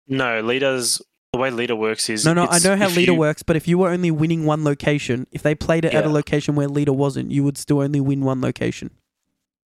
[0.08, 1.00] no, leaders.
[1.32, 2.46] The way leader works is no, no.
[2.46, 5.42] I know how leader you- works, but if you were only winning one location, if
[5.42, 8.40] they played it at a location where leader wasn't, you would still only win one
[8.40, 8.90] location.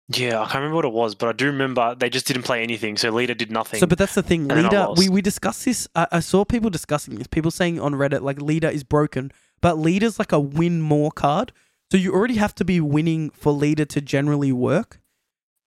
[0.10, 2.64] Yeah, I can't remember what it was, but I do remember they just didn't play
[2.64, 2.96] anything.
[2.96, 3.80] So leader did nothing.
[3.80, 4.42] So, but that's the thing.
[4.42, 5.10] And then I Leader, we, lost.
[5.10, 5.88] we discussed this.
[5.96, 7.28] I, I saw people discussing this.
[7.28, 11.52] People saying on Reddit like leader is broken, but leader's like a win more card.
[11.92, 15.02] So you already have to be winning for leader to generally work.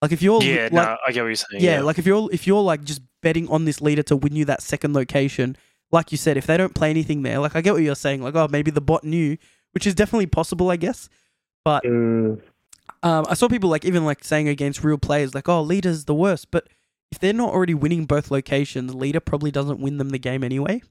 [0.00, 1.62] Like if you're yeah, like no, I get what you're saying.
[1.62, 4.34] yeah, Yeah, like if you're if you're like just betting on this leader to win
[4.34, 5.56] you that second location,
[5.92, 8.22] like you said, if they don't play anything there, like I get what you're saying.
[8.22, 9.36] Like oh, maybe the bot knew,
[9.72, 11.10] which is definitely possible, I guess.
[11.62, 12.40] But Mm,
[13.02, 16.14] um, I saw people like even like saying against real players like, "Oh, leader's the
[16.14, 16.68] worst," but
[17.12, 20.82] if they're not already winning both locations, leader probably doesn't win them the game anyway.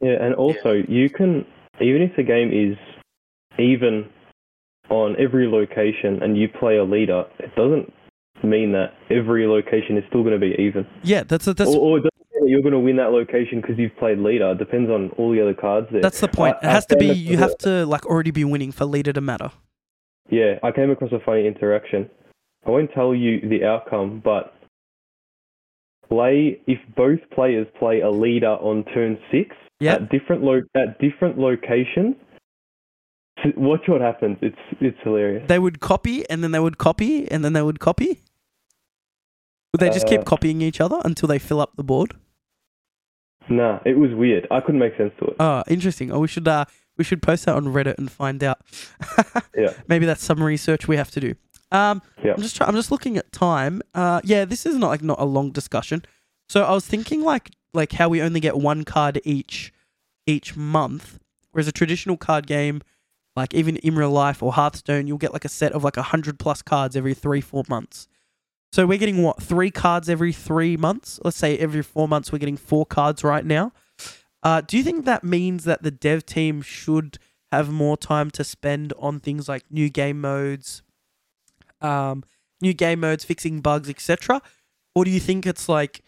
[0.00, 1.46] yeah, and also you can
[1.80, 2.76] even if the game is
[3.58, 4.08] even
[4.90, 7.92] on every location and you play a leader, it doesn't
[8.44, 10.86] mean that every location is still going to be even.
[11.02, 13.60] Yeah, that's that's or, or it doesn't mean that you're going to win that location
[13.60, 14.50] because you've played leader.
[14.50, 16.02] It depends on all the other cards there.
[16.02, 16.56] that's the point.
[16.62, 19.12] I- It I has to be you have to like already be winning for leader
[19.12, 19.52] to matter.
[20.30, 22.08] Yeah, I came across a funny interaction.
[22.66, 24.54] I won't tell you the outcome, but
[26.08, 29.94] play if both players play a leader on turn six Yeah.
[29.94, 32.16] at different lo- at different locations.
[33.56, 34.38] Watch what happens.
[34.40, 35.48] It's it's hilarious.
[35.48, 38.20] They would copy and then they would copy and then they would copy.
[39.72, 42.14] Would they just keep Uh, copying each other until they fill up the board?
[43.48, 44.46] Nah, it was weird.
[44.50, 45.36] I couldn't make sense to it.
[45.40, 46.12] Oh, interesting.
[46.12, 46.66] Oh, we should uh
[46.96, 48.60] we should post that on Reddit and find out.
[49.56, 49.74] Yeah.
[49.86, 51.34] Maybe that's some research we have to do.
[51.70, 52.32] Um, Yeah.
[52.34, 53.82] I'm just try- I'm just looking at time.
[53.94, 56.04] Uh, yeah, this is not like not a long discussion.
[56.48, 59.72] So I was thinking like like how we only get one card each
[60.26, 61.18] each month,
[61.50, 62.80] whereas a traditional card game,
[63.36, 66.02] like even in real life or Hearthstone, you'll get like a set of like a
[66.02, 68.08] hundred plus cards every three four months.
[68.72, 71.20] So we're getting what three cards every three months?
[71.22, 73.72] Let's say every four months we're getting four cards right now.
[74.42, 77.18] Uh, do you think that means that the dev team should
[77.52, 80.82] have more time to spend on things like new game modes,
[81.80, 82.24] um,
[82.60, 84.40] new game modes, fixing bugs, etc.,
[84.94, 86.02] or do you think it's like,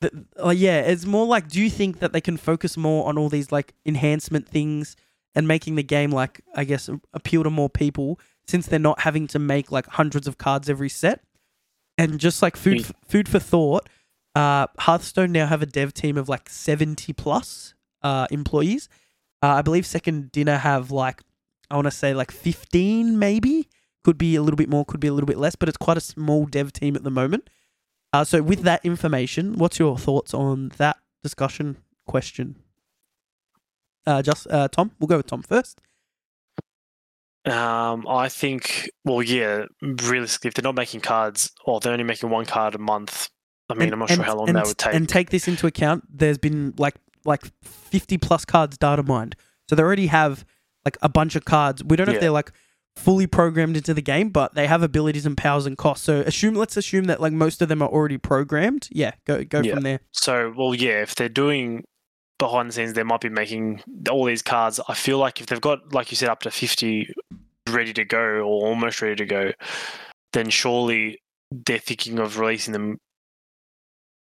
[0.00, 0.12] th-
[0.42, 3.28] uh, yeah, it's more like, do you think that they can focus more on all
[3.28, 4.96] these like enhancement things
[5.34, 9.26] and making the game like, I guess, appeal to more people since they're not having
[9.28, 11.22] to make like hundreds of cards every set,
[11.98, 12.84] and just like food, Mm.
[12.90, 13.88] f- food for thought.
[14.34, 18.88] Uh, Hearthstone now have a dev team of like seventy plus uh, employees.
[19.42, 21.22] Uh, I believe Second Dinner have like
[21.70, 23.68] I want to say like fifteen, maybe
[24.04, 25.96] could be a little bit more, could be a little bit less, but it's quite
[25.96, 27.48] a small dev team at the moment.
[28.12, 32.56] Uh, so with that information, what's your thoughts on that discussion question?
[34.06, 35.80] Uh, just uh, Tom, we'll go with Tom first.
[37.46, 42.28] Um, I think, well, yeah, realistically, if they're not making cards, or they're only making
[42.28, 43.30] one card a month,
[43.70, 44.94] I mean, And- I'm not and- sure how long and, that would take.
[44.94, 46.04] And take this into account.
[46.12, 46.96] There's been like
[47.30, 49.34] like fifty plus cards data mined,
[49.68, 50.44] so they already have
[50.84, 51.82] like a bunch of cards.
[51.82, 52.52] We don't know if they're like
[52.96, 56.04] fully programmed into the game, but they have abilities and powers and costs.
[56.04, 58.88] So assume let's assume that like most of them are already programmed.
[58.90, 59.74] Yeah, go go Yeah.
[59.74, 60.00] from there.
[60.12, 61.84] So, well, yeah, if they're doing
[62.38, 64.80] behind the scenes, they might be making all these cards.
[64.88, 67.12] I feel like if they've got, like you said, up to 50
[67.68, 69.52] ready to go or almost ready to go,
[70.32, 71.18] then surely
[71.50, 72.98] they're thinking of releasing them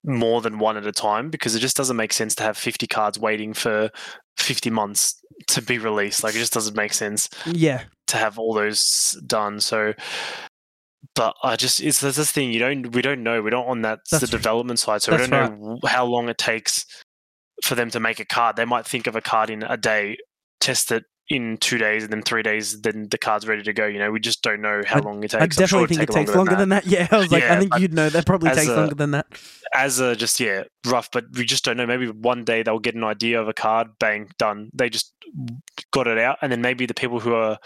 [0.04, 2.86] more than one at a time because it just doesn't make sense to have 50
[2.86, 3.90] cards waiting for
[4.36, 5.18] 50 months
[5.48, 6.22] to be released.
[6.22, 9.60] Like, it just doesn't make sense Yeah, to have all those done.
[9.60, 9.94] So,
[11.14, 13.82] but I just it's there's this thing you don't we don't know We don't on
[13.82, 16.86] that the That's- development side, so we don't know how long it takes
[17.62, 18.56] for them to make a card.
[18.56, 20.16] They might think of a card in a day,
[20.60, 23.86] test it in two days, and then three days, then the card's ready to go.
[23.86, 25.56] You know, we just don't know how I- long it takes.
[25.56, 26.84] Sure definitely it'd think it takes longer than that.
[26.86, 29.26] Yeah, I was like, I think you'd know that probably takes a- longer than that.
[29.74, 32.94] as a just yeah rough but we just don't know maybe one day they'll get
[32.94, 35.12] an idea of a card bang done they just
[35.90, 37.58] got it out and then maybe the people who are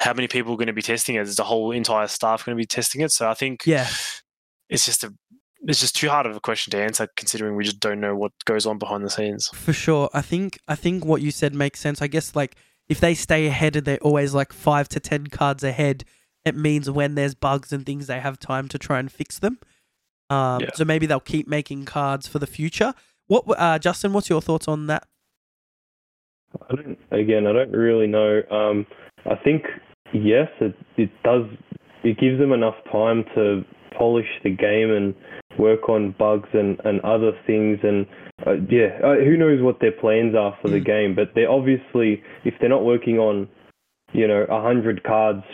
[0.00, 2.56] how many people are going to be testing it is the whole entire staff going
[2.56, 3.88] to be testing it so i think Yeah.
[4.68, 5.12] it's just a
[5.62, 8.32] it's just too hard of a question to answer considering we just don't know what
[8.44, 10.08] goes on behind the scenes For sure.
[10.14, 12.00] I think I think what you said makes sense.
[12.00, 12.56] I guess like
[12.90, 16.04] if they stay ahead and they're always like five to ten cards ahead,
[16.44, 19.58] it means when there's bugs and things they have time to try and fix them.
[20.28, 20.70] Um, Yeah.
[20.74, 22.92] so maybe they'll keep making cards for the future.
[23.28, 25.04] What uh, Justin, what's your thoughts on that?
[26.68, 28.42] I don't, again, I don't really know.
[28.50, 28.86] Um,
[29.24, 29.62] I think
[30.12, 31.44] yes, it, it does.
[32.02, 33.62] It gives them enough time to
[33.96, 35.14] polish the game and
[35.58, 37.78] work on bugs and, and other things.
[37.84, 38.06] And
[38.46, 40.84] uh, yeah, uh, who knows what their plans are for the Mm.
[40.84, 41.14] game?
[41.14, 43.48] But they're obviously, if they're not working on,
[44.12, 45.44] you know, a hundred cards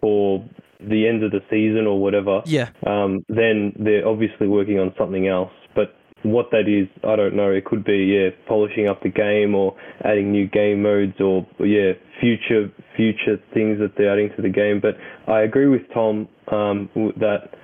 [0.00, 0.44] for
[0.80, 5.26] the end of the season or whatever, Yeah, um, then they're obviously working on something
[5.26, 5.52] else.
[5.74, 7.50] But what that is, I don't know.
[7.50, 9.74] It could be yeah, polishing up the game or
[10.04, 14.80] adding new game modes or yeah, future future things that they're adding to the game.
[14.80, 14.96] But
[15.26, 16.88] I agree with Tom um,
[17.18, 17.54] that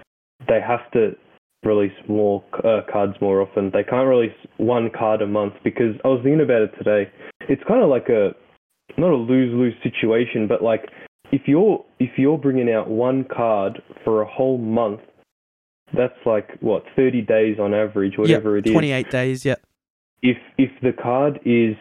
[0.48, 1.16] they have to
[1.64, 3.70] release more uh, cards more often.
[3.72, 7.10] They can't release one card a month because I was thinking about it today.
[7.48, 8.34] It's kind of like a
[8.98, 10.88] not a lose lose situation, but like
[11.32, 15.00] if you're if you're bringing out one card for a whole month,
[15.96, 18.72] that's like what 30 days on average, whatever it is.
[18.72, 19.44] twenty-eight days.
[19.44, 19.56] Yeah,
[20.22, 21.76] If if the card is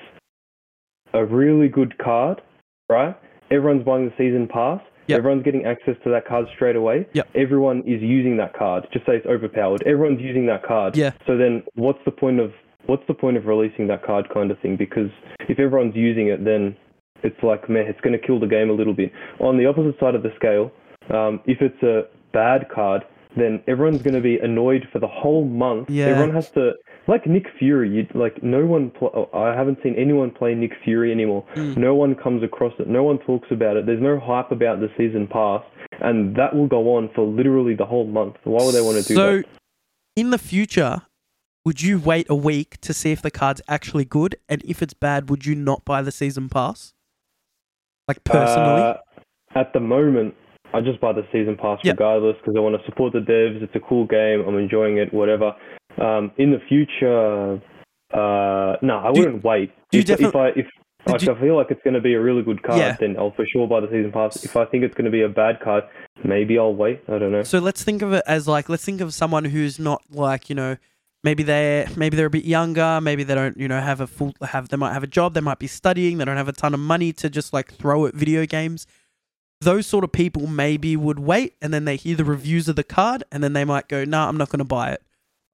[1.14, 2.42] a really good card,
[2.90, 3.16] right?
[3.52, 4.82] Everyone's buying the season pass.
[5.08, 5.18] Yep.
[5.18, 7.08] Everyone's getting access to that card straight away.
[7.14, 7.30] Yep.
[7.36, 8.88] Everyone is using that card.
[8.94, 9.84] Just say it's overpowered.
[9.86, 10.96] Everyone's using that card.
[10.96, 11.12] Yeah.
[11.28, 12.54] So then, what's the point of
[12.86, 14.76] what's the point of releasing that card kind of thing?
[14.78, 15.10] Because
[15.48, 16.76] if everyone's using it, then
[17.24, 19.12] it's like meh, it's going to kill the game a little bit.
[19.40, 20.72] On the opposite side of the scale,
[21.10, 22.04] um, if it's a
[22.34, 23.04] bad card,
[23.36, 25.90] then everyone's going to be annoyed for the whole month.
[25.90, 26.06] Yeah.
[26.06, 26.74] Everyone has to
[27.08, 27.90] like Nick Fury.
[27.90, 28.92] You like no one.
[28.92, 31.46] Pl- I haven't seen anyone play Nick Fury anymore.
[31.56, 31.78] Mm.
[31.78, 32.88] No one comes across it.
[32.88, 33.86] No one talks about it.
[33.86, 35.64] There's no hype about the season pass,
[36.02, 38.36] and that will go on for literally the whole month.
[38.44, 39.46] Why would they want to do so, that?
[39.46, 39.50] So,
[40.16, 41.02] in the future,
[41.66, 44.94] would you wait a week to see if the card's actually good, and if it's
[44.94, 46.94] bad, would you not buy the season pass?
[48.08, 48.94] Like personally, Uh,
[49.56, 50.36] at the moment,
[50.74, 51.96] I just buy the season pass Yep.
[52.00, 53.62] regardless because I want to support the devs.
[53.62, 54.44] It's a cool game.
[54.48, 55.14] I'm enjoying it.
[55.14, 55.56] Whatever.
[56.00, 57.56] Um, in the future,
[58.14, 59.72] uh, no, I Do wouldn't wait.
[59.92, 60.66] do you if, if I if
[61.06, 62.96] like, you- I feel like it's going to be a really good card, Yeah.
[63.00, 64.44] then I'll for sure buy the season pass.
[64.44, 65.84] If I think it's going to be a bad card,
[66.24, 67.02] maybe I'll wait.
[67.08, 67.44] I don't know.
[67.44, 70.56] So let's think of it as like let's think of someone who's not like you
[70.56, 70.78] know
[71.24, 74.34] maybe they're maybe they're a bit younger maybe they don't you know have a full
[74.42, 76.74] have they might have a job they might be studying they don't have a ton
[76.74, 78.86] of money to just like throw at video games
[79.62, 82.84] those sort of people maybe would wait and then they hear the reviews of the
[82.84, 85.02] card and then they might go nah i'm not going to buy it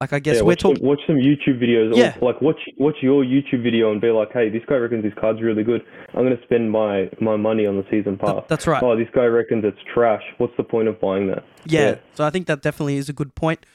[0.00, 1.94] like i guess yeah, we're watch, talking watch some YouTube videos.
[1.94, 2.16] Yeah.
[2.20, 5.12] Or, like watch watch your YouTube video and be like, hey, this guy reckons his
[5.20, 5.82] card's really good.
[6.14, 8.42] I'm going to spend my my money on the season pass.
[8.48, 10.22] that's right Oh, this guy reckons it's trash.
[10.38, 11.44] What's the point of buying that?
[11.66, 11.80] Yeah.
[11.80, 11.94] Yeah.
[12.14, 13.66] So I think that definitely is a good point.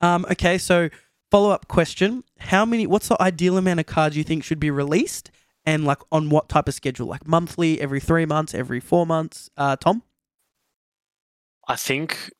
[0.00, 0.88] Um, okay, so
[1.30, 2.86] follow up question: How many?
[2.86, 5.30] What's the ideal amount of cards you think should be released,
[5.66, 7.06] and like on what type of schedule?
[7.06, 9.50] Like monthly, every three months, every four months?
[9.56, 10.02] Uh, Tom.
[11.68, 12.30] i think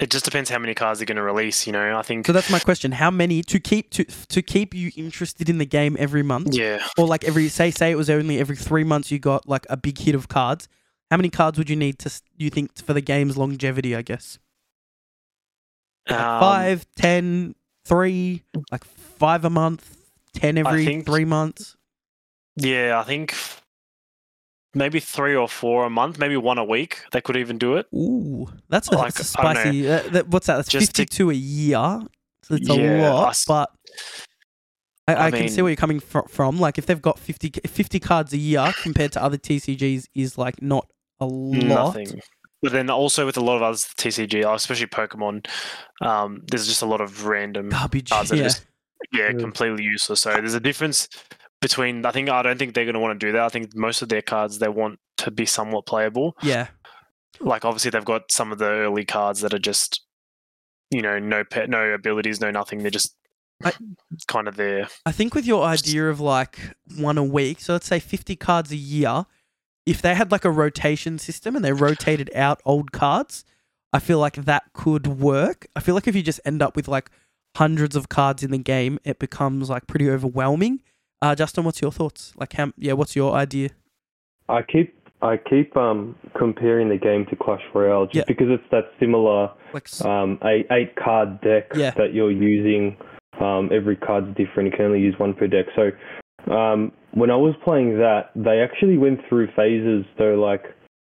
[0.00, 2.32] it just depends how many cards they're going to release you know i think So
[2.32, 5.96] that's my question: How many to keep to to keep you interested in the game
[5.98, 9.18] every month, yeah or like every say say it was only every three months you
[9.18, 10.68] got like a big hit of cards?
[11.10, 13.94] How many cards would you need to you think for the game's longevity?
[13.96, 14.38] I guess
[16.08, 17.54] Like Um, five, ten,
[17.84, 19.96] three, like five a month,
[20.34, 21.76] ten every think- three months.
[22.56, 23.34] yeah i think
[24.74, 27.86] maybe three or four a month maybe one a week they could even do it
[27.94, 29.60] Ooh, that's a, Like, that's a I don't know.
[29.62, 29.82] spicy.
[29.82, 30.56] That, that, what's that?
[30.56, 32.00] That's Just to- fifty-two a year.
[32.44, 33.70] So it's a Yeah, I lot, s- but
[35.08, 36.58] I, I, I can see where you're coming fro- from.
[36.60, 40.62] Like if they've got 50, 50 cards a year compared to other TCGs, is like
[40.62, 40.86] not
[41.20, 41.64] a lot.
[41.96, 42.20] Nothing.
[42.62, 45.46] But then also with a lot of others, TCG, uh, especially Pokemon,
[46.02, 48.10] um, there's just a lot of random Garbage.
[48.10, 48.42] cards that Yeah.
[48.42, 48.66] are just
[49.12, 49.38] yeah, Yeah.
[49.38, 50.20] completely useless.
[50.20, 51.08] So there's a difference
[51.60, 52.04] between.
[52.06, 53.42] I think I don't think they're going to want to do that.
[53.42, 56.36] I think most of their cards they want to be somewhat playable.
[56.42, 56.68] yeah.
[57.42, 60.02] Like obviously they've got some of the early cards that are just,
[60.90, 62.80] you know, no pet, no abilities, no nothing.
[62.82, 63.16] They're just
[63.64, 63.72] I-
[64.26, 64.88] kind of there.
[65.06, 66.58] I think with your idea of like
[66.98, 69.24] one a week, so let's say 50 cards a year,
[69.86, 73.44] if they had like a rotation system and they rotated out old cards,
[73.92, 75.66] I feel like that could work.
[75.74, 77.10] I feel like if you just end up with like
[77.56, 80.82] hundreds of cards in the game, it becomes like pretty overwhelming.
[81.22, 82.32] Uh, Justin, what's your thoughts?
[82.36, 83.70] Like, how, yeah, what's your idea?
[84.48, 88.24] I keep I keep um comparing the game to Clash Royale just Yeah.
[88.26, 91.90] because it's that similar Like, um eight eight card deck Yeah.
[91.92, 92.96] that you're using.
[93.40, 94.70] Um, every card's different.
[94.70, 95.66] You can only use one per deck.
[95.76, 95.90] So
[96.52, 100.04] um, when I was playing that, they actually went through phases.
[100.18, 100.64] So like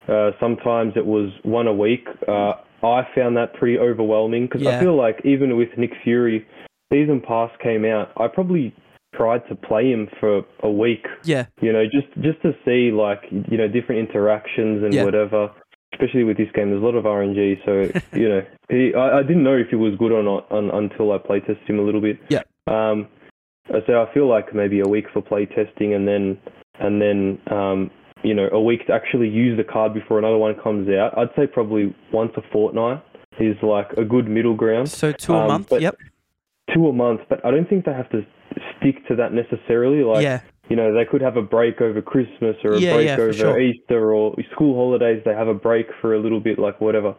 [0.08, 2.06] uh, sometimes it was one a week.
[2.26, 4.78] Uh, I found that pretty overwhelming because Yeah.
[4.78, 6.46] I feel like even with Nick Fury,
[6.92, 8.10] season pass came out.
[8.16, 8.74] I probably
[9.14, 13.22] tried to play him for a week yeah, you know, just just to see like
[13.30, 15.04] you know different interactions and Yeah.
[15.04, 15.50] whatever.
[15.92, 17.72] Especially with this game, there's a lot of RNG, so
[18.16, 21.10] you know, he, I, I didn't know if he was good or not un, until
[21.12, 22.18] I play tested him a little bit.
[22.28, 22.42] Yeah.
[22.68, 23.08] Um,
[23.68, 26.38] so I feel like maybe a week for play testing, and then
[26.78, 27.90] and then um,
[28.22, 31.18] you know, a week to actually use the card before another one comes out.
[31.18, 33.02] I'd say probably once a fortnight
[33.40, 34.88] is like a good middle ground.
[34.88, 35.72] so two a Um, month.
[35.72, 35.96] Yep.
[36.72, 38.24] Two a month, but I don't think they have to
[38.78, 40.02] stick to that necessarily.
[40.02, 43.06] Like yeah, you know, they could have a break over Christmas or a Yeah, break
[43.06, 43.60] yeah, over sure.
[43.60, 45.20] Easter or school holidays.
[45.24, 47.14] They have a break for a little bit, like whatever.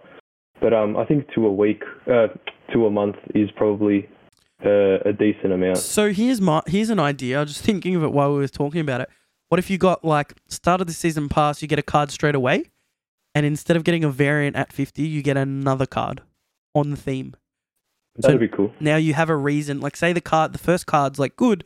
[0.61, 2.27] But um, I think to a week, uh,
[2.73, 4.07] to a month is probably
[4.65, 5.79] uh, a decent amount.
[5.79, 7.37] So here's my here's an idea.
[7.37, 9.09] I was just thinking of it while we were talking about it.
[9.49, 12.35] What if you got like start of the season pass, you get a card straight
[12.35, 12.71] away,
[13.35, 16.21] and instead of getting a variant at fifty, you get another card
[16.73, 17.35] on the theme.
[18.17, 18.73] That'd be cool.
[18.79, 19.79] Now you have a reason.
[19.79, 21.63] Like say the card, the first card's like good,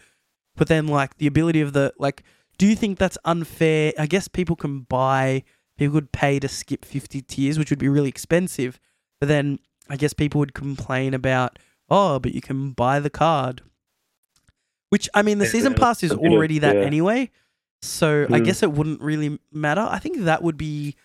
[0.55, 2.23] but then like the ability of the like.
[2.57, 3.91] Do you think that's unfair?
[3.99, 5.43] I guess people can buy.
[5.77, 8.79] People would pay to skip fifty tiers, which would be really expensive.
[9.19, 9.59] But then
[9.89, 11.59] I guess people would complain about,
[11.89, 13.61] oh, but you can buy the card.
[14.89, 16.81] Which I mean, the season pass is a bit of- already that yeah.
[16.83, 17.31] anyway.
[17.81, 18.43] So I Hmm.
[18.43, 19.85] guess it wouldn't really matter.
[19.89, 20.95] I think that would be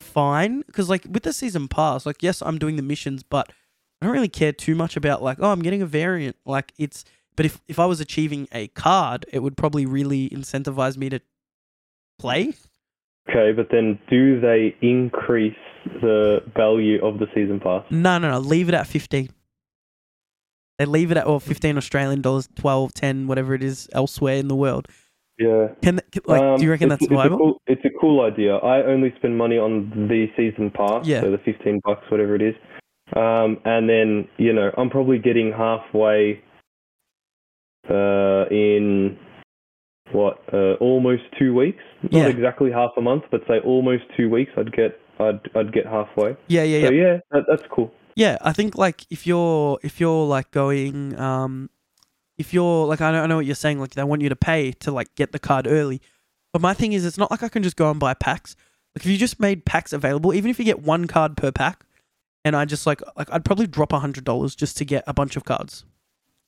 [0.00, 3.52] fine because like with the season pass, like yes, I'm doing the missions, but
[4.00, 6.36] I don't really care too much about like oh I'm getting a variant.
[6.44, 7.04] Like it's
[7.36, 11.20] but if if I was achieving a card, it would probably really incentivize me to
[12.18, 12.54] play.
[13.28, 15.54] Okay, but then do they increase
[16.00, 17.84] the value of the season pass?
[17.90, 18.38] No, no, no.
[18.38, 19.28] Leave it at fifteen.
[20.78, 24.48] They leave it at well fifteen Australian dollars, 12, 10, whatever it is elsewhere in
[24.48, 24.86] the world.
[25.38, 25.68] Yeah.
[25.82, 27.38] Can like Um, do you reckon it's- that's it's a viable?
[27.38, 28.56] cool- It's a cool idea.
[28.56, 31.20] I only spend money on the season pass, Yeah.
[31.20, 32.54] so the fifteen bucks, whatever it is.
[33.16, 36.42] Um, and then you know I'm probably getting halfway
[37.88, 39.18] uh, in
[40.12, 41.82] what uh, almost two weeks.
[42.02, 42.26] Not Yeah.
[42.28, 44.52] exactly half a month, but say almost two weeks.
[44.56, 46.36] I'd get I'd I'd get halfway.
[46.48, 46.86] Yeah, yeah, yeah.
[46.86, 47.92] So yeah, that, that's cool.
[48.14, 51.70] Yeah, I think like if you're if you're like going um
[52.36, 54.36] if you're like I know I know what you're saying like they want you to
[54.36, 56.00] pay to like get the card early.
[56.52, 58.56] But my thing is it's not like I can just go and buy packs.
[58.94, 61.84] Like if you just made packs available, even if you get one card per pack
[62.48, 65.14] and I just like like I'd probably drop a hundred dollars just to get a
[65.14, 65.84] bunch of cards.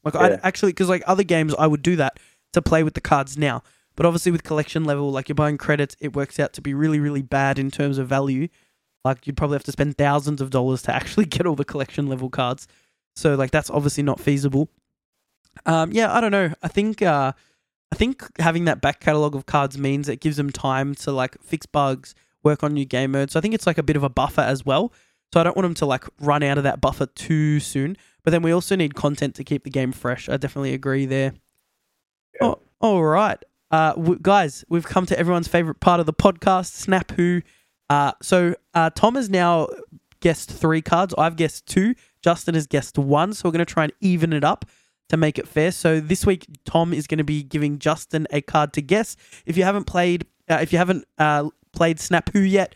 [0.02, 2.18] Like I'd actually because like other games I would do that
[2.55, 3.62] to play with the cards now.
[3.97, 7.01] But obviously with collection level, like you're buying credits, it works out to be really,
[7.01, 8.48] really bad in terms of value.
[9.05, 12.06] Like you'd probably have to spend thousands of dollars to actually get all the collection
[12.06, 12.66] level cards.
[13.14, 14.68] So like that's obviously not feasible.
[15.66, 16.55] Um, yeah, I don't know.
[16.62, 17.32] I think uh,
[17.93, 21.36] I think having that back catalog of cards means it gives them time to like
[21.43, 23.35] fix bugs, work on new game modes.
[23.35, 24.93] So I think it's like a bit of a buffer as well.
[25.32, 27.97] So I don't want them to like run out of that buffer too soon.
[28.24, 30.28] But then we also need content to keep the game fresh.
[30.28, 31.32] I definitely agree there.
[32.40, 32.48] Yeah.
[32.48, 36.73] Oh, all right, uh, w- guys, we've come to everyone's favorite part of the podcast,
[36.73, 37.43] Snap Who.
[37.89, 39.69] Uh, so uh, Tom has now
[40.20, 41.15] guessed three cards.
[41.16, 41.94] I've guessed two.
[42.23, 43.32] Justin has guessed one.
[43.32, 44.65] So we're going to try and even it up
[45.09, 45.73] to make it fair.
[45.73, 49.16] So this week, Tom is going to be giving Justin a card to guess.
[49.47, 52.74] If you haven't played, uh, if you haven't uh, played Snap Who yet,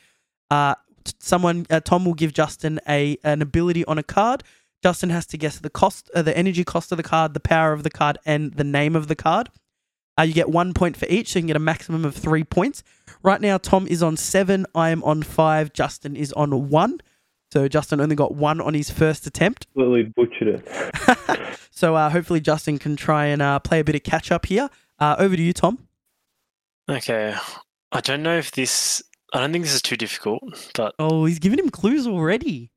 [0.50, 0.74] uh,
[1.18, 4.42] someone uh, Tom will give Justin a an ability on a card.
[4.82, 7.72] Justin has to guess the cost, uh, the energy cost of the card, the power
[7.72, 9.48] of the card, and the name of the card.
[10.18, 12.44] Uh, you get one point for each, so you can get a maximum of three
[12.44, 12.82] points.
[13.22, 14.66] Right now, Tom is on seven.
[14.74, 15.72] I am on five.
[15.72, 17.00] Justin is on one.
[17.52, 19.66] So Justin only got one on his first attempt.
[19.72, 21.58] Completely butchered it.
[21.70, 24.68] so uh, hopefully Justin can try and uh, play a bit of catch up here.
[24.98, 25.86] Uh, over to you, Tom.
[26.88, 27.34] Okay.
[27.92, 29.02] I don't know if this.
[29.34, 32.70] I don't think this is too difficult, but Oh, he's giving him clues already.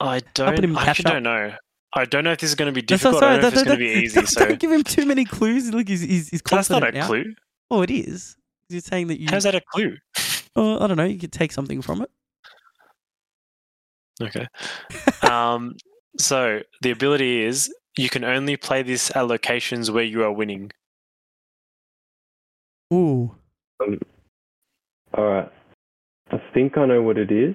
[0.00, 0.76] I don't.
[0.76, 1.52] I catch actually don't know.
[1.96, 3.22] I don't know if this is going to be That's what- difficult.
[3.22, 4.14] I don't know if it's going to be easy.
[4.16, 5.70] Don't, So don't give him too many clues.
[5.72, 7.06] Look, he's he's, he's that's not a now.
[7.06, 7.34] clue.
[7.70, 8.36] Oh, it is.
[8.68, 9.28] You're saying that you.
[9.30, 9.96] How's that a clue?
[10.56, 11.04] Oh, I don't know.
[11.04, 12.10] You could take something from it.
[14.22, 14.46] Okay.
[15.28, 15.74] um,
[16.16, 20.70] so the ability is you can only play this at locations where you are winning.
[22.92, 23.34] Ooh.
[25.16, 25.48] All right.
[26.30, 27.54] I think I know what it is.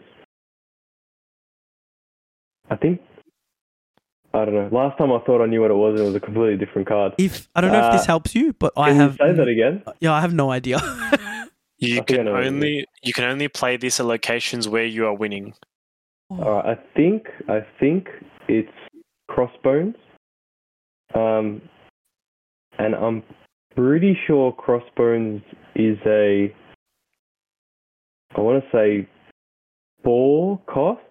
[2.70, 3.02] I think.
[4.34, 4.70] I don't know.
[4.72, 7.14] Last time I thought I knew what it was, it was a completely different card.
[7.18, 9.12] If I don't know if this Uh, helps you, but I Can have.
[9.20, 9.84] you say that again?
[10.00, 10.80] Yeah, I have no idea.
[11.82, 12.52] You I think I can know what it is.
[12.54, 15.54] only you can only play this at locations where you are winning.
[16.30, 16.78] All right.
[16.78, 18.10] I think I think
[18.50, 18.70] it's
[19.30, 19.96] Crossbones.
[21.16, 21.62] Um,
[22.78, 23.24] and I'm
[23.78, 25.42] pretty sure Crossbones
[25.74, 26.54] is a.
[28.36, 29.08] I want to say
[30.04, 31.02] four cost.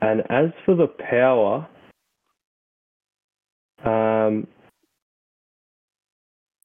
[0.00, 1.66] And as for the power,
[3.84, 4.46] um,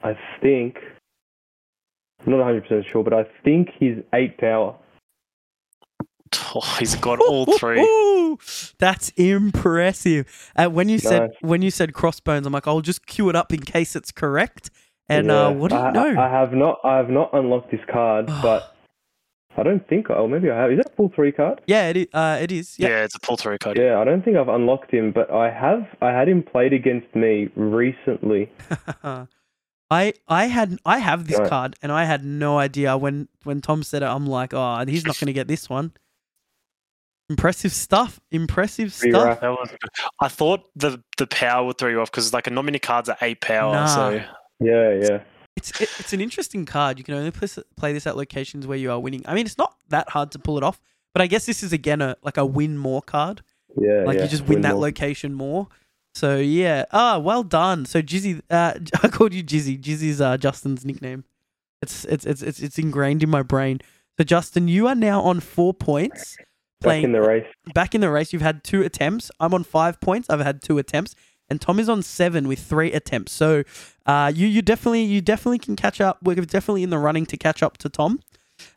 [0.04, 0.78] I think
[2.26, 4.76] I'm not 100 percent sure, but I think he's eight power.
[6.54, 7.80] Oh, he's got all three.
[7.82, 8.38] Ooh,
[8.78, 10.52] That's impressive.
[10.54, 13.54] Uh, when you said when you said crossbones, I'm like, I'll just cue it up
[13.54, 14.70] in case it's correct.
[15.08, 15.48] And Yeah.
[15.48, 16.22] uh, what do you I, know?
[16.22, 16.80] I have not.
[16.84, 18.71] I have not unlocked this card, but
[19.58, 20.10] I don't think.
[20.10, 20.72] Oh, maybe I have.
[20.72, 21.62] Is that a pool three card?
[21.68, 22.08] yeah, it is.
[22.14, 22.80] Uh, it is.
[22.80, 22.88] Yeah.
[22.90, 23.04] Yeah.
[23.04, 23.78] it's a pool three card.
[23.78, 25.86] Yeah, I don't think I've unlocked him, but I have.
[26.02, 28.50] I had him played against me recently.
[29.92, 31.50] I I had I have this Right.
[31.50, 34.06] card and I had no idea when when Tom said it.
[34.06, 35.92] I'm like, oh, he's not going to get this one.
[37.30, 38.20] Impressive stuff.
[38.32, 39.14] Impressive stuff.
[39.26, 39.40] rough.
[39.42, 39.70] That was,
[40.22, 43.10] I thought the the power would throw you off because like a not many cards
[43.10, 43.74] are eight power.
[43.74, 43.86] Nah.
[43.86, 44.10] So
[44.62, 45.24] Yeah, yeah.
[45.56, 46.98] It's it, it's an interesting card.
[46.98, 49.24] You can only play, play this at locations where you are winning.
[49.26, 50.80] I mean, it's not that hard to pull it off,
[51.14, 53.42] but I guess this is again a like a win more card.
[53.78, 54.24] Yeah, Like yeah.
[54.24, 54.82] you just win, that more.
[54.82, 55.68] location more.
[56.14, 56.86] So yeah.
[56.92, 57.86] Ah, well done.
[57.86, 58.74] So Jizzy, uh,
[59.04, 59.80] I called you Jizzy.
[59.80, 61.24] Jizzy's uh, Justin's nickname.
[61.82, 63.80] It's it's it's it's it's ingrained in my brain.
[64.18, 66.38] So Justin, you are now on four points.
[66.82, 67.46] Back in the race.
[67.76, 68.34] back in the race.
[68.34, 69.30] You've had two attempts.
[69.40, 70.30] I'm on five points.
[70.30, 71.14] I've had two attempts,
[71.50, 73.32] and Tom is on seven with three attempts.
[73.34, 73.64] So,
[74.06, 76.18] uh, you you definitely you definitely can catch up.
[76.24, 78.20] We're definitely in the running to catch up to Tom.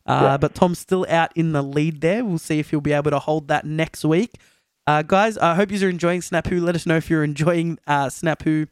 [0.06, 0.36] Uh, Yeah.
[0.38, 2.24] but Tom's still out in the lead there.
[2.24, 4.38] We'll see if he'll be able to hold that next week.
[4.86, 6.60] Uh, guys, I hope you're enjoying Snap Who.
[6.60, 8.66] Let us know if you're enjoying uh, Snap Who.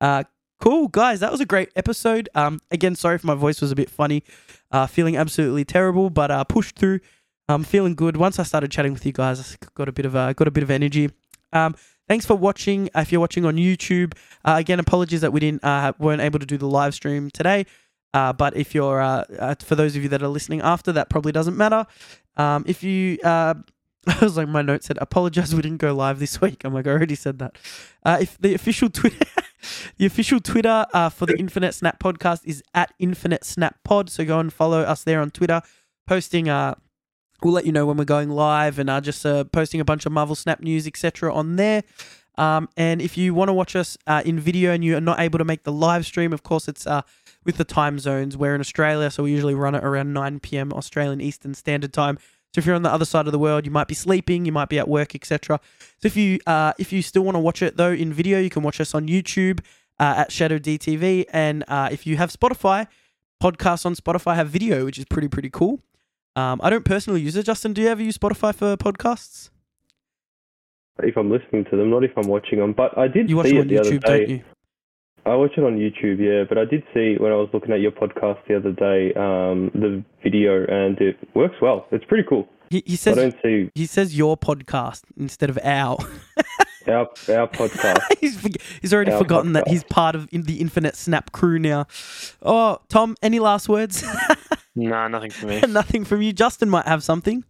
[0.00, 0.24] Uh,
[0.60, 1.20] cool, guys.
[1.20, 2.28] That was a great episode.
[2.34, 4.24] Um, again, sorry if my voice was a bit funny.
[4.72, 7.00] Uh, feeling absolutely terrible, but uh, pushed through.
[7.48, 8.16] I'm feeling good.
[8.16, 10.50] Once I started chatting with you guys, I got a bit of uh, got a
[10.50, 11.10] bit of energy.
[11.52, 11.74] Um,
[12.12, 12.90] thanks for watching.
[12.94, 14.12] If you're watching on YouTube,
[14.44, 17.64] uh, again, apologies that we didn't uh, weren't able to do the live stream today.
[18.12, 21.32] Uh, but if you're uh, for those of you that are listening after, that probably
[21.32, 21.86] doesn't matter.
[22.36, 23.54] Um, if you, uh,
[24.06, 26.64] I was like, my note said, apologize, we didn't go live this week.
[26.64, 27.56] I'm like, I already said that.
[28.04, 29.24] Uh, if the official Twitter,
[29.96, 34.10] the official Twitter uh, for the Infinite Snap podcast is at Infinite Snap Pod.
[34.10, 35.62] So go and follow us there on Twitter,
[36.06, 36.50] posting.
[36.50, 36.74] Uh,
[37.44, 40.06] we'll let you know when we're going live and uh, just uh, posting a bunch
[40.06, 41.32] of Marvel Snap news, etc.
[41.32, 41.82] on there.
[42.38, 45.20] Um, and if you want to watch us uh, in video and you are not
[45.20, 47.02] able to make the live stream, of course, it's uh,
[47.44, 48.36] with the time zones.
[48.36, 50.72] We're in Australia, so we usually run it around 9 p.m.
[50.72, 52.18] Australian Eastern Standard Time.
[52.54, 54.52] So if you're on the other side of the world, you might be sleeping, you
[54.52, 55.58] might be at work, etc.
[55.98, 58.50] So if you uh, if you still want to watch it though in video, you
[58.50, 59.60] can watch us on YouTube
[59.98, 62.86] uh, at Shadow DTV, and uh, if you have Spotify,
[63.42, 65.80] podcasts on Spotify have video, which is pretty pretty cool.
[66.34, 67.44] Um, I don't personally use it.
[67.44, 69.50] Justin, do you ever use Spotify for podcasts?
[71.02, 72.72] If I'm listening to them, not if I'm watching them.
[72.72, 74.26] But I did You watch see it on the YouTube, other day.
[74.26, 74.44] don't you?
[75.24, 76.44] I watch it on YouTube, yeah.
[76.48, 79.70] But I did see when I was looking at your podcast the other day, um,
[79.74, 81.86] the video, and it works well.
[81.92, 82.48] It's pretty cool.
[82.70, 85.98] He, he I says don't see he says your podcast instead of our.
[86.88, 88.00] our our podcast.
[88.20, 88.40] he's
[88.80, 91.86] he's already Our forgotten that he's part of the Infinite Snap crew now.
[92.42, 94.02] Oh, Tom, any last words?
[94.74, 95.60] nah, nothing for me.
[95.68, 96.32] Nothing from you.
[96.32, 97.44] Justin might have something.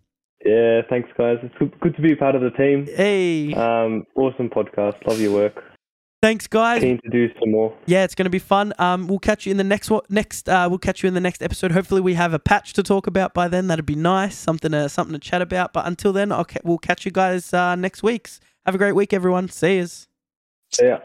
[0.44, 1.38] Yeah, thanks guys.
[1.42, 2.86] It's good, good to be a part of the team.
[2.96, 5.06] Hey, Um, awesome podcast.
[5.06, 5.62] Love your work.
[6.20, 6.82] thanks, guys.
[6.82, 7.76] Keen to do some more.
[7.86, 8.72] Yeah, it's going to be fun.
[8.78, 9.90] Um, we'll catch you in the next.
[10.08, 11.70] Next, uh, we'll catch you in the next episode.
[11.72, 13.68] Hopefully, we have a patch to talk about by then.
[13.68, 14.36] That'd be nice.
[14.36, 15.72] Something to something to chat about.
[15.72, 18.28] But until then, I'll ca- we'll catch you guys uh, next week.
[18.66, 19.48] Have a great week, everyone.
[19.48, 20.08] See yous.
[20.80, 20.98] Yeah.